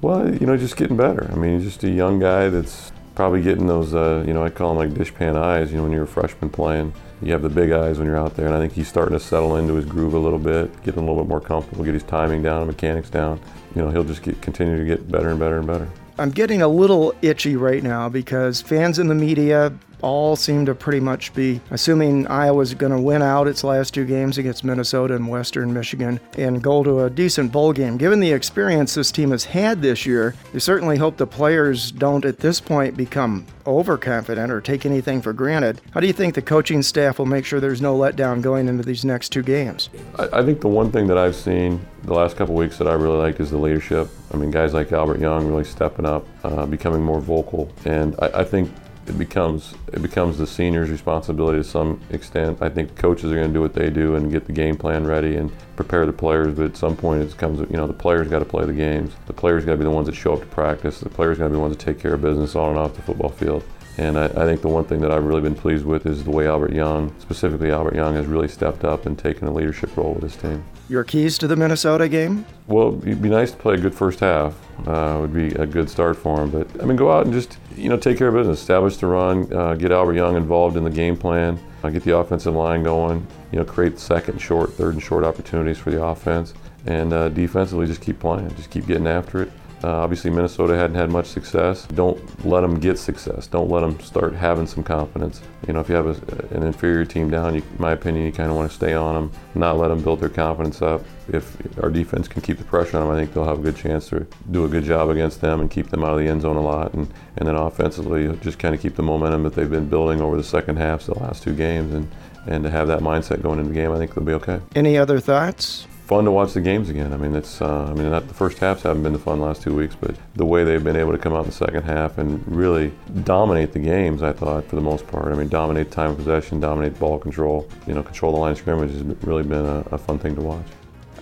Well, 0.00 0.32
you 0.32 0.46
know, 0.46 0.56
just 0.56 0.76
getting 0.76 0.96
better. 0.96 1.28
I 1.32 1.34
mean, 1.34 1.58
he's 1.58 1.68
just 1.68 1.82
a 1.82 1.90
young 1.90 2.20
guy 2.20 2.50
that's 2.50 2.92
probably 3.16 3.42
getting 3.42 3.66
those, 3.66 3.94
uh, 3.94 4.22
you 4.26 4.32
know, 4.32 4.44
I 4.44 4.50
call 4.50 4.74
them 4.74 4.78
like 4.78 4.96
dishpan 4.96 5.36
eyes, 5.36 5.72
you 5.72 5.78
know, 5.78 5.82
when 5.82 5.90
you're 5.90 6.04
a 6.04 6.06
freshman 6.06 6.50
playing. 6.50 6.92
You 7.22 7.32
have 7.32 7.40
the 7.40 7.48
big 7.48 7.72
eyes 7.72 7.98
when 7.98 8.06
you're 8.06 8.18
out 8.18 8.36
there, 8.36 8.46
and 8.46 8.54
I 8.54 8.60
think 8.60 8.74
he's 8.74 8.88
starting 8.88 9.18
to 9.18 9.24
settle 9.24 9.56
into 9.56 9.74
his 9.74 9.86
groove 9.86 10.12
a 10.12 10.18
little 10.18 10.38
bit, 10.38 10.70
getting 10.82 11.02
a 11.02 11.06
little 11.06 11.24
bit 11.24 11.28
more 11.28 11.40
comfortable, 11.40 11.82
get 11.82 11.94
his 11.94 12.02
timing 12.02 12.42
down, 12.42 12.66
mechanics 12.66 13.08
down. 13.08 13.40
You 13.74 13.82
know, 13.82 13.90
he'll 13.90 14.04
just 14.04 14.22
get, 14.22 14.40
continue 14.42 14.78
to 14.78 14.84
get 14.84 15.10
better 15.10 15.30
and 15.30 15.40
better 15.40 15.56
and 15.56 15.66
better. 15.66 15.88
I'm 16.18 16.30
getting 16.30 16.60
a 16.60 16.68
little 16.68 17.14
itchy 17.22 17.56
right 17.56 17.82
now 17.82 18.10
because 18.10 18.60
fans 18.60 18.98
in 18.98 19.08
the 19.08 19.14
media 19.14 19.72
all 20.02 20.36
seem 20.36 20.66
to 20.66 20.74
pretty 20.74 21.00
much 21.00 21.32
be 21.34 21.60
assuming 21.70 22.26
Iowa's 22.26 22.74
going 22.74 22.92
to 22.92 23.00
win 23.00 23.22
out 23.22 23.48
its 23.48 23.64
last 23.64 23.94
two 23.94 24.04
games 24.04 24.38
against 24.38 24.64
Minnesota 24.64 25.14
and 25.14 25.28
Western 25.28 25.72
Michigan 25.72 26.20
and 26.36 26.62
go 26.62 26.82
to 26.82 27.04
a 27.04 27.10
decent 27.10 27.52
bowl 27.52 27.72
game. 27.72 27.96
Given 27.96 28.20
the 28.20 28.32
experience 28.32 28.94
this 28.94 29.10
team 29.10 29.30
has 29.30 29.44
had 29.44 29.82
this 29.82 30.06
year, 30.06 30.34
you 30.52 30.60
certainly 30.60 30.98
hope 30.98 31.16
the 31.16 31.26
players 31.26 31.90
don't 31.90 32.24
at 32.24 32.38
this 32.38 32.60
point 32.60 32.96
become 32.96 33.46
overconfident 33.66 34.50
or 34.50 34.60
take 34.60 34.86
anything 34.86 35.20
for 35.20 35.32
granted. 35.32 35.80
How 35.90 36.00
do 36.00 36.06
you 36.06 36.12
think 36.12 36.34
the 36.34 36.42
coaching 36.42 36.82
staff 36.82 37.18
will 37.18 37.26
make 37.26 37.44
sure 37.44 37.60
there's 37.60 37.82
no 37.82 37.98
letdown 37.98 38.40
going 38.40 38.68
into 38.68 38.82
these 38.82 39.04
next 39.04 39.30
two 39.30 39.42
games? 39.42 39.90
I, 40.18 40.42
think 40.42 40.60
the 40.60 40.68
one 40.68 40.92
thing 40.92 41.06
that 41.08 41.18
I've 41.18 41.34
seen 41.34 41.84
the 42.04 42.14
last 42.14 42.36
couple 42.36 42.54
weeks 42.54 42.78
that 42.78 42.86
I 42.86 42.92
really 42.94 43.18
like 43.18 43.40
is 43.40 43.50
the 43.50 43.58
leadership. 43.58 44.08
I 44.32 44.36
mean, 44.36 44.50
guys 44.50 44.72
like 44.72 44.92
Albert 44.92 45.20
Young 45.20 45.46
really 45.46 45.64
stepping 45.64 46.06
up, 46.06 46.26
uh, 46.44 46.66
becoming 46.66 47.02
more 47.02 47.20
vocal, 47.20 47.70
and 47.84 48.14
I, 48.20 48.40
I 48.40 48.44
think 48.44 48.70
it 49.06 49.18
becomes 49.18 49.74
it 49.92 50.02
becomes 50.02 50.38
the 50.38 50.46
seniors' 50.46 50.90
responsibility 50.90 51.58
to 51.58 51.64
some 51.64 52.00
extent. 52.10 52.60
I 52.60 52.68
think 52.68 52.96
coaches 52.96 53.30
are 53.30 53.34
going 53.34 53.48
to 53.48 53.54
do 53.54 53.60
what 53.60 53.74
they 53.74 53.90
do 53.90 54.16
and 54.16 54.30
get 54.30 54.46
the 54.46 54.52
game 54.52 54.76
plan 54.76 55.06
ready 55.06 55.36
and 55.36 55.52
prepare 55.76 56.06
the 56.06 56.12
players. 56.12 56.54
But 56.54 56.66
at 56.66 56.76
some 56.76 56.96
point, 56.96 57.22
it 57.22 57.36
comes 57.36 57.60
you 57.70 57.76
know 57.76 57.86
the 57.86 57.92
players 57.92 58.28
got 58.28 58.40
to 58.40 58.44
play 58.44 58.64
the 58.64 58.72
games. 58.72 59.12
The 59.26 59.32
players 59.32 59.64
got 59.64 59.72
to 59.72 59.78
be 59.78 59.84
the 59.84 59.90
ones 59.90 60.06
that 60.06 60.14
show 60.14 60.34
up 60.34 60.40
to 60.40 60.46
practice. 60.46 61.00
The 61.00 61.08
players 61.08 61.38
got 61.38 61.44
to 61.44 61.50
be 61.50 61.54
the 61.54 61.60
ones 61.60 61.76
that 61.76 61.84
take 61.84 62.00
care 62.00 62.14
of 62.14 62.22
business 62.22 62.54
on 62.54 62.70
and 62.70 62.78
off 62.78 62.94
the 62.94 63.02
football 63.02 63.30
field. 63.30 63.64
And 63.98 64.18
I, 64.18 64.26
I, 64.26 64.44
think 64.44 64.60
the 64.60 64.68
one 64.68 64.84
thing 64.84 65.00
that 65.00 65.10
I've 65.10 65.24
really 65.24 65.40
been 65.40 65.54
pleased 65.54 65.86
with 65.86 66.04
is 66.04 66.22
the 66.22 66.30
way 66.30 66.46
Albert 66.46 66.74
Young, 66.74 67.18
specifically 67.18 67.70
Albert 67.70 67.94
Young, 67.94 68.14
has 68.14 68.26
really 68.26 68.48
stepped 68.48 68.84
up 68.84 69.06
and 69.06 69.18
taken 69.18 69.48
a 69.48 69.52
leadership 69.52 69.96
role 69.96 70.12
with 70.12 70.22
his 70.22 70.36
team. 70.36 70.62
Your 70.88 71.02
keys 71.02 71.36
to 71.38 71.48
the 71.48 71.56
Minnesota 71.56 72.08
game? 72.08 72.46
Well, 72.68 72.96
it'd 73.02 73.20
be 73.20 73.28
nice 73.28 73.50
to 73.50 73.56
play 73.56 73.74
a 73.74 73.78
good 73.78 73.94
first 73.94 74.20
half. 74.20 74.54
Uh, 74.86 75.18
would 75.20 75.32
be 75.32 75.48
a 75.54 75.66
good 75.66 75.90
start 75.90 76.16
for 76.16 76.42
him. 76.42 76.50
But 76.50 76.68
I 76.80 76.86
mean, 76.86 76.96
go 76.96 77.10
out 77.10 77.24
and 77.24 77.34
just 77.34 77.58
you 77.76 77.88
know 77.88 77.96
take 77.96 78.18
care 78.18 78.28
of 78.28 78.34
business, 78.34 78.60
establish 78.60 78.96
the 78.96 79.06
run, 79.06 79.52
uh, 79.52 79.74
get 79.74 79.90
Albert 79.90 80.14
Young 80.14 80.36
involved 80.36 80.76
in 80.76 80.84
the 80.84 80.90
game 80.90 81.16
plan, 81.16 81.58
uh, 81.82 81.90
get 81.90 82.04
the 82.04 82.16
offensive 82.16 82.54
line 82.54 82.84
going. 82.84 83.26
You 83.50 83.58
know, 83.58 83.64
create 83.64 83.98
second 83.98 84.38
short, 84.38 84.74
third 84.74 84.94
and 84.94 85.02
short 85.02 85.24
opportunities 85.24 85.78
for 85.78 85.90
the 85.90 86.02
offense, 86.02 86.54
and 86.86 87.12
uh, 87.12 87.30
defensively 87.30 87.86
just 87.86 88.00
keep 88.00 88.20
playing, 88.20 88.54
just 88.54 88.70
keep 88.70 88.86
getting 88.86 89.08
after 89.08 89.42
it. 89.42 89.52
Uh, 89.84 89.98
obviously, 89.98 90.30
Minnesota 90.30 90.74
hadn't 90.74 90.96
had 90.96 91.10
much 91.10 91.26
success. 91.26 91.86
Don't 91.86 92.46
let 92.46 92.62
them 92.62 92.80
get 92.80 92.98
success. 92.98 93.46
Don't 93.46 93.70
let 93.70 93.80
them 93.80 94.00
start 94.00 94.34
having 94.34 94.66
some 94.66 94.82
confidence. 94.82 95.42
You 95.66 95.74
know, 95.74 95.80
if 95.80 95.88
you 95.88 95.94
have 95.94 96.06
a, 96.06 96.54
an 96.54 96.62
inferior 96.62 97.04
team 97.04 97.30
down, 97.30 97.54
you, 97.54 97.60
in 97.60 97.76
my 97.78 97.92
opinion, 97.92 98.24
you 98.24 98.32
kind 98.32 98.50
of 98.50 98.56
want 98.56 98.70
to 98.70 98.74
stay 98.74 98.94
on 98.94 99.14
them, 99.14 99.30
not 99.54 99.76
let 99.76 99.88
them 99.88 100.02
build 100.02 100.20
their 100.20 100.30
confidence 100.30 100.80
up. 100.80 101.04
If 101.28 101.56
our 101.82 101.90
defense 101.90 102.26
can 102.26 102.40
keep 102.40 102.58
the 102.58 102.64
pressure 102.64 102.96
on 102.96 103.06
them, 103.06 103.14
I 103.14 103.18
think 103.18 103.34
they'll 103.34 103.44
have 103.44 103.58
a 103.58 103.62
good 103.62 103.76
chance 103.76 104.08
to 104.08 104.26
do 104.50 104.64
a 104.64 104.68
good 104.68 104.84
job 104.84 105.10
against 105.10 105.40
them 105.40 105.60
and 105.60 105.70
keep 105.70 105.90
them 105.90 106.04
out 106.04 106.12
of 106.12 106.18
the 106.18 106.28
end 106.28 106.42
zone 106.42 106.56
a 106.56 106.62
lot. 106.62 106.94
And, 106.94 107.12
and 107.36 107.46
then 107.46 107.54
offensively, 107.54 108.34
just 108.38 108.58
kind 108.58 108.74
of 108.74 108.80
keep 108.80 108.96
the 108.96 109.02
momentum 109.02 109.42
that 109.42 109.54
they've 109.54 109.70
been 109.70 109.88
building 109.88 110.20
over 110.20 110.36
the 110.36 110.44
second 110.44 110.76
half, 110.76 111.04
the 111.04 111.18
last 111.18 111.42
two 111.42 111.54
games, 111.54 111.92
and, 111.92 112.08
and 112.46 112.64
to 112.64 112.70
have 112.70 112.88
that 112.88 113.00
mindset 113.00 113.42
going 113.42 113.58
into 113.58 113.70
the 113.70 113.74
game, 113.74 113.92
I 113.92 113.98
think 113.98 114.14
they'll 114.14 114.24
be 114.24 114.32
okay. 114.34 114.60
Any 114.74 114.96
other 114.96 115.20
thoughts? 115.20 115.86
Fun 116.06 116.24
to 116.24 116.30
watch 116.30 116.52
the 116.52 116.60
games 116.60 116.88
again. 116.88 117.12
I 117.12 117.16
mean, 117.16 117.34
it's 117.34 117.60
uh, 117.60 117.86
I 117.86 117.92
mean, 117.92 118.08
not 118.08 118.28
the 118.28 118.34
first 118.34 118.58
halves 118.58 118.84
haven't 118.84 119.02
been 119.02 119.12
the 119.12 119.18
fun 119.18 119.40
last 119.40 119.62
two 119.62 119.74
weeks, 119.74 119.96
but 120.00 120.14
the 120.36 120.46
way 120.46 120.62
they've 120.62 120.82
been 120.82 120.94
able 120.94 121.10
to 121.10 121.18
come 121.18 121.32
out 121.32 121.40
in 121.40 121.46
the 121.46 121.52
second 121.52 121.82
half 121.82 122.18
and 122.18 122.46
really 122.46 122.92
dominate 123.24 123.72
the 123.72 123.80
games, 123.80 124.22
I 124.22 124.32
thought 124.32 124.68
for 124.68 124.76
the 124.76 124.82
most 124.82 125.04
part. 125.08 125.34
I 125.34 125.36
mean, 125.36 125.48
dominate 125.48 125.90
time 125.90 126.12
of 126.12 126.18
possession, 126.18 126.60
dominate 126.60 126.96
ball 127.00 127.18
control. 127.18 127.68
You 127.88 127.94
know, 127.94 128.04
control 128.04 128.30
the 128.30 128.38
line 128.38 128.52
of 128.52 128.58
scrimmage 128.58 128.92
has 128.92 129.02
really 129.24 129.42
been 129.42 129.66
a, 129.66 129.78
a 129.90 129.98
fun 129.98 130.20
thing 130.20 130.36
to 130.36 130.42
watch. 130.42 130.66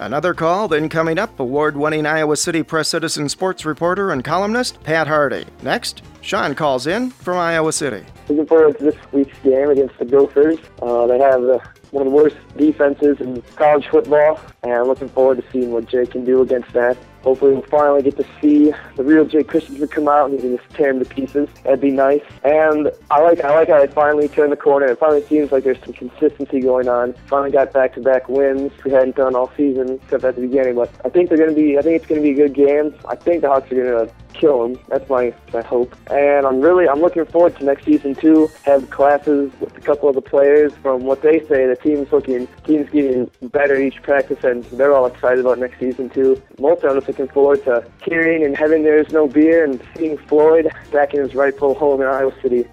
Another 0.01 0.35
call, 0.35 0.69
then 0.69 0.91
coming 0.91 1.19
up, 1.19 1.41
award 1.41 1.79
winning 1.79 2.05
Iowa 2.05 2.37
City 2.37 2.63
Press 2.63 2.91
Citizen 2.91 3.31
sports 3.31 3.65
reporter 3.65 4.11
and 4.11 4.23
columnist 4.23 4.83
Pat 4.83 5.07
Harty. 5.07 5.47
Next, 5.63 6.03
Sean 6.21 6.55
calls 6.55 6.87
in 6.87 7.09
from 7.09 7.39
Iowa 7.39 7.73
City. 7.73 8.05
Looking 8.29 8.47
forward 8.47 8.77
to 8.79 8.85
this 8.85 8.97
week's 9.13 9.39
game 9.39 9.71
against 9.71 9.97
the 9.99 10.05
Gophers. 10.05 10.59
Uh, 10.83 11.07
they 11.07 11.19
have 11.21 11.41
the 11.41 11.63
one 11.95 12.09
of 12.09 12.13
the 12.13 12.17
worst 12.17 12.37
defenses 12.57 13.21
in 13.21 13.41
college 13.55 13.87
football, 13.87 14.41
and 14.65 14.73
I'm 14.73 14.89
looking 14.89 15.09
forward 15.09 15.41
to 15.41 15.45
seeing 15.53 15.71
what 15.71 15.87
Jay 15.87 16.05
can 16.07 16.25
do 16.25 16.43
against 16.43 16.73
that. 16.73 16.97
Hopefully, 17.25 17.53
we'll 17.53 17.63
finally 17.63 18.03
get 18.03 18.17
to 18.19 18.27
see 18.41 18.73
the 18.97 19.03
real 19.03 19.25
Jay 19.25 19.43
Christensen 19.43 19.89
come 19.89 20.09
out 20.09 20.31
and 20.31 20.35
he 20.35 20.47
can 20.47 20.57
just 20.57 20.71
tear 20.71 20.91
him 20.91 20.99
to 20.99 21.05
pieces. 21.05 21.49
That'd 21.65 21.81
be 21.81 21.91
nice. 21.91 22.23
And 22.45 22.91
I 23.11 23.21
like 23.23 23.41
I 23.43 23.55
like 23.55 23.69
how 23.69 23.85
they 23.85 23.93
finally 23.93 24.29
turned 24.29 24.53
the 24.53 24.57
corner. 24.57 24.87
It 24.87 24.99
finally 24.99 25.25
seems 25.25 25.51
like 25.51 25.65
there's 25.65 25.83
some 25.83 25.95
consistency 25.95 26.61
going 26.61 26.89
on. 26.89 27.15
Finally 27.27 27.53
got 27.53 27.73
back-to-back 27.73 28.29
wins. 28.29 28.73
We 28.85 28.91
hadn't 28.91 29.17
done 29.17 29.35
all 29.35 29.51
season 29.57 29.99
except 30.03 30.25
at 30.25 30.37
the 30.37 30.43
beginning, 30.43 30.77
but 30.77 30.91
I 31.05 31.09
think 31.09 31.29
they're 31.29 31.39
going 31.39 31.51
to 31.51 31.57
be. 31.57 31.79
I 31.79 31.83
think 31.83 31.97
it's 31.97 32.07
going 32.07 32.21
to 32.21 32.23
be 32.23 32.39
a 32.39 32.47
good 32.47 32.55
game. 32.55 32.95
I 33.09 33.17
think 33.17 33.43
the 33.43 33.49
Hawks 33.49 33.73
are 33.73 33.75
going 33.75 34.07
to 34.07 34.15
kill 34.35 34.65
him. 34.65 34.79
That's 34.89 35.09
my, 35.09 35.33
my 35.53 35.63
hope. 35.63 35.97
And 36.11 36.47
I'm 36.47 36.61
really 36.61 36.89
I'm 36.89 37.01
looking 37.01 37.25
forward 37.25 37.57
to 37.57 37.65
next 37.65 37.85
season 37.85 38.15
too. 38.15 38.51
Have 38.65 38.91
classes 38.91 39.53
with 39.61 39.77
a 39.77 39.81
couple 39.81 40.09
of 40.09 40.15
the 40.15 40.23
players. 40.23 40.73
From 40.83 41.05
what 41.05 41.23
they 41.23 41.41
say, 41.41 41.67
the 41.67 41.79
team's 41.81 42.13
looking 42.13 42.47
team's 42.65 42.91
getting 42.91 43.31
better 43.43 43.81
each 43.81 44.03
practice, 44.03 44.43
and 44.45 44.65
they're 44.65 44.93
all 44.95 45.07
excited 45.07 45.41
about 45.41 45.59
next 45.59 45.79
season 45.79 46.11
too. 46.11 46.41
I'm 46.59 46.77
just 46.81 47.09
looking 47.15 47.33
forward 47.33 47.63
to 47.63 47.87
hearing 48.05 48.45
and 48.45 48.57
having 48.57 48.83
there's 48.83 49.13
no 49.13 49.29
beer 49.29 49.63
and 49.63 49.81
seeing 49.97 50.19
Floyd 50.19 50.69
back 50.91 51.15
in 51.15 51.21
his 51.21 51.33
rightful 51.33 51.73
home 51.75 52.01
in 52.01 52.09
Iowa 52.09 52.33
City. 52.43 52.57
Young 52.57 52.67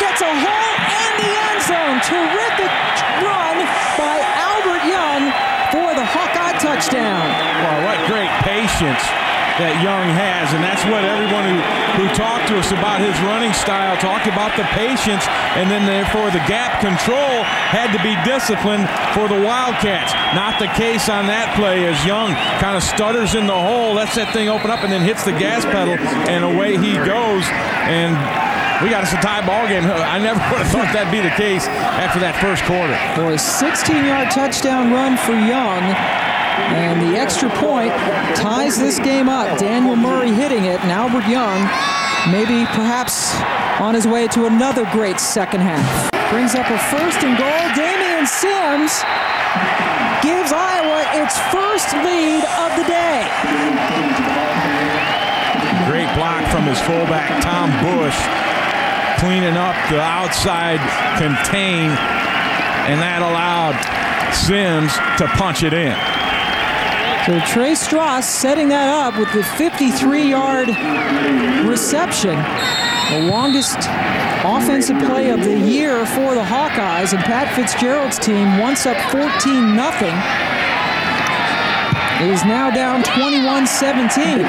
gets 0.00 0.22
a 0.22 0.32
hole 0.32 0.80
in 0.96 1.12
the 1.20 1.28
end 1.44 1.60
zone. 1.60 2.00
Terrific 2.08 2.72
run 3.20 3.56
by 4.00 4.16
Albert 4.48 4.88
Young 4.88 5.28
for 5.70 5.92
the 5.94 6.06
Hawkeye 6.06 6.56
touchdown. 6.58 7.20
Wow, 7.20 7.84
what 7.84 7.98
great 8.08 8.30
patience 8.40 9.25
that 9.56 9.80
Young 9.80 10.08
has, 10.12 10.52
and 10.52 10.60
that's 10.60 10.84
what 10.84 11.00
everyone 11.00 11.44
who, 11.48 11.58
who 12.00 12.06
talked 12.12 12.48
to 12.52 12.60
us 12.60 12.72
about 12.72 13.00
his 13.00 13.16
running 13.24 13.52
style 13.56 13.96
talked 13.96 14.28
about 14.28 14.52
the 14.56 14.68
patience, 14.76 15.24
and 15.56 15.70
then 15.72 15.88
therefore 15.88 16.28
the 16.28 16.44
gap 16.44 16.80
control 16.84 17.40
had 17.72 17.88
to 17.96 18.00
be 18.04 18.12
disciplined 18.28 18.84
for 19.16 19.28
the 19.32 19.40
Wildcats. 19.40 20.12
Not 20.36 20.60
the 20.60 20.68
case 20.76 21.08
on 21.08 21.26
that 21.32 21.56
play 21.56 21.88
as 21.88 21.96
Young 22.04 22.36
kind 22.60 22.76
of 22.76 22.84
stutters 22.84 23.34
in 23.34 23.48
the 23.48 23.56
hole, 23.56 23.96
lets 23.96 24.14
that 24.20 24.32
thing 24.36 24.48
open 24.52 24.68
up, 24.68 24.84
and 24.84 24.92
then 24.92 25.00
hits 25.00 25.24
the 25.24 25.32
gas 25.32 25.64
pedal, 25.64 25.96
and 26.28 26.44
away 26.44 26.76
he 26.76 26.92
goes. 27.00 27.48
And 27.88 28.12
we 28.84 28.90
got 28.90 29.04
us 29.04 29.12
a 29.12 29.20
tie 29.24 29.40
ball 29.46 29.66
game. 29.68 29.84
I 29.88 30.18
never 30.18 30.38
would 30.52 30.60
have 30.60 30.68
thought 30.68 30.92
that'd 30.92 31.12
be 31.12 31.24
the 31.24 31.32
case 31.32 31.64
after 31.96 32.20
that 32.20 32.36
first 32.44 32.60
quarter. 32.68 32.92
For 33.16 33.32
a 33.32 33.40
16-yard 33.40 34.30
touchdown 34.30 34.92
run 34.92 35.16
for 35.16 35.32
Young, 35.32 35.80
and 36.72 37.00
the 37.02 37.18
extra 37.18 37.48
point 37.60 37.92
ties 38.36 38.78
this 38.78 38.98
game 38.98 39.28
up. 39.28 39.58
Daniel 39.58 39.96
Murray 39.96 40.32
hitting 40.32 40.64
it, 40.64 40.80
and 40.80 40.90
Albert 40.90 41.28
Young 41.28 41.60
maybe 42.32 42.66
perhaps 42.74 43.34
on 43.80 43.94
his 43.94 44.06
way 44.06 44.26
to 44.28 44.46
another 44.46 44.84
great 44.92 45.20
second 45.20 45.60
half. 45.60 46.10
Brings 46.30 46.54
up 46.54 46.68
a 46.70 46.78
first 46.90 47.22
and 47.22 47.38
goal. 47.38 47.60
Damian 47.76 48.26
Sims 48.26 49.04
gives 50.24 50.50
Iowa 50.52 51.06
its 51.22 51.38
first 51.54 51.92
lead 52.02 52.42
of 52.42 52.70
the 52.74 52.84
day. 52.88 53.22
Great 55.86 56.10
block 56.16 56.42
from 56.50 56.64
his 56.64 56.80
fullback, 56.80 57.42
Tom 57.42 57.70
Busch 57.84 58.18
cleaning 59.18 59.56
up 59.56 59.74
the 59.88 60.00
outside 60.00 60.76
contain, 61.16 61.88
and 62.84 63.00
that 63.00 63.22
allowed 63.24 63.76
Sims 64.34 64.92
to 65.16 65.26
punch 65.38 65.62
it 65.62 65.72
in. 65.72 66.15
So 67.26 67.40
Trey 67.40 67.74
Stross 67.74 68.22
setting 68.22 68.68
that 68.68 68.86
up 68.86 69.18
with 69.18 69.26
the 69.34 69.42
53-yard 69.58 70.70
reception. 71.66 72.38
The 72.38 73.26
longest 73.26 73.82
offensive 74.46 75.02
play 75.10 75.34
of 75.34 75.42
the 75.42 75.58
year 75.58 76.06
for 76.06 76.38
the 76.38 76.46
Hawkeyes, 76.46 77.18
and 77.18 77.22
Pat 77.26 77.50
Fitzgerald's 77.58 78.22
team 78.22 78.62
once 78.62 78.86
up 78.86 78.94
14 79.10 79.26
0 79.34 79.34
is 82.30 82.46
now 82.46 82.70
down 82.70 83.02
21-17. 83.02 84.46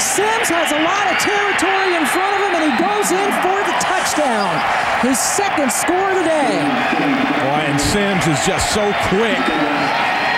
Sims 0.00 0.48
has 0.48 0.72
a 0.72 0.80
lot 0.80 1.04
of 1.12 1.20
territory 1.20 2.00
in 2.00 2.04
front 2.08 2.32
of 2.32 2.40
him, 2.48 2.52
and 2.56 2.64
he 2.64 2.72
goes 2.80 3.12
in 3.12 3.28
for 3.44 3.60
the 3.68 3.76
touchdown. 3.76 4.56
His 5.04 5.20
second 5.20 5.68
score 5.68 6.16
of 6.16 6.16
the 6.16 6.24
day. 6.24 6.64
Boy, 7.44 7.60
and 7.68 7.76
Sims 7.76 8.24
is 8.24 8.40
just 8.48 8.72
so 8.72 8.88
quick. 9.12 9.36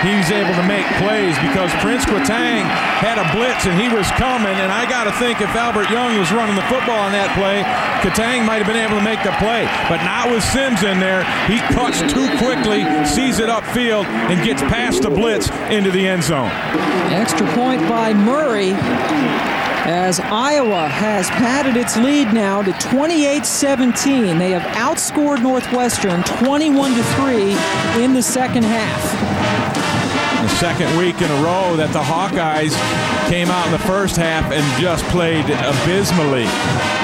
He's 0.01 0.31
able 0.31 0.55
to 0.55 0.63
make 0.63 0.87
plays 0.95 1.35
because 1.43 1.71
Prince 1.83 2.05
Quatang 2.05 2.63
had 3.03 3.19
a 3.19 3.27
blitz 3.35 3.65
and 3.65 3.75
he 3.75 3.91
was 3.91 4.07
coming. 4.15 4.55
And 4.55 4.71
I 4.71 4.87
got 4.87 5.03
to 5.03 5.11
think 5.19 5.41
if 5.41 5.51
Albert 5.55 5.89
Young 5.89 6.17
was 6.17 6.31
running 6.31 6.55
the 6.55 6.67
football 6.71 6.99
on 6.99 7.11
that 7.11 7.35
play, 7.35 7.67
Quatang 7.99 8.45
might 8.45 8.63
have 8.63 8.67
been 8.67 8.79
able 8.79 8.95
to 8.95 9.03
make 9.03 9.21
the 9.23 9.35
play. 9.43 9.67
But 9.91 9.99
not 10.07 10.31
with 10.31 10.43
Sims 10.43 10.83
in 10.83 10.99
there. 10.99 11.27
He 11.51 11.59
cuts 11.75 11.99
too 12.07 12.27
quickly, 12.39 12.87
sees 13.03 13.39
it 13.39 13.49
upfield, 13.49 14.05
and 14.31 14.39
gets 14.43 14.61
past 14.63 15.03
the 15.03 15.09
blitz 15.09 15.49
into 15.67 15.91
the 15.91 16.07
end 16.07 16.23
zone. 16.23 16.51
Extra 17.11 17.45
point 17.53 17.81
by 17.89 18.13
Murray 18.13 18.71
as 19.89 20.19
Iowa 20.19 20.87
has 20.87 21.29
padded 21.29 21.75
its 21.75 21.97
lead 21.97 22.31
now 22.31 22.61
to 22.61 22.71
28-17. 22.71 24.37
They 24.37 24.51
have 24.51 24.61
outscored 24.75 25.41
Northwestern 25.41 26.23
21 26.23 26.93
3 26.93 28.03
in 28.03 28.13
the 28.13 28.21
second 28.21 28.63
half. 28.63 29.38
Second 30.59 30.97
week 30.97 31.15
in 31.21 31.31
a 31.31 31.41
row 31.41 31.77
that 31.77 31.93
the 31.93 32.03
Hawkeyes 32.03 32.75
came 33.29 33.47
out 33.47 33.65
in 33.67 33.71
the 33.71 33.79
first 33.87 34.17
half 34.17 34.51
and 34.51 34.59
just 34.75 35.05
played 35.05 35.45
abysmally, 35.45 36.43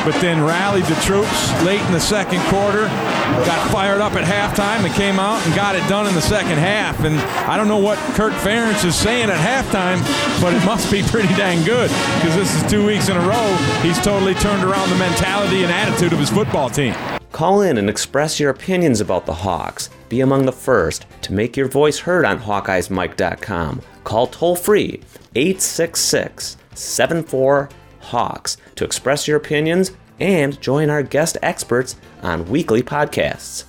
but 0.03 0.11
then 0.19 0.43
rallied 0.43 0.83
the 0.91 0.99
troops 0.99 1.31
late 1.63 1.79
in 1.79 1.93
the 1.93 1.99
second 2.03 2.41
quarter, 2.51 2.91
got 3.47 3.71
fired 3.71 4.01
up 4.01 4.11
at 4.19 4.27
halftime, 4.27 4.83
and 4.83 4.93
came 4.95 5.19
out 5.19 5.39
and 5.47 5.55
got 5.55 5.73
it 5.73 5.87
done 5.87 6.05
in 6.05 6.13
the 6.13 6.21
second 6.21 6.57
half. 6.57 6.99
And 7.05 7.15
I 7.47 7.55
don't 7.55 7.69
know 7.69 7.79
what 7.79 7.97
Kirk 8.19 8.33
Ferentz 8.43 8.83
is 8.83 8.93
saying 8.93 9.29
at 9.29 9.39
halftime, 9.39 10.03
but 10.41 10.53
it 10.53 10.65
must 10.65 10.91
be 10.91 11.01
pretty 11.07 11.33
dang 11.35 11.63
good 11.63 11.87
because 12.19 12.35
this 12.35 12.53
is 12.61 12.69
two 12.69 12.85
weeks 12.85 13.07
in 13.07 13.15
a 13.15 13.25
row. 13.25 13.55
He's 13.81 14.03
totally 14.03 14.33
turned 14.33 14.65
around 14.65 14.89
the 14.89 14.97
mentality 14.97 15.63
and 15.63 15.71
attitude 15.71 16.11
of 16.11 16.19
his 16.19 16.29
football 16.29 16.69
team. 16.69 16.93
Call 17.31 17.61
in 17.61 17.77
and 17.77 17.89
express 17.89 18.37
your 18.37 18.49
opinions 18.49 18.99
about 18.99 19.25
the 19.25 19.33
Hawks. 19.33 19.89
Be 20.15 20.21
among 20.21 20.45
the 20.45 20.53
first 20.53 21.05
to 21.23 21.33
make 21.33 21.57
your 21.57 21.67
voice 21.67 21.99
heard 21.99 22.23
on 22.23 22.39
HawkeyesMike.com. 22.39 23.81
Call 24.05 24.27
toll 24.27 24.55
free 24.55 25.01
866 25.35 26.55
74 26.73 27.67
Hawks 27.99 28.55
to 28.75 28.85
express 28.85 29.27
your 29.27 29.35
opinions 29.35 29.91
and 30.21 30.61
join 30.61 30.89
our 30.89 31.03
guest 31.03 31.37
experts 31.41 31.97
on 32.23 32.47
weekly 32.47 32.81
podcasts. 32.81 33.65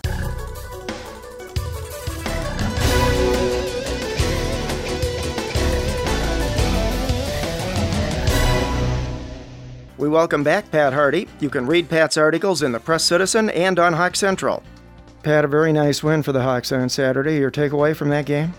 We 9.98 10.08
welcome 10.08 10.44
back 10.44 10.70
Pat 10.70 10.92
Harty. 10.92 11.26
You 11.40 11.50
can 11.50 11.66
read 11.66 11.88
Pat's 11.88 12.16
articles 12.16 12.62
in 12.62 12.70
the 12.70 12.78
Press 12.78 13.02
Citizen 13.02 13.50
and 13.50 13.80
on 13.80 13.94
Hawk 13.94 14.14
Central. 14.14 14.62
Pat, 15.26 15.44
a 15.44 15.48
very 15.48 15.72
nice 15.72 16.04
win 16.04 16.22
for 16.22 16.30
the 16.30 16.40
Hawks 16.40 16.70
on 16.70 16.88
Saturday. 16.88 17.38
Your 17.38 17.50
takeaway 17.50 17.96
from 17.96 18.10
that 18.10 18.26
game? 18.26 18.54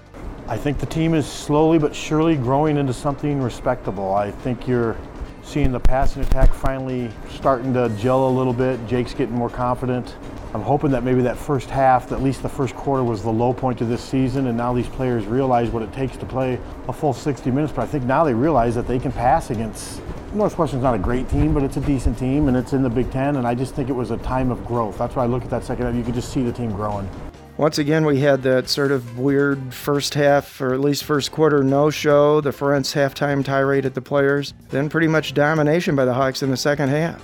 I 0.49 0.57
think 0.57 0.79
the 0.79 0.85
team 0.85 1.13
is 1.13 1.25
slowly 1.25 1.79
but 1.79 1.95
surely 1.95 2.35
growing 2.35 2.75
into 2.75 2.91
something 2.91 3.41
respectable. 3.41 4.13
I 4.13 4.31
think 4.31 4.67
you're 4.67 4.97
seeing 5.43 5.71
the 5.71 5.79
passing 5.79 6.23
attack 6.23 6.53
finally 6.53 7.09
starting 7.29 7.73
to 7.75 7.87
gel 7.97 8.27
a 8.27 8.29
little 8.29 8.51
bit. 8.51 8.85
Jake's 8.85 9.13
getting 9.13 9.33
more 9.33 9.49
confident. 9.49 10.17
I'm 10.53 10.61
hoping 10.61 10.91
that 10.91 11.05
maybe 11.05 11.21
that 11.21 11.37
first 11.37 11.69
half, 11.69 12.11
at 12.11 12.21
least 12.21 12.41
the 12.41 12.49
first 12.49 12.75
quarter, 12.75 13.01
was 13.01 13.23
the 13.23 13.31
low 13.31 13.53
point 13.53 13.79
of 13.79 13.87
this 13.87 14.03
season, 14.03 14.47
and 14.47 14.57
now 14.57 14.73
these 14.73 14.89
players 14.89 15.25
realize 15.25 15.69
what 15.69 15.83
it 15.83 15.93
takes 15.93 16.17
to 16.17 16.25
play 16.25 16.59
a 16.89 16.91
full 16.91 17.13
60 17.13 17.49
minutes. 17.49 17.71
But 17.71 17.83
I 17.83 17.87
think 17.87 18.03
now 18.03 18.25
they 18.25 18.33
realize 18.33 18.75
that 18.75 18.89
they 18.89 18.99
can 18.99 19.13
pass 19.13 19.51
against 19.51 20.01
Northwestern's 20.33 20.83
not 20.83 20.93
a 20.93 20.99
great 20.99 21.29
team, 21.29 21.53
but 21.53 21.63
it's 21.63 21.77
a 21.77 21.81
decent 21.81 22.17
team, 22.17 22.47
and 22.47 22.57
it's 22.57 22.73
in 22.73 22.83
the 22.83 22.89
Big 22.89 23.11
Ten. 23.11 23.37
And 23.37 23.47
I 23.47 23.55
just 23.55 23.75
think 23.75 23.89
it 23.89 23.93
was 23.93 24.11
a 24.11 24.17
time 24.17 24.51
of 24.51 24.65
growth. 24.65 24.97
That's 24.97 25.15
why 25.15 25.23
I 25.23 25.27
look 25.27 25.43
at 25.43 25.49
that 25.49 25.63
second 25.63 25.85
half. 25.85 25.95
You 25.95 26.03
could 26.03 26.15
just 26.15 26.31
see 26.31 26.43
the 26.43 26.51
team 26.51 26.71
growing. 26.71 27.09
Once 27.57 27.79
again, 27.79 28.05
we 28.05 28.19
had 28.19 28.43
that 28.43 28.69
sort 28.69 28.91
of 28.91 29.17
weird 29.17 29.73
first 29.73 30.13
half, 30.13 30.61
or 30.61 30.75
at 30.75 30.79
least 30.79 31.03
first 31.03 31.31
quarter 31.31 31.63
no 31.63 31.89
show, 31.89 32.39
the 32.39 32.51
Ferentz 32.51 32.93
halftime 32.93 33.43
tirade 33.43 33.83
at 33.83 33.95
the 33.95 34.01
players, 34.01 34.53
then 34.69 34.87
pretty 34.87 35.07
much 35.07 35.33
domination 35.33 35.95
by 35.95 36.05
the 36.05 36.13
Hawks 36.13 36.43
in 36.43 36.51
the 36.51 36.57
second 36.57 36.89
half. 36.89 37.19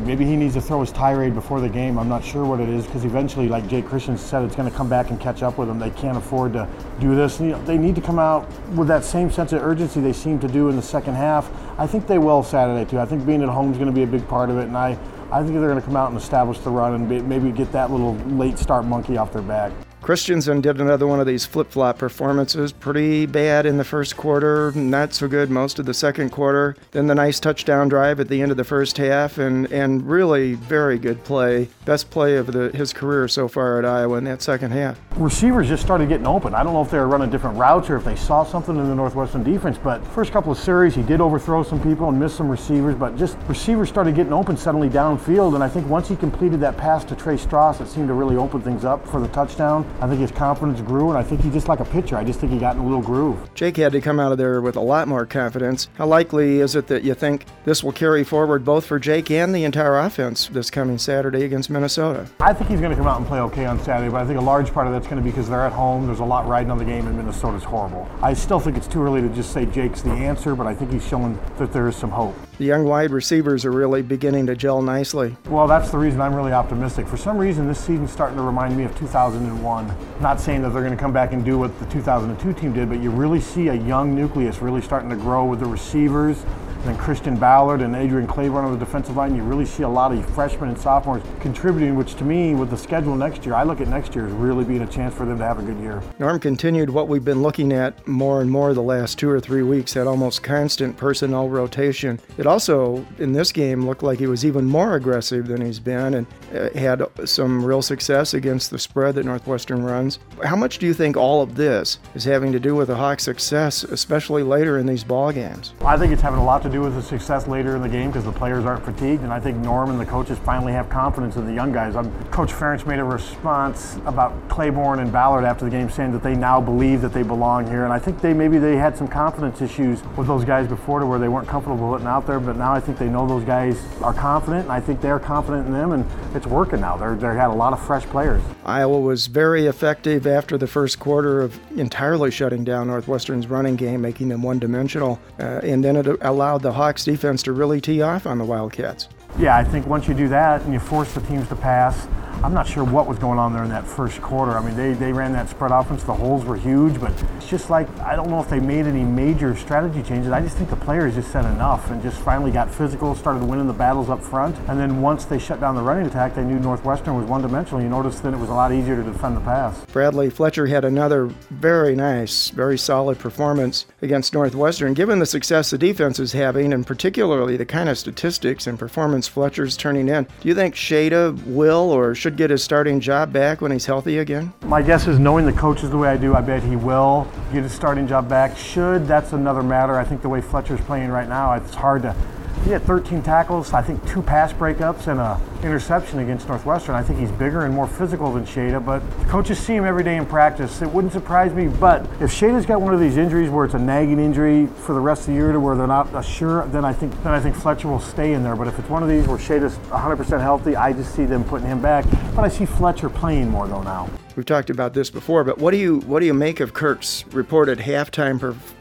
Maybe 0.00 0.24
he 0.24 0.36
needs 0.36 0.54
to 0.54 0.62
throw 0.62 0.80
his 0.80 0.90
tirade 0.90 1.34
before 1.34 1.60
the 1.60 1.68
game. 1.68 1.98
I'm 1.98 2.08
not 2.08 2.24
sure 2.24 2.46
what 2.46 2.60
it 2.60 2.68
is 2.70 2.86
because 2.86 3.04
eventually, 3.04 3.46
like 3.46 3.68
Jake 3.68 3.84
Christian 3.84 4.16
said, 4.16 4.42
it's 4.42 4.56
going 4.56 4.70
to 4.70 4.74
come 4.74 4.88
back 4.88 5.10
and 5.10 5.20
catch 5.20 5.42
up 5.42 5.58
with 5.58 5.68
them. 5.68 5.78
They 5.78 5.90
can't 5.90 6.16
afford 6.16 6.54
to 6.54 6.66
do 6.98 7.14
this. 7.14 7.38
You 7.38 7.48
know, 7.48 7.62
they 7.64 7.76
need 7.76 7.94
to 7.96 8.00
come 8.00 8.18
out 8.18 8.50
with 8.70 8.88
that 8.88 9.04
same 9.04 9.30
sense 9.30 9.52
of 9.52 9.62
urgency 9.62 10.00
they 10.00 10.14
seem 10.14 10.38
to 10.40 10.48
do 10.48 10.70
in 10.70 10.76
the 10.76 10.82
second 10.82 11.14
half. 11.14 11.50
I 11.78 11.86
think 11.86 12.06
they 12.06 12.16
will 12.16 12.42
Saturday 12.42 12.90
too. 12.90 12.98
I 12.98 13.04
think 13.04 13.26
being 13.26 13.42
at 13.42 13.50
home 13.50 13.70
is 13.70 13.76
going 13.76 13.90
to 13.90 13.94
be 13.94 14.04
a 14.04 14.06
big 14.06 14.26
part 14.28 14.48
of 14.48 14.56
it, 14.56 14.62
and 14.62 14.76
I, 14.78 14.98
I 15.30 15.42
think 15.42 15.54
they're 15.54 15.68
going 15.68 15.80
to 15.80 15.86
come 15.86 15.96
out 15.96 16.10
and 16.10 16.18
establish 16.18 16.58
the 16.60 16.70
run 16.70 16.94
and 16.94 17.28
maybe 17.28 17.50
get 17.52 17.70
that 17.72 17.90
little 17.90 18.14
late 18.14 18.58
start 18.58 18.86
monkey 18.86 19.18
off 19.18 19.32
their 19.32 19.42
back. 19.42 19.72
Christensen 20.00 20.62
did 20.62 20.80
another 20.80 21.06
one 21.06 21.20
of 21.20 21.26
these 21.26 21.44
flip 21.44 21.70
flop 21.70 21.98
performances. 21.98 22.72
Pretty 22.72 23.26
bad 23.26 23.66
in 23.66 23.76
the 23.76 23.84
first 23.84 24.16
quarter, 24.16 24.72
not 24.72 25.12
so 25.12 25.28
good 25.28 25.50
most 25.50 25.78
of 25.78 25.84
the 25.84 25.92
second 25.92 26.30
quarter. 26.30 26.76
Then 26.92 27.08
the 27.08 27.14
nice 27.14 27.40
touchdown 27.40 27.90
drive 27.90 28.20
at 28.20 28.28
the 28.28 28.40
end 28.40 28.50
of 28.50 28.56
the 28.56 28.64
first 28.64 28.96
half, 28.96 29.36
and, 29.36 29.70
and 29.70 30.08
really 30.08 30.54
very 30.54 30.98
good 30.98 31.22
play. 31.24 31.68
Best 31.84 32.10
play 32.10 32.36
of 32.36 32.46
the, 32.46 32.70
his 32.70 32.94
career 32.94 33.28
so 33.28 33.48
far 33.48 33.78
at 33.78 33.84
Iowa 33.84 34.16
in 34.16 34.24
that 34.24 34.40
second 34.40 34.70
half. 34.70 34.98
Receivers 35.18 35.66
just 35.66 35.82
started 35.82 36.08
getting 36.08 36.28
open. 36.28 36.54
I 36.54 36.62
don't 36.62 36.74
know 36.74 36.80
if 36.80 36.92
they 36.92 36.98
were 36.98 37.08
running 37.08 37.28
different 37.28 37.58
routes 37.58 37.90
or 37.90 37.96
if 37.96 38.04
they 38.04 38.14
saw 38.14 38.44
something 38.44 38.76
in 38.76 38.88
the 38.88 38.94
Northwestern 38.94 39.42
defense, 39.42 39.76
but 39.76 40.06
first 40.06 40.30
couple 40.30 40.52
of 40.52 40.58
series 40.58 40.94
he 40.94 41.02
did 41.02 41.20
overthrow 41.20 41.64
some 41.64 41.82
people 41.82 42.08
and 42.08 42.20
miss 42.20 42.32
some 42.32 42.48
receivers, 42.48 42.94
but 42.94 43.16
just 43.16 43.36
receivers 43.48 43.88
started 43.88 44.14
getting 44.14 44.32
open 44.32 44.56
suddenly 44.56 44.88
downfield. 44.88 45.56
And 45.56 45.64
I 45.64 45.68
think 45.68 45.88
once 45.88 46.06
he 46.06 46.14
completed 46.14 46.60
that 46.60 46.76
pass 46.76 47.04
to 47.06 47.16
Trey 47.16 47.34
Stross, 47.34 47.80
it 47.80 47.88
seemed 47.88 48.06
to 48.06 48.14
really 48.14 48.36
open 48.36 48.62
things 48.62 48.84
up 48.84 49.04
for 49.08 49.18
the 49.18 49.26
touchdown. 49.28 49.84
I 50.00 50.06
think 50.06 50.20
his 50.20 50.30
confidence 50.30 50.80
grew, 50.82 51.08
and 51.08 51.18
I 51.18 51.24
think 51.24 51.40
he 51.40 51.50
just 51.50 51.66
like 51.66 51.80
a 51.80 51.84
pitcher. 51.84 52.16
I 52.16 52.22
just 52.22 52.38
think 52.38 52.52
he 52.52 52.58
got 52.60 52.76
in 52.76 52.82
a 52.82 52.84
little 52.84 53.02
groove. 53.02 53.52
Jake 53.54 53.76
had 53.76 53.90
to 53.90 54.00
come 54.00 54.20
out 54.20 54.30
of 54.30 54.38
there 54.38 54.60
with 54.60 54.76
a 54.76 54.80
lot 54.80 55.08
more 55.08 55.26
confidence. 55.26 55.88
How 55.94 56.06
likely 56.06 56.60
is 56.60 56.76
it 56.76 56.86
that 56.86 57.02
you 57.02 57.14
think 57.14 57.44
this 57.64 57.82
will 57.82 57.90
carry 57.90 58.22
forward 58.22 58.64
both 58.64 58.86
for 58.86 59.00
Jake 59.00 59.32
and 59.32 59.52
the 59.52 59.64
entire 59.64 59.98
offense 59.98 60.46
this 60.46 60.70
coming 60.70 60.96
Saturday 60.96 61.42
against 61.44 61.70
Minnesota? 61.70 62.28
I 62.38 62.52
think 62.52 62.70
he's 62.70 62.78
going 62.78 62.92
to 62.92 62.96
come 62.96 63.08
out 63.08 63.18
and 63.18 63.26
play 63.26 63.40
okay 63.40 63.66
on 63.66 63.80
Saturday, 63.82 64.12
but 64.12 64.22
I 64.22 64.24
think 64.24 64.38
a 64.38 64.42
large 64.42 64.72
part 64.72 64.86
of 64.86 64.92
that's 64.92 65.07
going 65.08 65.22
to 65.22 65.24
be 65.24 65.30
because 65.30 65.48
they're 65.48 65.66
at 65.66 65.72
home. 65.72 66.06
There's 66.06 66.20
a 66.20 66.24
lot 66.24 66.46
riding 66.46 66.70
on 66.70 66.78
the 66.78 66.84
game, 66.84 67.06
and 67.06 67.16
Minnesota's 67.16 67.64
horrible. 67.64 68.08
I 68.22 68.34
still 68.34 68.60
think 68.60 68.76
it's 68.76 68.86
too 68.86 69.02
early 69.02 69.20
to 69.20 69.28
just 69.30 69.52
say 69.52 69.66
Jake's 69.66 70.02
the 70.02 70.10
answer, 70.10 70.54
but 70.54 70.66
I 70.66 70.74
think 70.74 70.92
he's 70.92 71.06
showing 71.06 71.38
that 71.56 71.72
there 71.72 71.88
is 71.88 71.96
some 71.96 72.10
hope. 72.10 72.36
The 72.58 72.64
young 72.64 72.84
wide 72.84 73.10
receivers 73.10 73.64
are 73.64 73.70
really 73.70 74.02
beginning 74.02 74.46
to 74.46 74.56
gel 74.56 74.82
nicely. 74.82 75.36
Well, 75.46 75.66
that's 75.66 75.90
the 75.90 75.98
reason 75.98 76.20
I'm 76.20 76.34
really 76.34 76.52
optimistic. 76.52 77.06
For 77.06 77.16
some 77.16 77.38
reason, 77.38 77.66
this 77.66 77.78
season's 77.78 78.12
starting 78.12 78.36
to 78.36 78.42
remind 78.42 78.76
me 78.76 78.84
of 78.84 78.96
2001. 78.98 79.96
Not 80.20 80.40
saying 80.40 80.62
that 80.62 80.70
they're 80.70 80.82
going 80.82 80.96
to 80.96 81.00
come 81.00 81.12
back 81.12 81.32
and 81.32 81.44
do 81.44 81.58
what 81.58 81.78
the 81.78 81.86
2002 81.86 82.52
team 82.54 82.72
did, 82.72 82.88
but 82.88 83.00
you 83.00 83.10
really 83.10 83.40
see 83.40 83.68
a 83.68 83.74
young 83.74 84.14
nucleus 84.14 84.60
really 84.60 84.82
starting 84.82 85.08
to 85.10 85.16
grow 85.16 85.44
with 85.44 85.60
the 85.60 85.66
receivers 85.66 86.44
and 86.78 86.86
then 86.86 86.96
Christian 86.96 87.36
Ballard 87.36 87.82
and 87.82 87.94
Adrian 87.96 88.26
Clayborn 88.26 88.64
on 88.64 88.72
the 88.72 88.78
defensive 88.78 89.16
line. 89.16 89.34
You 89.34 89.42
really 89.42 89.66
see 89.66 89.82
a 89.82 89.88
lot 89.88 90.12
of 90.12 90.24
freshmen 90.34 90.68
and 90.68 90.78
sophomores 90.78 91.22
contributing, 91.40 91.96
which 91.96 92.14
to 92.16 92.24
me, 92.24 92.54
with 92.54 92.70
the 92.70 92.76
schedule 92.76 93.16
next 93.16 93.44
year, 93.44 93.54
I 93.54 93.64
look 93.64 93.80
at 93.80 93.88
next 93.88 94.14
year 94.14 94.26
as 94.26 94.32
really 94.32 94.64
being 94.64 94.82
a 94.82 94.86
chance 94.86 95.14
for 95.14 95.26
them 95.26 95.38
to 95.38 95.44
have 95.44 95.58
a 95.58 95.62
good 95.62 95.78
year. 95.80 96.02
Norm 96.18 96.38
continued 96.38 96.90
what 96.90 97.08
we've 97.08 97.24
been 97.24 97.42
looking 97.42 97.72
at 97.72 98.06
more 98.06 98.40
and 98.40 98.50
more 98.50 98.74
the 98.74 98.82
last 98.82 99.18
two 99.18 99.28
or 99.28 99.40
three 99.40 99.62
weeks, 99.62 99.94
that 99.94 100.06
almost 100.06 100.42
constant 100.42 100.96
personnel 100.96 101.48
rotation. 101.48 102.20
It 102.36 102.46
also, 102.46 103.04
in 103.18 103.32
this 103.32 103.52
game, 103.52 103.86
looked 103.86 104.02
like 104.02 104.18
he 104.18 104.26
was 104.26 104.44
even 104.44 104.64
more 104.64 104.94
aggressive 104.94 105.48
than 105.48 105.64
he's 105.64 105.80
been 105.80 106.14
and 106.14 106.26
uh, 106.54 106.70
had 106.78 107.02
some 107.24 107.64
real 107.64 107.82
success 107.82 108.34
against 108.34 108.70
the 108.70 108.78
spread 108.78 109.14
that 109.16 109.24
Northwestern 109.24 109.82
runs. 109.82 110.18
How 110.44 110.56
much 110.56 110.78
do 110.78 110.86
you 110.86 110.94
think 110.94 111.16
all 111.16 111.42
of 111.42 111.56
this 111.56 111.98
is 112.14 112.24
having 112.24 112.52
to 112.52 112.60
do 112.60 112.74
with 112.74 112.88
the 112.88 112.96
Hawks' 112.96 113.24
success, 113.24 113.84
especially 113.84 114.42
later 114.42 114.78
in 114.78 114.86
these 114.86 115.04
ball 115.04 115.32
games? 115.32 115.74
I 115.82 115.96
think 115.96 116.12
it's 116.12 116.22
having 116.22 116.40
a 116.40 116.44
lot 116.44 116.62
to 116.62 116.68
do 116.70 116.77
with 116.78 116.94
the 116.94 117.02
success 117.02 117.46
later 117.46 117.76
in 117.76 117.82
the 117.82 117.88
game 117.88 118.10
because 118.10 118.24
the 118.24 118.32
players 118.32 118.64
aren't 118.64 118.84
fatigued, 118.84 119.22
and 119.22 119.32
I 119.32 119.40
think 119.40 119.58
Norm 119.58 119.90
and 119.90 120.00
the 120.00 120.06
coaches 120.06 120.38
finally 120.38 120.72
have 120.72 120.88
confidence 120.88 121.36
in 121.36 121.46
the 121.46 121.52
young 121.52 121.72
guys. 121.72 121.96
I'm, 121.96 122.12
Coach 122.30 122.50
Ferentz 122.50 122.86
made 122.86 122.98
a 122.98 123.04
response 123.04 123.96
about 124.06 124.48
Clayborn 124.48 125.00
and 125.00 125.12
Ballard 125.12 125.44
after 125.44 125.64
the 125.64 125.70
game, 125.70 125.90
saying 125.90 126.12
that 126.12 126.22
they 126.22 126.34
now 126.34 126.60
believe 126.60 127.00
that 127.02 127.12
they 127.12 127.22
belong 127.22 127.66
here, 127.66 127.84
and 127.84 127.92
I 127.92 127.98
think 127.98 128.20
they 128.20 128.32
maybe 128.32 128.58
they 128.58 128.76
had 128.76 128.96
some 128.96 129.08
confidence 129.08 129.60
issues 129.60 130.02
with 130.16 130.26
those 130.26 130.44
guys 130.44 130.66
before 130.66 131.00
to 131.00 131.06
where 131.06 131.18
they 131.18 131.28
weren't 131.28 131.48
comfortable 131.48 131.90
putting 131.90 132.06
out 132.06 132.26
there, 132.26 132.40
but 132.40 132.56
now 132.56 132.72
I 132.72 132.80
think 132.80 132.98
they 132.98 133.08
know 133.08 133.26
those 133.26 133.44
guys 133.44 133.78
are 134.02 134.14
confident, 134.14 134.64
and 134.64 134.72
I 134.72 134.80
think 134.80 135.00
they're 135.00 135.18
confident 135.18 135.66
in 135.66 135.72
them, 135.72 135.92
and 135.92 136.04
it's 136.34 136.46
working 136.46 136.80
now. 136.80 136.96
They're 136.96 137.14
they 137.14 137.26
had 137.26 137.50
a 137.50 137.54
lot 137.54 137.72
of 137.72 137.84
fresh 137.84 138.04
players. 138.06 138.42
Iowa 138.64 139.00
was 139.00 139.26
very 139.26 139.66
effective 139.66 140.26
after 140.26 140.56
the 140.56 140.66
first 140.66 140.98
quarter 140.98 141.40
of 141.40 141.58
entirely 141.76 142.30
shutting 142.30 142.64
down 142.64 142.88
Northwestern's 142.88 143.46
running 143.46 143.76
game, 143.76 144.00
making 144.00 144.28
them 144.28 144.42
one-dimensional, 144.42 145.18
uh, 145.38 145.60
and 145.62 145.84
then 145.84 145.96
it 145.96 146.06
allowed 146.22 146.57
the 146.62 146.72
Hawks 146.72 147.04
defense 147.04 147.42
to 147.44 147.52
really 147.52 147.80
tee 147.80 148.02
off 148.02 148.26
on 148.26 148.38
the 148.38 148.44
Wildcats. 148.44 149.08
Yeah, 149.38 149.56
I 149.56 149.64
think 149.64 149.86
once 149.86 150.08
you 150.08 150.14
do 150.14 150.28
that 150.28 150.62
and 150.62 150.72
you 150.72 150.80
force 150.80 151.12
the 151.12 151.20
teams 151.22 151.48
to 151.48 151.56
pass, 151.56 152.06
I'm 152.44 152.54
not 152.54 152.68
sure 152.68 152.84
what 152.84 153.08
was 153.08 153.18
going 153.18 153.38
on 153.38 153.52
there 153.52 153.64
in 153.64 153.70
that 153.70 153.84
first 153.84 154.22
quarter. 154.22 154.56
I 154.56 154.64
mean, 154.64 154.76
they, 154.76 154.92
they 154.92 155.12
ran 155.12 155.32
that 155.32 155.48
spread 155.48 155.72
offense. 155.72 156.04
The 156.04 156.14
holes 156.14 156.44
were 156.44 156.56
huge, 156.56 157.00
but 157.00 157.10
it's 157.36 157.48
just 157.48 157.68
like 157.68 157.88
I 157.98 158.14
don't 158.14 158.30
know 158.30 158.40
if 158.40 158.48
they 158.48 158.60
made 158.60 158.86
any 158.86 159.02
major 159.02 159.56
strategy 159.56 160.04
changes. 160.04 160.30
I 160.30 160.40
just 160.40 160.56
think 160.56 160.70
the 160.70 160.76
players 160.76 161.16
just 161.16 161.32
said 161.32 161.44
enough 161.46 161.90
and 161.90 162.00
just 162.00 162.20
finally 162.20 162.52
got 162.52 162.72
physical, 162.72 163.16
started 163.16 163.42
winning 163.42 163.66
the 163.66 163.72
battles 163.72 164.08
up 164.08 164.22
front. 164.22 164.56
And 164.68 164.78
then 164.78 165.02
once 165.02 165.24
they 165.24 165.40
shut 165.40 165.60
down 165.60 165.74
the 165.74 165.82
running 165.82 166.06
attack, 166.06 166.36
they 166.36 166.44
knew 166.44 166.60
Northwestern 166.60 167.16
was 167.16 167.28
one 167.28 167.42
dimensional. 167.42 167.82
You 167.82 167.88
noticed 167.88 168.22
that 168.22 168.32
it 168.32 168.38
was 168.38 168.50
a 168.50 168.54
lot 168.54 168.72
easier 168.72 168.94
to 168.94 169.02
defend 169.02 169.36
the 169.36 169.40
pass. 169.40 169.84
Bradley 169.86 170.30
Fletcher 170.30 170.66
had 170.66 170.84
another 170.84 171.26
very 171.50 171.96
nice, 171.96 172.50
very 172.50 172.78
solid 172.78 173.18
performance 173.18 173.86
against 174.00 174.32
Northwestern. 174.32 174.94
Given 174.94 175.18
the 175.18 175.26
success 175.26 175.70
the 175.70 175.78
defense 175.78 176.20
is 176.20 176.32
having, 176.32 176.72
and 176.72 176.86
particularly 176.86 177.56
the 177.56 177.66
kind 177.66 177.88
of 177.88 177.98
statistics 177.98 178.68
and 178.68 178.78
performance 178.78 179.26
Fletcher's 179.26 179.76
turning 179.76 180.08
in, 180.08 180.24
do 180.40 180.48
you 180.48 180.54
think 180.54 180.76
Shada 180.76 181.36
will 181.44 181.90
or 181.90 182.14
should 182.14 182.27
get 182.36 182.50
his 182.50 182.62
starting 182.62 183.00
job 183.00 183.32
back 183.32 183.60
when 183.60 183.72
he's 183.72 183.86
healthy 183.86 184.18
again? 184.18 184.52
My 184.62 184.82
guess 184.82 185.06
is 185.06 185.18
knowing 185.18 185.46
the 185.46 185.52
coaches 185.52 185.90
the 185.90 185.98
way 185.98 186.08
I 186.08 186.16
do, 186.16 186.34
I 186.34 186.40
bet 186.40 186.62
he 186.62 186.76
will 186.76 187.30
get 187.52 187.62
his 187.62 187.72
starting 187.72 188.06
job 188.06 188.28
back. 188.28 188.56
Should, 188.56 189.06
that's 189.06 189.32
another 189.32 189.62
matter. 189.62 189.98
I 189.98 190.04
think 190.04 190.22
the 190.22 190.28
way 190.28 190.40
Fletcher's 190.40 190.80
playing 190.82 191.10
right 191.10 191.28
now, 191.28 191.52
it's 191.54 191.74
hard 191.74 192.02
to 192.02 192.14
he 192.62 192.70
had 192.70 192.82
13 192.82 193.22
tackles, 193.22 193.72
I 193.72 193.82
think 193.82 194.06
two 194.08 194.22
pass 194.22 194.52
breakups 194.52 195.06
and 195.06 195.20
a 195.20 195.40
interception 195.62 196.20
against 196.20 196.48
Northwestern. 196.48 196.94
I 196.94 197.02
think 197.02 197.18
he's 197.18 197.32
bigger 197.32 197.64
and 197.64 197.74
more 197.74 197.86
physical 197.86 198.32
than 198.32 198.44
Shada, 198.44 198.84
but 198.84 199.02
coaches 199.28 199.58
see 199.58 199.74
him 199.74 199.84
every 199.84 200.04
day 200.04 200.16
in 200.16 200.26
practice. 200.26 200.82
It 200.82 200.90
wouldn't 200.90 201.12
surprise 201.12 201.52
me, 201.52 201.68
but 201.68 202.02
if 202.20 202.30
Shada's 202.30 202.66
got 202.66 202.80
one 202.80 202.94
of 202.94 203.00
these 203.00 203.16
injuries 203.16 203.50
where 203.50 203.64
it's 203.64 203.74
a 203.74 203.78
nagging 203.78 204.18
injury 204.18 204.66
for 204.66 204.94
the 204.94 205.00
rest 205.00 205.22
of 205.22 205.26
the 205.28 205.32
year 205.34 205.52
to 205.52 205.60
where 205.60 205.76
they're 205.76 205.86
not 205.86 206.24
sure, 206.24 206.66
then 206.68 206.84
I 206.84 206.92
think 206.92 207.12
then 207.22 207.32
I 207.32 207.40
think 207.40 207.56
Fletcher 207.56 207.88
will 207.88 208.00
stay 208.00 208.34
in 208.34 208.42
there. 208.42 208.56
But 208.56 208.68
if 208.68 208.78
it's 208.78 208.88
one 208.88 209.02
of 209.02 209.08
these 209.08 209.26
where 209.26 209.38
Shada's 209.38 209.76
100% 209.88 210.40
healthy, 210.40 210.76
I 210.76 210.92
just 210.92 211.14
see 211.14 211.24
them 211.24 211.44
putting 211.44 211.66
him 211.66 211.82
back. 211.82 212.04
But 212.34 212.44
I 212.44 212.48
see 212.48 212.66
Fletcher 212.66 213.08
playing 213.10 213.48
more 213.48 213.66
though 213.66 213.82
now. 213.82 214.08
We've 214.36 214.46
talked 214.46 214.70
about 214.70 214.94
this 214.94 215.10
before, 215.10 215.42
but 215.42 215.58
what 215.58 215.72
do 215.72 215.78
you 215.78 215.98
what 216.00 216.20
do 216.20 216.26
you 216.26 216.34
make 216.34 216.60
of 216.60 216.72
Kirk's 216.72 217.24
reported 217.32 217.80
halftime 217.80 218.38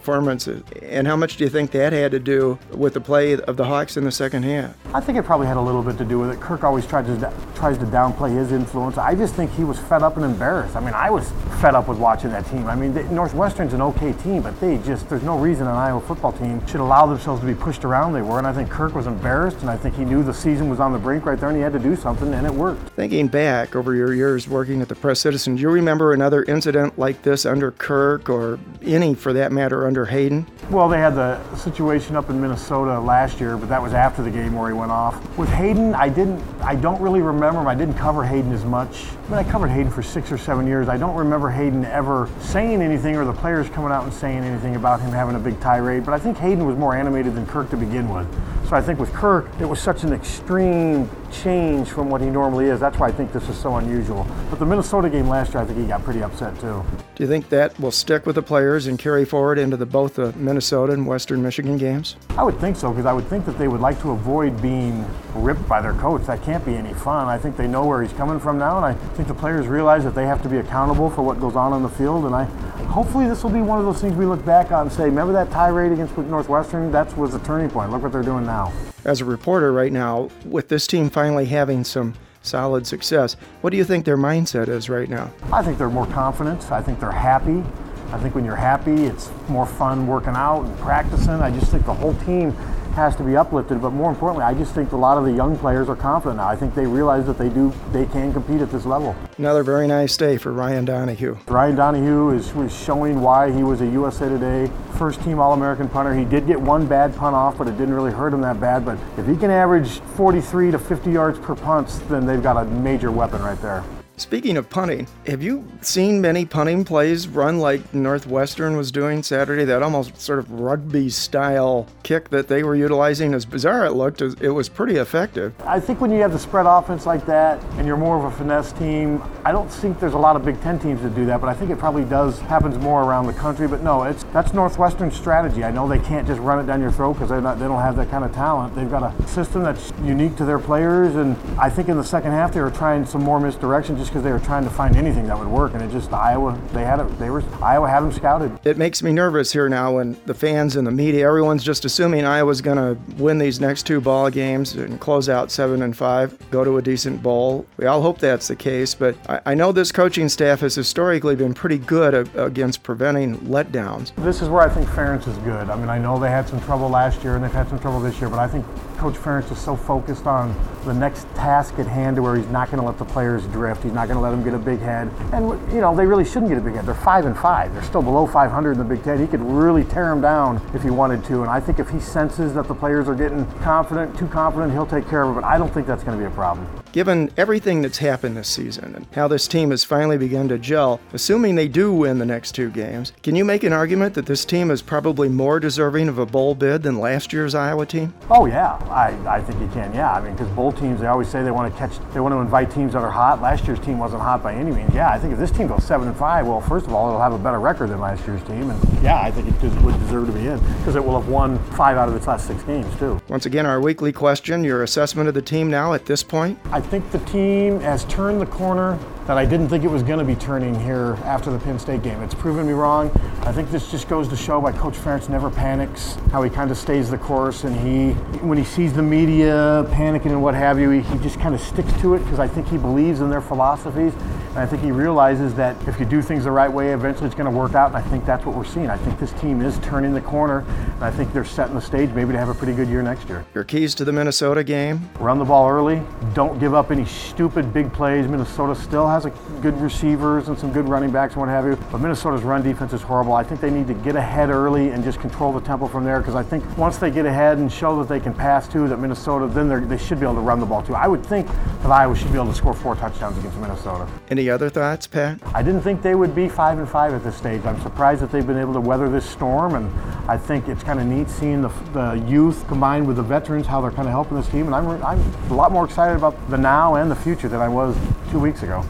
performances, 0.08 0.64
and 0.82 1.06
how 1.06 1.18
much 1.18 1.36
do 1.36 1.44
you 1.44 1.50
think 1.50 1.72
that 1.72 1.92
had 1.92 2.12
to 2.12 2.20
do 2.20 2.58
with 2.72 2.94
the 2.94 3.02
play 3.02 3.34
of 3.34 3.58
the 3.58 3.66
Hawks 3.66 3.98
in 3.98 4.06
the 4.06 4.12
second 4.12 4.44
half? 4.44 4.74
I 4.94 5.02
think 5.02 5.18
it 5.18 5.24
probably 5.24 5.48
had 5.48 5.58
a 5.58 5.62
little 5.62 5.84
bit 5.84 5.98
to 5.98 6.06
do 6.06 6.18
with 6.18 6.32
it. 6.32 6.40
Kirk 6.40 6.64
always 6.64 6.88
tries 6.88 7.08
to 7.08 7.34
tries 7.56 7.78
to 7.80 7.86
downplay 7.86 8.34
his 8.34 8.54
influence. 8.54 8.98
I 8.98 9.16
just 9.16 9.36
think 9.36 9.52
he 9.52 9.66
was 9.66 9.78
fed 9.78 10.04
up 10.04 10.16
and 10.16 10.24
embarrassed. 10.24 10.78
I 10.78 10.80
mean, 10.80 10.94
I 10.94 11.10
was 11.10 11.30
fed 11.60 11.76
up 11.76 11.90
with 11.90 11.98
watching 11.98 12.30
that 12.30 12.46
team. 12.46 12.68
I 12.68 12.76
mean, 12.76 12.94
they, 12.94 13.04
Northwestern's 13.10 13.74
an 13.74 13.82
okay 13.82 14.14
team, 14.14 14.44
but 14.44 14.58
they 14.62 14.78
just 14.78 15.10
there's 15.10 15.24
no 15.24 15.38
reason 15.38 15.68
an 15.68 15.74
Iowa 15.74 16.00
football 16.00 16.32
team 16.32 16.66
should 16.68 16.80
allow 16.80 17.06
themselves 17.06 17.42
to 17.42 17.48
be 17.48 17.56
pushed 17.56 17.84
around. 17.84 18.14
They 18.14 18.22
were, 18.22 18.38
and 18.38 18.48
I 18.48 18.54
think 18.54 18.70
Kirk 18.70 18.96
was 18.96 19.08
embarrassed, 19.08 19.58
and 19.60 19.70
I 19.70 19.76
think 19.76 19.96
he 19.96 20.06
knew 20.06 20.24
the 20.24 20.34
season 20.34 20.70
was 20.70 20.80
on 20.80 20.94
the 20.94 21.00
brink 21.00 21.26
right 21.26 21.38
there, 21.38 21.50
and 21.50 21.58
he 21.58 21.64
had 21.64 21.74
to 21.74 21.80
do 21.80 21.98
something, 21.98 22.34
and 22.34 22.48
it 22.48 22.54
worked. 22.54 22.88
Thinking 22.92 23.28
back 23.28 23.76
over 23.76 23.94
your 23.94 24.14
years 24.14 24.48
working 24.48 24.82
at 24.82 24.88
the 24.88 24.96
Press 24.96 25.20
Citizen, 25.20 25.56
do 25.56 25.62
you 25.62 25.70
remember 25.70 26.14
another 26.14 26.44
incident 26.44 26.98
like 26.98 27.24
this 27.24 27.46
under 27.46 27.72
Kirk, 27.72 28.30
or 28.30 28.58
any 28.84 29.14
for 29.14 29.34
that 29.34 29.52
matter 29.52 29.86
under 29.86 29.97
Hayden? 30.06 30.46
Well, 30.70 30.90
they 30.90 31.00
had 31.00 31.16
the 31.16 31.42
situation 31.56 32.16
up 32.16 32.30
in 32.30 32.40
Minnesota 32.40 33.00
last 33.00 33.40
year, 33.40 33.58
but 33.58 33.70
that 33.70 33.82
was 33.82 33.94
after 33.94 34.22
the 34.22 34.32
game 34.32 34.54
where 34.54 34.68
he 34.68 34.74
went 34.74 34.92
off. 34.92 35.38
With 35.38 35.50
Hayden, 35.50 35.94
I 35.96 36.10
didn't, 36.10 36.44
I 36.62 36.76
don't 36.76 37.02
really 37.02 37.22
remember 37.22 37.62
him. 37.62 37.68
I 37.68 37.76
didn't 37.76 37.96
cover 37.96 38.24
Hayden 38.24 38.52
as 38.52 38.66
much. 38.66 39.06
I 39.28 39.30
mean, 39.30 39.40
I 39.40 39.52
covered 39.52 39.68
Hayden 39.68 39.92
for 39.92 40.02
six 40.02 40.32
or 40.32 40.38
seven 40.38 40.66
years. 40.66 40.88
I 40.88 40.96
don't 40.96 41.18
remember 41.18 41.50
Hayden 41.50 41.84
ever 41.84 42.30
saying 42.40 42.82
anything 42.82 43.18
or 43.18 43.26
the 43.26 43.34
players 43.34 43.68
coming 43.68 43.92
out 43.92 44.06
and 44.06 44.14
saying 44.14 44.38
anything 44.38 44.78
about 44.78 45.02
him 45.02 45.12
having 45.12 45.36
a 45.36 45.40
big 45.40 45.60
tirade. 45.60 46.06
But 46.06 46.14
I 46.14 46.20
think 46.20 46.38
Hayden 46.38 46.66
was 46.66 46.78
more 46.78 46.96
animated 46.96 47.36
than 47.36 47.46
Kirk 47.46 47.70
to 47.72 47.76
begin 47.76 48.08
with. 48.08 48.26
So 48.70 48.78
I 48.78 48.82
think 48.82 49.00
with 49.00 49.12
Kirk, 49.12 49.50
it 49.60 49.66
was 49.66 49.82
such 49.82 50.04
an 50.04 50.14
extreme 50.14 51.10
change 51.32 51.90
from 51.90 52.10
what 52.10 52.22
he 52.22 52.30
normally 52.30 52.66
is. 52.66 52.80
That's 52.80 52.98
why 52.98 53.08
I 53.08 53.12
think 53.12 53.34
this 53.34 53.48
is 53.50 53.58
so 53.58 53.76
unusual. 53.76 54.26
But 54.50 54.60
the 54.60 54.66
Minnesota 54.66 55.10
game 55.10 55.28
last 55.28 55.54
year, 55.54 55.64
I 55.64 55.66
think 55.66 55.80
he 55.80 55.86
got 55.86 56.04
pretty 56.04 56.24
upset 56.24 56.58
too. 56.60 56.84
Do 57.16 57.24
you 57.24 57.28
think 57.28 57.50
that 57.50 57.78
will 57.80 57.92
stick 57.92 58.26
with 58.26 58.36
the 58.36 58.42
players 58.42 58.88
and 58.88 59.00
carry 59.00 59.26
forward 59.26 59.58
into 59.58 59.76
the 59.76 59.86
both 59.86 60.16
the 60.16 60.34
Minnesota 60.34 60.94
and 60.94 61.08
Western 61.08 61.42
Michigan 61.42 61.78
games? 61.78 62.16
I 62.38 62.44
would 62.44 62.60
think 62.60 62.76
so 62.76 62.92
because 62.92 63.06
I 63.06 63.14
would 63.14 63.28
think 63.28 63.46
that 63.46 63.58
they 63.58 63.68
would 63.68 63.82
like 63.82 64.02
to 64.02 64.12
avoid 64.12 64.62
being 64.62 65.06
ripped 65.34 65.68
by 65.68 65.82
their 65.82 65.94
coach. 65.94 66.26
That 66.26 66.44
can't 66.44 66.66
be 66.66 66.76
any 66.76 66.94
fun. 66.94 67.28
I 67.28 67.38
think 67.38 67.58
they 67.58 67.68
know 67.68 67.86
where 67.86 68.02
he's 68.02 68.14
coming 68.14 68.40
from 68.40 68.58
now, 68.58 68.78
and 68.78 68.86
I 68.86 69.16
think 69.18 69.28
the 69.28 69.34
players 69.34 69.66
realize 69.66 70.04
that 70.04 70.14
they 70.14 70.28
have 70.28 70.44
to 70.44 70.50
be 70.50 70.58
accountable 70.58 71.10
for 71.10 71.24
what 71.24 71.40
goes 71.40 71.56
on 71.56 71.74
on 71.74 71.82
the 71.82 71.90
field. 71.90 72.26
And 72.26 72.36
I 72.36 72.44
hopefully 72.86 73.28
this 73.28 73.44
will 73.44 73.50
be 73.50 73.62
one 73.62 73.80
of 73.80 73.86
those 73.86 74.00
things 74.00 74.16
we 74.16 74.26
look 74.26 74.46
back 74.46 74.72
on 74.72 74.84
and 74.84 74.92
say, 74.92 75.06
remember 75.06 75.34
that 75.34 75.50
tirade 75.50 75.92
against 75.92 76.16
Northwestern? 76.16 76.92
That 76.92 77.18
was 77.18 77.34
a 77.34 77.40
turning 77.40 77.72
point. 77.72 77.92
Look 77.92 78.04
what 78.04 78.12
they're 78.12 78.22
doing 78.22 78.46
now. 78.46 78.72
As 79.06 79.20
a 79.20 79.26
reporter 79.26 79.74
right 79.74 79.92
now, 79.92 80.30
with 80.46 80.68
this 80.70 80.86
team 80.86 81.10
finally 81.10 81.46
having 81.46 81.84
some 81.84 82.14
solid 82.44 82.86
success, 82.86 83.36
what 83.62 83.72
do 83.72 83.78
you 83.78 83.84
think 83.84 84.06
their 84.06 84.18
mindset 84.18 84.68
is 84.68 84.88
right 84.88 85.10
now? 85.10 85.32
I 85.52 85.64
think 85.64 85.80
they're 85.80 85.90
more 85.90 86.06
confident. 86.08 86.72
I 86.72 86.84
think 86.84 87.00
they're 87.00 87.12
happy. 87.12 87.64
I 88.12 88.20
think 88.20 88.36
when 88.36 88.46
you're 88.46 88.56
happy, 88.56 89.06
it's 89.06 89.32
more 89.50 89.66
fun 89.66 90.06
working 90.06 90.36
out 90.36 90.62
and 90.62 90.78
practicing. 90.78 91.32
I 91.32 91.50
just 91.50 91.72
think 91.72 91.88
the 91.88 91.94
whole 91.94 92.14
team 92.26 92.56
has 92.98 93.16
to 93.16 93.24
be 93.24 93.38
uplifted. 93.38 93.82
But 93.82 93.92
more 93.92 94.10
importantly, 94.10 94.44
I 94.44 94.54
just 94.54 94.74
think 94.74 94.92
a 94.92 94.98
lot 94.98 95.18
of 95.18 95.24
the 95.24 95.32
young 95.32 95.58
players 95.58 95.88
are 95.88 95.96
confident 95.96 96.38
now. 96.38 96.48
I 96.48 96.56
think 96.56 96.76
they 96.76 96.86
realize 96.86 97.26
that 97.28 97.38
they 97.38 97.48
do, 97.48 97.72
they 97.94 98.08
can 98.08 98.34
compete 98.34 98.60
at 98.60 98.72
this 98.72 98.86
level. 98.86 99.16
Another 99.38 99.64
very 99.64 99.88
nice 99.88 100.18
day 100.18 100.38
for 100.38 100.52
Ryan 100.52 100.84
Donahue. 100.84 101.38
Ryan 101.48 101.76
Donahue 101.76 102.32
is 102.32 102.54
was 102.54 102.76
showing 102.76 103.22
why 103.22 103.52
he 103.52 103.64
was 103.64 103.82
a 103.82 103.88
USA 103.88 104.28
Today 104.28 104.70
first 104.98 105.22
team 105.22 105.40
All 105.40 105.54
American 105.54 105.88
punter. 105.88 106.14
He 106.14 106.26
did 106.26 106.48
get 106.48 106.60
one 106.60 106.88
bad 106.88 107.16
punt 107.16 107.36
off, 107.36 107.58
but 107.60 107.68
it 107.68 107.78
didn't 107.78 107.94
really 107.94 108.12
hurt 108.12 108.34
him 108.34 108.42
that 108.42 108.60
bad. 108.60 108.84
But 108.84 108.98
if 109.16 109.28
he 109.28 109.36
can 109.36 109.52
average 109.52 110.00
43 110.16 110.72
to 110.72 110.80
50 110.80 111.12
yards 111.12 111.40
per 111.40 111.56
punt, 111.56 111.88
then 112.10 112.26
they've 112.26 112.42
got 112.42 112.58
a 112.58 112.66
major 112.66 113.12
weapon 113.12 113.42
right 113.42 113.62
there. 113.62 113.84
Speaking 114.20 114.58
of 114.58 114.68
punting, 114.68 115.08
have 115.28 115.44
you 115.44 115.64
seen 115.82 116.20
many 116.20 116.44
punting 116.44 116.84
plays 116.84 117.28
run 117.28 117.60
like 117.60 117.94
Northwestern 117.94 118.76
was 118.76 118.92
doing 118.92 119.22
Saturday? 119.22 119.64
That 119.64 119.84
almost 119.84 120.20
sort 120.20 120.40
of 120.40 120.50
rugby 120.50 121.08
style 121.10 121.86
kick 122.02 122.30
that 122.30 122.48
they 122.48 122.64
were 122.64 122.74
utilizing, 122.76 123.36
as 123.36 123.46
bizarre 123.46 123.86
it 123.86 123.92
looked, 123.92 124.24
it 124.24 124.50
was 124.50 124.70
pretty 124.70 124.96
effective. 124.96 125.54
I 125.64 125.80
think 125.80 126.02
when 126.02 126.10
you 126.10 126.20
have 126.22 126.32
the 126.32 126.40
spread 126.40 126.66
offense 126.66 127.06
like 127.06 127.28
that 127.28 127.64
and 127.78 127.86
you're 127.86 127.96
more 127.96 128.18
of 128.18 128.24
a 128.24 128.36
finesse 128.36 128.72
team, 128.72 129.22
I 129.46 129.52
don't 129.52 129.70
think 129.70 130.00
there's 130.00 130.16
a 130.16 130.18
lot 130.18 130.36
of 130.36 130.44
Big 130.44 130.60
Ten 130.62 130.80
teams 130.80 131.04
that 131.04 131.14
do 131.14 131.28
that, 131.28 131.40
but 131.40 131.48
I 131.48 131.54
think 131.54 131.70
it 131.70 131.78
probably 131.78 132.04
does 132.04 132.40
happens 132.40 132.76
more 132.80 133.04
around 133.04 133.28
the 133.28 133.34
country. 133.34 133.68
But 133.68 133.84
no, 133.84 134.02
it's 134.02 134.24
that's 134.34 134.52
Northwestern 134.52 135.12
strategy. 135.12 135.64
I 135.64 135.70
know 135.70 135.88
they 135.88 136.00
can't 136.00 136.26
just 136.26 136.42
run 136.42 136.58
it 136.58 136.66
down 136.66 136.82
your 136.82 136.92
throat 136.92 137.14
because 137.14 137.30
they 137.30 137.40
don't 137.40 137.82
have 137.82 137.96
that 137.98 138.10
kind 138.10 138.26
of 138.26 138.34
talent. 138.34 138.74
They've 138.74 138.90
got 138.90 139.04
a 139.04 139.28
system 139.28 139.62
that's 139.62 139.94
unique 140.02 140.36
to 140.38 140.46
their 140.46 140.58
players, 140.58 141.14
and 141.16 141.38
I 141.60 141.70
think 141.70 141.88
in 141.88 141.98
the 141.98 142.04
second 142.04 142.32
half 142.32 142.52
they 142.52 142.62
were 142.62 142.72
trying 142.72 143.06
some 143.06 143.22
more 143.22 143.40
misdirection. 143.40 143.96
Just 143.96 144.07
just 144.08 144.14
because 144.14 144.24
they 144.24 144.32
were 144.32 144.40
trying 144.40 144.64
to 144.64 144.70
find 144.70 144.96
anything 144.96 145.28
that 145.28 145.38
would 145.38 145.50
work, 145.50 145.74
and 145.74 145.84
it 145.84 145.92
just 145.92 146.14
Iowa 146.14 146.58
they 146.72 146.86
had 146.86 147.02
it. 147.02 147.20
They 147.20 147.30
were 147.30 147.44
Iowa 147.62 147.90
had 147.90 148.04
them 148.04 148.14
scouted. 148.14 148.58
It 148.64 148.78
makes 148.78 149.04
me 149.04 149.12
nervous 149.12 149.52
here 149.52 149.68
now 149.68 149.96
when 149.96 150.18
the 150.26 150.34
fans 150.34 150.78
and 150.78 150.88
the 150.88 150.92
media, 150.92 151.28
everyone's 151.28 151.62
just 151.62 151.84
assuming 151.84 152.24
Iowa's 152.24 152.62
going 152.62 152.78
to 152.78 152.98
win 153.22 153.38
these 153.38 153.60
next 153.60 153.86
two 153.86 154.00
ball 154.00 154.30
games 154.30 154.76
and 154.76 154.98
close 155.02 155.28
out 155.28 155.52
seven 155.52 155.82
and 155.82 155.96
five, 155.96 156.38
go 156.52 156.64
to 156.64 156.78
a 156.78 156.82
decent 156.82 157.22
bowl. 157.22 157.66
We 157.76 157.86
all 157.86 158.02
hope 158.02 158.20
that's 158.20 158.48
the 158.48 158.56
case, 158.56 158.96
but 158.96 159.18
I, 159.30 159.42
I 159.48 159.54
know 159.56 159.74
this 159.74 159.92
coaching 159.92 160.30
staff 160.30 160.62
has 160.62 160.74
historically 160.74 161.36
been 161.36 161.54
pretty 161.54 161.78
good 161.78 162.14
a, 162.14 162.46
against 162.46 162.84
preventing 162.84 163.38
letdowns. 163.40 164.16
This 164.24 164.42
is 164.42 164.48
where 164.48 164.62
I 164.62 164.70
think 164.70 164.88
Ferentz 164.88 165.28
is 165.28 165.38
good. 165.40 165.70
I 165.70 165.76
mean, 165.76 165.90
I 165.90 165.98
know 165.98 166.18
they 166.18 166.30
had 166.30 166.48
some 166.48 166.62
trouble 166.62 166.88
last 166.88 167.24
year 167.26 167.36
and 167.36 167.44
they've 167.44 167.52
had 167.52 167.68
some 167.68 167.80
trouble 167.80 168.00
this 168.00 168.22
year, 168.22 168.30
but 168.30 168.40
I 168.40 168.48
think 168.48 168.66
Coach 168.98 169.14
Ferentz 169.14 169.52
is 169.52 169.60
so 169.60 169.76
focused 169.76 170.26
on 170.26 170.56
the 170.86 170.94
next 170.94 171.28
task 171.36 171.78
at 171.78 171.86
hand 171.86 172.16
to 172.16 172.22
where 172.22 172.36
he's 172.36 172.48
not 172.48 172.72
going 172.72 172.80
to 172.80 172.86
let 172.86 172.98
the 172.98 173.06
players 173.06 173.46
drift. 173.48 173.84
He's 173.84 173.94
not 173.94 174.08
going 174.08 174.18
to 174.18 174.22
let 174.22 174.32
them 174.32 174.44
get 174.44 174.56
a 174.56 174.60
big 174.60 174.80
head. 174.80 175.12
And, 175.34 175.50
you 175.72 175.82
know, 175.82 175.96
they 175.96 176.06
really 176.06 176.26
shouldn't 176.26 176.50
get 176.50 176.58
a 176.58 176.62
big 176.62 176.74
head. 176.74 176.86
They're 176.86 176.96
5 176.96 177.26
and 177.26 177.38
5. 177.38 177.74
They're 177.74 177.84
still 177.84 178.02
below 178.02 178.26
500 178.26 178.72
in 178.72 178.78
the 178.80 178.84
Big 178.84 179.04
Ten. 179.04 179.20
He 179.20 179.28
could 179.28 179.42
really 179.42 179.84
tear 179.84 180.10
them 180.10 180.22
down 180.22 180.62
if 180.74 180.82
he 180.82 180.90
wanted 180.90 181.24
to. 181.26 181.42
And 181.42 181.50
I 181.50 181.60
think 181.60 181.80
if 181.80 181.90
he 181.90 182.00
senses 182.00 182.54
that 182.56 182.68
the 182.68 182.76
players 182.76 183.08
are 183.08 183.16
getting 183.16 183.46
confident, 183.62 184.18
too 184.18 184.28
confident, 184.28 184.72
he'll 184.72 184.88
take 184.88 185.08
care 185.08 185.24
of 185.24 185.32
it. 185.32 185.42
But 185.42 185.48
I 185.48 185.58
don't 185.58 185.72
think 185.72 185.86
that's 185.86 186.04
going 186.04 186.18
to 186.18 186.24
be 186.24 186.32
a 186.32 186.36
problem. 186.36 186.68
Given 186.98 187.30
everything 187.38 187.84
that's 187.84 188.00
happened 188.00 188.36
this 188.36 188.48
season 188.48 188.96
and 188.96 189.06
how 189.14 189.28
this 189.28 189.48
team 189.48 189.70
has 189.70 189.84
finally 189.84 190.18
begun 190.18 190.48
to 190.48 190.58
gel, 190.58 191.00
assuming 191.14 191.54
they 191.54 191.68
do 191.68 191.94
win 191.94 192.18
the 192.18 192.26
next 192.26 192.54
two 192.54 192.72
games, 192.72 193.14
can 193.22 193.36
you 193.36 193.46
make 193.46 193.64
an 193.64 193.72
argument 193.72 194.16
that 194.16 194.26
this 194.26 194.44
team 194.44 194.72
is 194.72 194.82
probably 194.82 195.30
more 195.30 195.60
deserving 195.60 196.08
of 196.08 196.18
a 196.18 196.26
bowl 196.26 196.56
bid 196.56 196.82
than 196.82 196.98
last 196.98 197.32
year's 197.32 197.54
Iowa 197.54 197.86
team? 197.86 198.16
Oh, 198.32 198.48
yeah. 198.48 198.78
I, 198.90 199.10
I 199.28 199.42
think 199.44 199.60
you 199.62 199.68
can, 199.68 199.94
yeah. 199.94 200.12
I 200.12 200.22
mean, 200.22 200.32
because 200.32 200.50
bowl 200.56 200.72
teams, 200.72 201.00
they 201.00 201.06
always 201.06 201.28
say 201.28 201.44
they 201.44 201.52
want 201.52 201.72
to 201.72 201.78
catch, 201.78 202.00
they 202.16 202.20
want 202.20 202.34
to 202.34 202.40
invite 202.40 202.72
teams 202.72 202.94
that 202.94 203.04
are 203.04 203.12
hot. 203.12 203.44
Last 203.44 203.68
year's 203.68 203.80
team 203.80 204.00
wasn't 204.00 204.24
hot 204.24 204.42
by 204.42 204.56
any 204.56 204.72
means. 204.72 204.92
Yeah, 204.92 205.12
I 205.12 205.20
think 205.20 205.34
if 205.34 205.38
this 205.38 205.52
team 205.52 205.68
goes 205.68 205.84
7 205.84 206.08
and 206.08 206.18
5, 206.18 206.48
well, 206.48 206.62
first 206.62 206.88
of 206.88 206.96
all, 206.96 207.10
it'll 207.10 207.22
have 207.22 207.34
a 207.34 207.38
better 207.38 207.60
record 207.60 207.92
than 207.92 208.00
last 208.00 208.26
year's 208.26 208.42
team. 208.46 208.72
And 208.72 209.04
yeah, 209.04 209.22
I 209.22 209.30
think 209.30 209.50
it 209.50 209.84
would 209.84 210.00
deserve 210.00 210.26
to 210.26 210.34
be 210.34 210.48
in 210.48 210.58
because 210.80 210.96
it 210.96 211.06
will 211.06 211.22
have 211.22 211.30
won 211.30 211.60
five 211.74 211.96
out 211.96 212.10
of 212.10 212.16
its 212.16 212.26
last 212.26 212.48
six 212.48 212.64
games, 212.64 212.92
too. 212.98 213.22
Once 213.30 213.46
again, 213.46 213.66
our 213.66 213.82
weekly 213.82 214.14
question 214.14 214.64
your 214.64 214.84
assessment 214.84 215.28
of 215.28 215.34
the 215.34 215.42
team 215.42 215.70
now 215.70 215.92
at 215.92 216.06
this 216.06 216.24
point? 216.24 216.58
I 216.72 216.80
think 216.80 217.12
the 217.12 217.20
team 217.20 217.82
has 217.82 218.06
turned 218.06 218.40
the 218.40 218.46
corner 218.46 218.98
that 219.28 219.38
I 219.38 219.46
didn't 219.46 219.68
think 219.68 219.84
it 219.84 219.90
was 219.90 220.04
going 220.04 220.20
to 220.20 220.26
be 220.26 220.36
turning 220.36 220.74
here 220.74 221.18
after 221.26 221.52
the 221.52 221.60
Penn 221.60 221.78
State 221.78 222.02
game. 222.02 222.24
It's 222.24 222.34
proven 222.34 222.66
me 222.66 222.72
wrong. 222.72 223.12
I 223.42 223.52
think 223.52 223.70
this 223.70 223.92
just 223.92 224.08
goes 224.08 224.30
to 224.30 224.38
show 224.38 224.60
why 224.60 224.72
Coach 224.72 224.94
Ferentz 224.94 225.28
never 225.28 225.50
panics, 225.50 226.18
how 226.32 226.44
he 226.44 226.50
kind 226.50 226.72
of 226.72 226.78
stays 226.78 227.10
the 227.10 227.18
course, 227.18 227.66
and 227.66 227.76
he, 227.76 228.14
when 228.40 228.58
he 228.58 228.64
sees 228.64 228.94
the 228.94 229.04
media 229.04 229.86
panicking 229.90 230.28
and 230.28 230.42
what 230.42 230.56
have 230.56 230.80
you, 230.80 230.90
he, 230.92 231.02
he 231.02 231.18
just 231.20 231.40
kind 231.42 231.54
of 231.54 231.60
sticks 231.60 231.92
to 232.00 232.14
it 232.14 232.20
because 232.20 232.40
I 232.40 232.48
think 232.48 232.70
he 232.70 232.78
believes 232.78 233.20
in 233.20 233.30
their 233.30 233.42
philosophies, 233.42 234.14
and 234.14 234.60
I 234.60 234.66
think 234.66 234.82
he 234.82 234.92
realizes 234.92 235.54
that 235.56 235.76
if 235.90 236.00
you 236.00 236.06
do 236.06 236.22
things 236.22 236.46
the 236.46 236.52
right 236.52 236.72
way, 236.72 236.94
eventually 236.94 237.26
it's 237.26 237.36
going 237.36 237.52
to 237.52 237.58
work 237.58 237.76
out, 237.76 237.88
and 237.88 237.98
I 237.98 238.02
think 238.02 238.26
that's 238.26 238.46
what 238.46 238.56
we're 238.56 238.64
seeing. 238.64 238.90
I 238.90 238.98
think 238.98 239.20
this 239.20 239.34
team 239.34 239.62
is 239.62 239.78
turning 239.80 240.14
the 240.14 240.22
corner, 240.22 240.60
and 240.60 241.04
I 241.04 241.12
think 241.12 241.34
they're 241.34 241.44
setting 241.44 241.76
the 241.76 241.82
stage 241.82 242.12
maybe 242.12 242.32
to 242.32 242.40
have 242.40 242.50
a 242.50 242.54
pretty 242.54 242.74
good 242.74 242.88
year 242.88 243.02
next 243.02 243.28
year. 243.28 243.46
Your 243.54 243.66
keys 243.66 243.94
to 243.96 244.06
the 244.06 244.14
Minnesota 244.14 244.64
game? 244.64 245.10
Run 245.20 245.38
the 245.38 245.46
ball 245.46 245.70
early. 245.70 246.02
Don't 246.34 246.60
give 246.60 246.74
up 246.74 246.92
any 246.92 247.06
stupid 247.06 247.74
big 247.74 247.92
plays. 247.92 248.26
Minnesota 248.26 248.74
still 248.74 249.08
has 249.08 249.17
has 249.18 249.26
a 249.26 249.62
good 249.62 249.80
receivers 249.82 250.48
and 250.48 250.58
some 250.58 250.72
good 250.72 250.88
running 250.88 251.10
backs 251.10 251.34
and 251.34 251.42
what 251.42 251.50
have 251.50 251.66
you. 251.66 251.76
But 251.92 252.02
Minnesota's 252.02 252.44
run 252.44 252.62
defense 252.62 252.94
is 252.94 253.02
horrible. 253.02 253.34
I 253.34 253.44
think 253.44 253.62
they 253.62 253.72
need 253.72 253.88
to 253.88 253.96
get 253.96 254.16
ahead 254.16 254.50
early 254.50 254.90
and 254.90 255.04
just 255.04 255.20
control 255.20 255.52
the 255.52 255.62
tempo 255.62 255.88
from 255.88 256.04
there 256.04 256.20
because 256.20 256.36
I 256.36 256.44
think 256.44 256.64
once 256.78 256.98
they 256.98 257.10
get 257.10 257.26
ahead 257.26 257.58
and 257.58 257.72
show 257.72 257.98
that 258.00 258.08
they 258.08 258.20
can 258.20 258.34
pass 258.34 258.68
too, 258.68 258.88
that 258.88 258.98
Minnesota, 258.98 259.48
then 259.48 259.88
they 259.88 259.98
should 259.98 260.20
be 260.20 260.26
able 260.26 260.36
to 260.36 260.42
run 260.42 260.60
the 260.60 260.66
ball 260.66 260.84
too. 260.84 260.94
I 260.94 261.08
would 261.08 261.26
think 261.26 261.48
that 261.48 261.92
Iowa 261.92 262.16
should 262.16 262.32
be 262.32 262.36
able 262.36 262.48
to 262.48 262.54
score 262.54 262.74
four 262.74 262.96
touchdowns 262.96 263.38
against 263.40 263.58
Minnesota. 263.58 264.08
Any 264.30 264.50
other 264.50 264.70
thoughts, 264.70 265.08
Pat? 265.08 265.40
I 265.56 265.64
didn't 265.64 265.82
think 265.82 266.04
they 266.04 266.16
would 266.16 266.36
be 266.36 266.48
five 266.48 266.78
and 266.78 266.88
five 266.88 267.14
at 267.14 267.24
this 267.24 267.36
stage. 267.36 267.66
I'm 267.66 267.82
surprised 267.82 268.22
that 268.22 268.32
they've 268.32 268.46
been 268.46 268.60
able 268.60 268.74
to 268.74 268.82
weather 268.82 269.10
this 269.10 269.28
storm, 269.28 269.76
and 269.76 269.88
I 270.30 270.38
think 270.38 270.68
it's 270.68 270.84
kind 270.84 271.00
of 271.00 271.08
neat 271.08 271.30
seeing 271.30 271.62
the, 271.62 271.70
the 271.94 272.24
youth 272.28 272.68
combined 272.68 273.08
with 273.08 273.16
the 273.16 273.24
veterans 273.24 273.66
how 273.66 273.82
they're 273.82 273.92
kind 273.92 274.08
of 274.08 274.12
helping 274.12 274.38
this 274.38 274.48
team. 274.50 274.68
And 274.68 274.76
I'm 274.76 274.88
I'm 275.04 275.20
a 275.50 275.56
lot 275.56 275.72
more 275.72 275.86
excited 275.86 276.16
about 276.16 276.36
the 276.50 276.58
now 276.58 276.96
and 276.96 277.10
the 277.10 277.16
future 277.16 277.48
than 277.48 277.62
I 277.62 277.68
was 277.68 277.96
two 278.32 278.40
weeks 278.40 278.62
ago. 278.64 278.86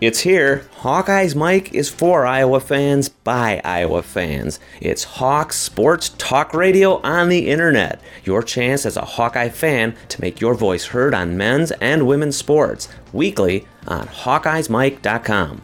It's 0.00 0.20
here. 0.20 0.62
Hawkeyes 0.82 1.34
Mike 1.34 1.74
is 1.74 1.88
for 1.88 2.24
Iowa 2.24 2.60
fans 2.60 3.08
by 3.08 3.60
Iowa 3.64 4.02
fans. 4.02 4.60
It's 4.80 5.02
Hawks 5.02 5.56
Sports 5.56 6.10
Talk 6.10 6.54
Radio 6.54 7.00
on 7.02 7.28
the 7.28 7.48
internet. 7.48 8.00
Your 8.22 8.44
chance 8.44 8.86
as 8.86 8.96
a 8.96 9.04
Hawkeye 9.04 9.48
fan 9.48 9.96
to 10.10 10.20
make 10.20 10.40
your 10.40 10.54
voice 10.54 10.86
heard 10.86 11.14
on 11.14 11.36
men's 11.36 11.72
and 11.72 12.06
women's 12.06 12.36
sports 12.36 12.88
weekly 13.12 13.66
on 13.88 14.06
HawkeyesMike.com. 14.06 15.62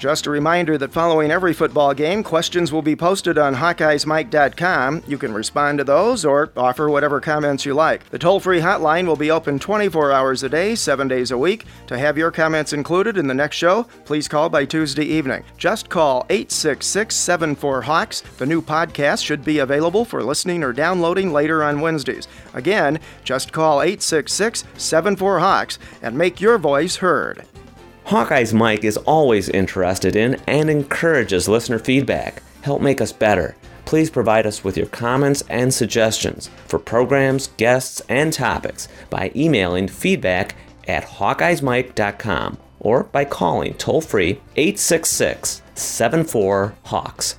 Just 0.00 0.26
a 0.26 0.30
reminder 0.30 0.78
that 0.78 0.92
following 0.92 1.30
every 1.30 1.52
football 1.52 1.92
game, 1.92 2.22
questions 2.22 2.72
will 2.72 2.80
be 2.80 2.96
posted 2.96 3.36
on 3.36 3.54
HawkeyesMike.com. 3.54 5.02
You 5.06 5.18
can 5.18 5.34
respond 5.34 5.76
to 5.76 5.84
those 5.84 6.24
or 6.24 6.50
offer 6.56 6.88
whatever 6.88 7.20
comments 7.20 7.66
you 7.66 7.74
like. 7.74 8.08
The 8.08 8.18
toll 8.18 8.40
free 8.40 8.60
hotline 8.60 9.06
will 9.06 9.14
be 9.14 9.30
open 9.30 9.58
24 9.58 10.10
hours 10.10 10.42
a 10.42 10.48
day, 10.48 10.74
7 10.74 11.06
days 11.06 11.32
a 11.32 11.36
week. 11.36 11.66
To 11.88 11.98
have 11.98 12.16
your 12.16 12.30
comments 12.30 12.72
included 12.72 13.18
in 13.18 13.26
the 13.26 13.34
next 13.34 13.56
show, 13.56 13.82
please 14.06 14.26
call 14.26 14.48
by 14.48 14.64
Tuesday 14.64 15.04
evening. 15.04 15.44
Just 15.58 15.90
call 15.90 16.24
866 16.30 17.14
74 17.14 17.82
Hawks. 17.82 18.22
The 18.38 18.46
new 18.46 18.62
podcast 18.62 19.22
should 19.22 19.44
be 19.44 19.58
available 19.58 20.06
for 20.06 20.22
listening 20.22 20.64
or 20.64 20.72
downloading 20.72 21.30
later 21.30 21.62
on 21.62 21.82
Wednesdays. 21.82 22.26
Again, 22.54 23.00
just 23.22 23.52
call 23.52 23.82
866 23.82 24.64
74 24.78 25.40
Hawks 25.40 25.78
and 26.00 26.16
make 26.16 26.40
your 26.40 26.56
voice 26.56 26.96
heard. 26.96 27.44
Hawkeye's 28.10 28.52
Mike 28.52 28.82
is 28.82 28.96
always 28.96 29.48
interested 29.48 30.16
in 30.16 30.34
and 30.48 30.68
encourages 30.68 31.46
listener 31.46 31.78
feedback. 31.78 32.42
Help 32.62 32.82
make 32.82 33.00
us 33.00 33.12
better. 33.12 33.54
Please 33.84 34.10
provide 34.10 34.46
us 34.46 34.64
with 34.64 34.76
your 34.76 34.88
comments 34.88 35.44
and 35.48 35.72
suggestions 35.72 36.50
for 36.66 36.80
programs, 36.80 37.50
guests, 37.56 38.02
and 38.08 38.32
topics 38.32 38.88
by 39.10 39.30
emailing 39.36 39.86
feedback 39.86 40.56
at 40.88 41.04
hawkeyesmike.com 41.04 42.58
or 42.80 43.04
by 43.04 43.24
calling 43.24 43.74
toll 43.74 44.00
free 44.00 44.40
866 44.56 45.62
74 45.76 46.74
Hawks. 46.86 47.36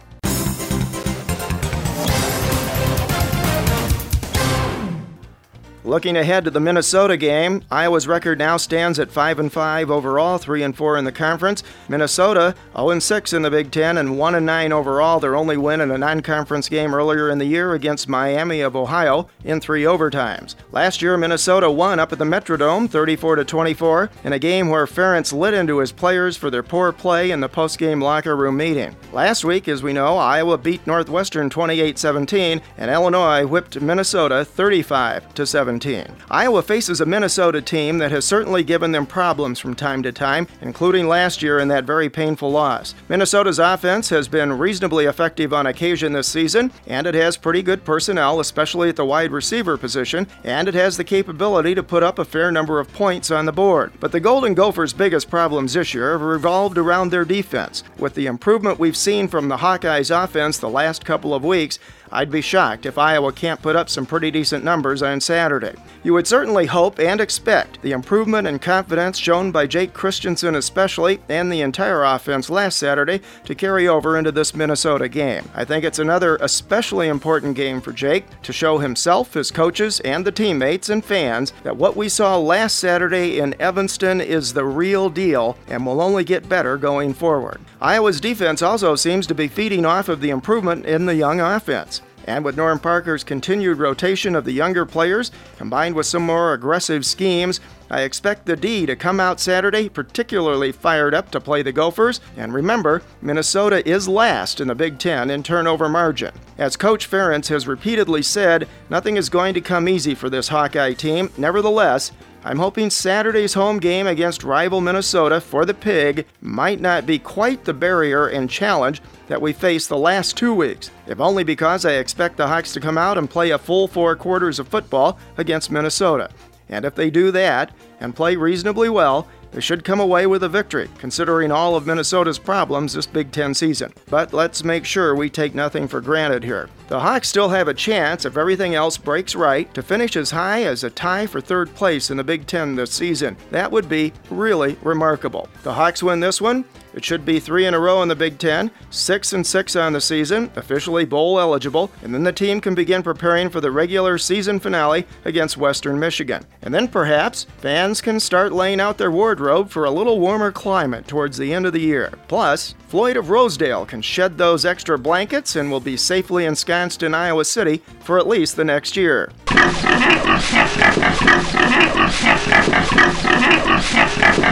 Looking 5.92 6.16
ahead 6.16 6.46
to 6.46 6.52
the 6.52 6.62
Minnesota 6.62 7.18
game, 7.18 7.64
Iowa's 7.70 8.08
record 8.08 8.40
now 8.40 8.56
stands 8.56 8.98
at 8.98 9.12
5 9.12 9.40
and 9.40 9.52
5 9.52 9.92
overall, 9.92 10.38
3 10.38 10.64
and 10.64 10.74
4 10.74 10.96
in 10.96 11.04
the 11.04 11.12
conference. 11.12 11.64
Minnesota 11.90 12.56
0 12.78 12.92
and 12.92 13.04
6 13.04 13.34
in 13.34 13.42
the 13.42 13.52
Big 13.52 13.72
10 13.72 13.98
and 13.98 14.18
1 14.18 14.36
and 14.36 14.46
9 14.46 14.72
overall. 14.72 15.20
Their 15.20 15.36
only 15.36 15.58
win 15.58 15.82
in 15.82 15.92
a 15.92 15.98
non-conference 15.98 16.70
game 16.70 16.96
earlier 16.96 17.30
in 17.30 17.40
the 17.40 17.46
year 17.46 17.74
against 17.74 18.08
Miami 18.08 18.62
of 18.62 18.74
Ohio 18.74 19.28
in 19.44 19.60
3 19.60 19.84
overtimes. 19.84 20.56
Last 20.72 21.02
year 21.02 21.18
Minnesota 21.18 21.70
won 21.70 22.00
up 22.00 22.14
at 22.14 22.20
the 22.20 22.24
Metrodome 22.24 22.90
34 22.90 23.36
to 23.36 23.44
24 23.44 24.10
in 24.24 24.32
a 24.32 24.40
game 24.40 24.70
where 24.70 24.86
Ferentz 24.86 25.34
lit 25.34 25.54
into 25.54 25.80
his 25.80 25.92
players 25.92 26.38
for 26.38 26.50
their 26.50 26.64
poor 26.64 26.94
play 26.94 27.32
in 27.32 27.42
the 27.42 27.50
post-game 27.50 28.00
locker 28.00 28.38
room 28.38 28.56
meeting. 28.56 28.96
Last 29.12 29.44
week, 29.44 29.68
as 29.68 29.84
we 29.84 29.92
know, 29.92 30.16
Iowa 30.16 30.58
beat 30.58 30.88
Northwestern 30.88 31.50
28-17 31.50 32.62
and 32.78 32.90
Illinois 32.90 33.46
whipped 33.46 33.82
Minnesota 33.82 34.46
35 34.46 35.34
to 35.34 35.46
7. 35.46 35.81
17. 35.82 36.16
Iowa 36.30 36.62
faces 36.62 37.02
a 37.02 37.06
Minnesota 37.06 37.62
team 37.62 37.98
that 37.98 38.12
has 38.12 38.24
certainly 38.24 38.64
given 38.64 38.92
them 38.92 39.06
problems 39.06 39.60
from 39.60 39.74
time 39.74 40.04
to 40.04 40.12
time, 40.12 40.48
including 40.62 41.08
last 41.08 41.42
year 41.42 41.60
in 41.60 41.68
that 41.70 41.86
very 41.86 42.10
painful 42.10 42.52
loss. 42.52 42.94
Minnesota's 43.10 43.60
offense 43.60 44.10
has 44.10 44.28
been 44.28 44.54
reasonably 44.54 45.06
effective 45.06 45.54
on 45.54 45.66
occasion 45.66 46.14
this 46.14 46.28
season, 46.28 46.72
and 46.88 47.08
it 47.08 47.16
has 47.16 47.36
pretty 47.36 47.64
good 47.64 47.84
personnel, 47.84 48.40
especially 48.40 48.90
at 48.90 48.96
the 48.96 49.06
wide 49.06 49.32
receiver 49.32 49.78
position, 49.78 50.28
and 50.44 50.68
it 50.68 50.76
has 50.76 50.98
the 50.98 51.04
capability 51.04 51.74
to 51.74 51.84
put 51.84 52.04
up 52.04 52.20
a 52.20 52.26
fair 52.26 52.52
number 52.52 52.80
of 52.80 52.94
points 52.94 53.32
on 53.32 53.46
the 53.46 53.52
board. 53.52 53.92
But 54.00 54.12
the 54.12 54.20
Golden 54.20 54.54
Gophers' 54.54 54.94
biggest 54.94 55.30
problems 55.30 55.74
this 55.74 55.94
year 55.94 56.12
have 56.12 56.22
revolved 56.22 56.78
around 56.78 57.10
their 57.10 57.26
defense. 57.26 57.84
With 57.98 58.14
the 58.14 58.28
improvement 58.28 58.80
we've 58.80 58.98
seen 58.98 59.28
from 59.28 59.48
the 59.50 59.58
Hawkeyes' 59.58 60.12
offense 60.12 60.60
the 60.60 60.70
last 60.70 61.06
couple 61.06 61.34
of 61.34 61.44
weeks, 61.44 61.80
I'd 62.12 62.30
be 62.30 62.42
shocked 62.42 62.86
if 62.86 62.98
Iowa 62.98 63.32
can't 63.32 63.62
put 63.62 63.76
up 63.76 63.90
some 63.90 64.06
pretty 64.06 64.32
decent 64.32 64.64
numbers 64.64 65.02
on 65.02 65.22
Saturday. 65.22 65.74
You 66.04 66.14
would 66.14 66.28
certainly 66.28 66.66
hope 66.66 67.00
and 67.00 67.22
expect 67.22 67.82
the 67.82 67.92
improvement 67.92 68.48
and 68.48 68.62
confidence 68.62 69.18
shown 69.18 69.52
by 69.52 69.68
Jake 69.68 69.94
Christensen, 69.94 70.56
especially, 70.56 71.22
and 71.30 71.52
the 71.52 71.62
entire 71.62 72.04
offense 72.04 72.50
last 72.50 72.78
Saturday 72.78 73.22
to 73.46 73.56
carry 73.56 73.88
over 73.88 74.18
into 74.18 74.32
this 74.32 74.56
Minnesota 74.56 75.08
game. 75.08 75.48
I 75.54 75.64
think 75.64 75.86
it's 75.86 76.00
another 76.00 76.38
especially 76.42 77.08
important 77.08 77.56
game 77.56 77.80
for 77.80 77.94
Jake 77.94 78.26
to 78.42 78.52
show 78.52 78.80
himself, 78.80 79.34
his 79.36 79.52
coaches, 79.52 80.00
and 80.02 80.26
the 80.26 80.32
teammates 80.32 80.90
and 80.90 81.06
fans 81.06 81.54
that 81.64 81.78
what 81.78 81.96
we 81.96 82.10
saw 82.10 82.38
last 82.38 82.80
Saturday 82.80 83.40
in 83.40 83.60
Evanston 83.62 84.20
is 84.20 84.54
the 84.54 84.66
real 84.66 85.10
deal 85.10 85.58
and 85.68 85.86
will 85.86 86.02
only 86.02 86.24
get 86.24 86.50
better 86.50 86.78
going 86.78 87.14
forward. 87.14 87.62
Iowa's 87.80 88.20
defense 88.20 88.62
also 88.62 88.96
seems 88.96 89.28
to 89.28 89.36
be 89.36 89.48
feeding 89.48 89.86
off 89.86 90.10
of 90.10 90.22
the 90.22 90.30
improvement 90.30 90.86
in 90.86 91.06
the 91.06 91.16
young 91.16 91.40
offense. 91.40 92.01
And 92.32 92.46
with 92.46 92.56
Norm 92.56 92.80
Parker's 92.80 93.26
continued 93.26 93.78
rotation 93.78 94.38
of 94.38 94.46
the 94.46 94.54
younger 94.54 94.86
players, 94.86 95.32
combined 95.58 95.96
with 95.96 96.06
some 96.06 96.26
more 96.26 96.54
aggressive 96.54 97.06
schemes, 97.06 97.60
I 97.90 98.04
expect 98.04 98.46
the 98.46 98.56
D 98.56 98.86
to 98.86 98.96
come 98.96 99.20
out 99.20 99.42
Saturday 99.42 99.90
particularly 99.90 100.72
fired 100.72 101.14
up 101.14 101.30
to 101.32 101.42
play 101.42 101.62
the 101.62 101.74
Gophers. 101.74 102.22
And 102.38 102.54
remember, 102.54 103.02
Minnesota 103.22 103.86
is 103.86 104.08
last 104.08 104.62
in 104.62 104.70
the 104.70 104.76
Big 104.76 104.98
Ten 104.98 105.30
in 105.30 105.44
turnover 105.44 105.90
margin. 105.90 106.32
As 106.58 106.78
Coach 106.78 107.10
Ferentz 107.12 107.50
has 107.50 107.68
repeatedly 107.68 108.22
said, 108.22 108.66
nothing 108.90 109.18
is 109.18 109.28
going 109.28 109.54
to 109.56 109.60
come 109.60 109.90
easy 109.90 110.16
for 110.16 110.30
this 110.30 110.48
Hawkeye 110.48 110.94
team. 110.94 111.32
Nevertheless, 111.38 112.14
I'm 112.44 112.60
hoping 112.60 112.90
Saturday's 112.90 113.54
home 113.54 113.78
game 113.78 114.08
against 114.08 114.44
rival 114.44 114.80
Minnesota 114.80 115.42
for 115.42 115.66
the 115.66 115.74
Pig 115.74 116.26
might 116.42 116.80
not 116.80 117.06
be 117.06 117.20
quite 117.20 117.66
the 117.66 117.74
barrier 117.74 118.28
and 118.28 118.50
challenge 118.50 119.02
that 119.32 119.42
we 119.42 119.54
faced 119.54 119.88
the 119.88 119.98
last 119.98 120.36
two 120.36 120.54
weeks, 120.54 120.92
if 121.08 121.22
only 121.22 121.46
because 121.46 121.86
I 121.86 121.94
expect 121.94 122.36
the 122.36 122.50
Hawks 122.50 122.74
to 122.74 122.82
come 122.82 122.98
out 122.98 123.18
and 123.18 123.30
play 123.30 123.52
a 123.52 123.58
full 123.58 123.88
four 123.88 124.14
quarters 124.14 124.60
of 124.60 124.68
football 124.68 125.18
against 125.38 125.72
Minnesota. 125.72 126.30
And 126.68 126.84
if 126.84 126.96
they 126.96 127.10
do 127.10 127.32
that 127.32 127.72
and 128.02 128.14
play 128.14 128.36
reasonably 128.36 128.90
well, 128.90 129.30
they 129.54 129.62
should 129.62 129.86
come 129.86 130.02
away 130.02 130.28
with 130.28 130.44
a 130.44 130.50
victory, 130.50 130.90
considering 130.98 131.50
all 131.50 131.78
of 131.78 131.88
Minnesota's 131.88 132.40
problems 132.40 132.94
this 132.94 133.06
Big 133.06 133.32
Ten 133.32 133.54
season. 133.54 133.94
But 134.10 134.34
let's 134.34 134.66
make 134.66 134.84
sure 134.84 135.16
we 135.16 135.30
take 135.30 135.56
nothing 135.56 135.88
for 135.88 136.02
granted 136.02 136.44
here. 136.44 136.70
The 136.90 137.00
Hawks 137.00 137.30
still 137.30 137.50
have 137.50 137.70
a 137.70 137.74
chance, 137.74 138.26
if 138.26 138.36
everything 138.36 138.76
else 138.76 138.98
breaks 138.98 139.34
right, 139.34 139.74
to 139.74 139.82
finish 139.82 140.18
as 140.18 140.32
high 140.32 140.64
as 140.64 140.84
a 140.84 140.90
tie 140.90 141.26
for 141.26 141.40
third 141.40 141.74
place 141.76 142.12
in 142.12 142.18
the 142.18 142.24
Big 142.24 142.48
Ten 142.48 142.76
this 142.76 142.92
season. 142.92 143.38
That 143.52 143.72
would 143.72 143.88
be 143.88 144.12
really 144.30 144.78
remarkable. 144.82 145.48
The 145.64 145.74
Hawks 145.74 146.04
win 146.04 146.20
this 146.20 146.42
one, 146.42 146.66
it 146.94 147.06
should 147.06 147.26
be 147.26 147.40
three 147.40 147.66
in 147.66 147.74
a 147.74 147.80
row 147.80 148.02
in 148.02 148.08
the 148.10 148.16
Big 148.16 148.38
Ten, 148.38 148.72
six 148.90 149.34
and 149.34 149.46
six 149.46 149.76
on 149.76 149.94
the 149.94 150.02
season, 150.02 150.52
officially 150.56 151.06
bowl 151.06 151.40
eligible, 151.40 151.92
and 152.04 152.14
then 152.14 152.24
the 152.24 152.34
team 152.34 152.60
can 152.60 152.76
begin 152.76 153.04
preparing 153.04 153.50
for 153.50 153.62
the 153.62 153.72
regular 153.72 154.18
season 154.18 154.60
finale 154.60 155.06
against 155.26 155.58
Western 155.58 156.00
Michigan. 156.00 156.46
And 156.62 156.74
then 156.74 156.88
perhaps 156.88 157.46
fans 157.60 158.02
can 158.02 158.20
start 158.20 158.52
laying 158.52 158.80
out 158.80 158.98
their 158.98 159.12
wardrobe 159.12 159.70
for 159.70 159.86
a 159.86 159.92
little 159.92 160.20
warmer 160.20 160.52
climate 160.52 161.08
towards 161.08 161.38
the 161.38 161.54
end 161.54 161.66
of 161.66 161.74
the 161.74 161.80
year. 161.80 162.12
Plus, 162.28 162.76
Floyd 162.88 163.16
of 163.18 163.30
Rosedale 163.30 163.86
can 163.86 164.02
shed 164.02 164.38
those 164.38 164.66
extra 164.66 165.00
blankets 165.00 165.56
and 165.56 165.72
will 165.72 165.80
be 165.80 165.96
safely 165.96 166.46
ensconced 166.46 167.04
in 167.04 167.14
Iowa 167.14 167.46
City 167.46 167.82
for 168.02 168.20
at 168.20 168.28
least 168.28 168.56
the 168.56 168.66
next 168.66 168.98
year. 168.98 169.32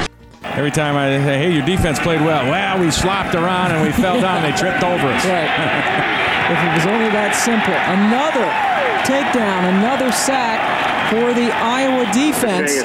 Every 0.59 0.71
time 0.71 0.97
I 0.97 1.07
say, 1.23 1.37
hey, 1.39 1.53
your 1.53 1.65
defense 1.65 1.99
played 1.99 2.19
well. 2.19 2.43
Well, 2.51 2.79
we 2.79 2.91
slopped 2.91 3.33
around 3.33 3.71
and 3.71 3.81
we 3.81 3.93
fell 3.93 4.19
down. 4.19 4.43
They 4.43 4.51
tripped 4.51 4.83
over 4.83 5.07
us. 5.07 5.23
Right. 5.23 5.47
if 6.51 6.59
it 6.59 6.71
was 6.75 6.85
only 6.85 7.07
that 7.15 7.31
simple. 7.31 7.71
Another 7.87 8.43
takedown, 9.07 9.71
another 9.79 10.11
sack 10.11 10.59
for 11.07 11.33
the 11.33 11.49
Iowa 11.55 12.03
defense. 12.11 12.75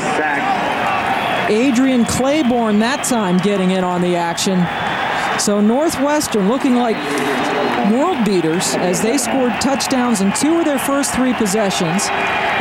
Adrian 1.51 2.05
Clayborn 2.05 2.79
that 2.79 3.03
time 3.03 3.39
getting 3.39 3.73
in 3.73 3.83
on 3.83 4.03
the 4.03 4.15
action. 4.15 4.63
So 5.41 5.61
Northwestern 5.61 6.49
looking 6.49 6.77
like 6.77 6.95
world 7.91 8.25
beaters 8.25 8.77
as 8.77 9.03
they 9.03 9.19
scored 9.19 9.51
touchdowns 9.61 10.21
in 10.21 10.33
two 10.35 10.61
of 10.61 10.65
their 10.65 10.79
first 10.79 11.13
three 11.13 11.35
possessions. 11.35 12.07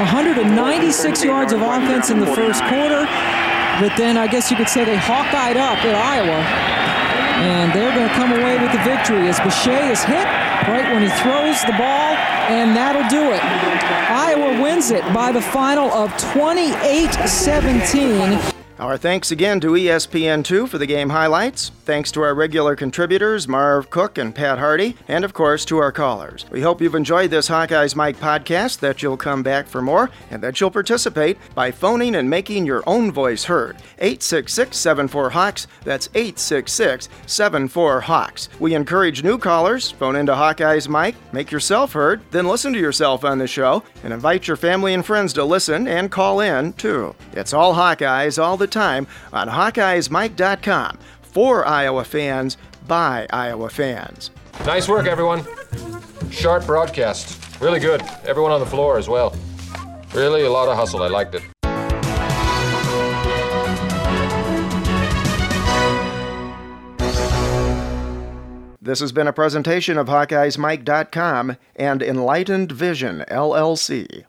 196 0.09 1.23
yards 1.23 1.53
of 1.53 1.61
offense 1.61 2.09
in 2.09 2.19
the 2.19 2.25
first 2.25 2.63
quarter. 2.63 3.05
But 3.79 3.97
then 3.97 4.17
I 4.17 4.27
guess 4.27 4.51
you 4.51 4.57
could 4.57 4.69
say 4.69 4.85
they 4.85 4.97
hawkeyed 4.97 5.57
up 5.57 5.83
at 5.83 5.95
Iowa. 5.95 6.39
And 7.43 7.73
they're 7.73 7.93
going 7.93 8.07
to 8.07 8.13
come 8.13 8.31
away 8.31 8.59
with 8.59 8.71
the 8.71 8.83
victory 8.83 9.27
as 9.27 9.39
Bacher 9.39 9.91
is 9.91 10.03
hit 10.03 10.25
right 10.67 10.93
when 10.93 11.01
he 11.01 11.09
throws 11.21 11.61
the 11.63 11.73
ball, 11.73 12.15
and 12.47 12.75
that'll 12.75 13.09
do 13.09 13.33
it. 13.33 13.43
Iowa 13.43 14.61
wins 14.61 14.91
it 14.91 15.03
by 15.13 15.31
the 15.31 15.41
final 15.41 15.91
of 15.91 16.15
28 16.17 17.13
17. 17.27 18.52
Our 18.79 18.97
thanks 18.97 19.29
again 19.29 19.59
to 19.59 19.73
ESPN2 19.73 20.67
for 20.67 20.79
the 20.79 20.87
game 20.87 21.09
highlights. 21.09 21.69
Thanks 21.85 22.11
to 22.13 22.21
our 22.21 22.33
regular 22.33 22.75
contributors, 22.75 23.47
Marv 23.47 23.91
Cook 23.91 24.17
and 24.17 24.33
Pat 24.33 24.57
Harty, 24.57 24.95
and 25.07 25.23
of 25.23 25.33
course 25.33 25.63
to 25.65 25.77
our 25.77 25.91
callers. 25.91 26.45
We 26.49 26.61
hope 26.61 26.81
you've 26.81 26.95
enjoyed 26.95 27.29
this 27.29 27.49
Hawkeyes 27.49 27.95
Mike 27.95 28.17
podcast, 28.17 28.79
that 28.79 29.03
you'll 29.03 29.17
come 29.17 29.43
back 29.43 29.67
for 29.67 29.81
more, 29.81 30.09
and 30.31 30.41
that 30.41 30.59
you'll 30.59 30.71
participate 30.71 31.37
by 31.53 31.69
phoning 31.69 32.15
and 32.15 32.27
making 32.27 32.65
your 32.65 32.81
own 32.87 33.11
voice 33.11 33.43
heard. 33.43 33.75
866 33.99 34.75
74 34.75 35.29
Hawks, 35.29 35.67
that's 35.83 36.09
866 36.15 37.09
74 37.27 38.01
Hawks. 38.01 38.49
We 38.59 38.73
encourage 38.73 39.23
new 39.23 39.37
callers, 39.37 39.91
phone 39.91 40.15
into 40.15 40.33
Hawkeyes 40.33 40.87
Mike, 40.87 41.15
make 41.31 41.51
yourself 41.51 41.93
heard, 41.93 42.21
then 42.31 42.47
listen 42.47 42.73
to 42.73 42.79
yourself 42.79 43.23
on 43.23 43.37
the 43.37 43.47
show, 43.47 43.83
and 44.03 44.13
invite 44.13 44.47
your 44.47 44.57
family 44.57 44.95
and 44.95 45.05
friends 45.05 45.31
to 45.33 45.43
listen 45.43 45.87
and 45.87 46.09
call 46.09 46.39
in 46.39 46.73
too. 46.73 47.13
It's 47.33 47.53
all 47.53 47.75
Hawkeyes 47.75 48.41
all 48.41 48.57
the 48.63 48.67
time 48.67 49.05
on 49.33 49.49
HawkeyesMike.com 49.49 50.97
for 51.21 51.67
Iowa 51.67 52.05
fans 52.05 52.57
by 52.87 53.27
Iowa 53.29 53.69
fans. 53.69 54.31
Nice 54.65 54.87
work, 54.87 55.05
everyone. 55.05 55.43
Sharp 56.31 56.65
broadcast. 56.65 57.59
Really 57.61 57.79
good. 57.79 58.01
Everyone 58.25 58.51
on 58.51 58.61
the 58.61 58.65
floor 58.65 58.97
as 58.97 59.09
well. 59.09 59.35
Really 60.13 60.43
a 60.43 60.49
lot 60.49 60.69
of 60.69 60.77
hustle. 60.77 61.03
I 61.03 61.07
liked 61.07 61.35
it. 61.35 61.43
This 68.81 68.99
has 68.99 69.11
been 69.11 69.27
a 69.27 69.33
presentation 69.33 69.97
of 69.97 70.07
HawkeyesMike.com 70.07 71.57
and 71.75 72.01
Enlightened 72.01 72.71
Vision, 72.71 73.23
LLC. 73.29 74.25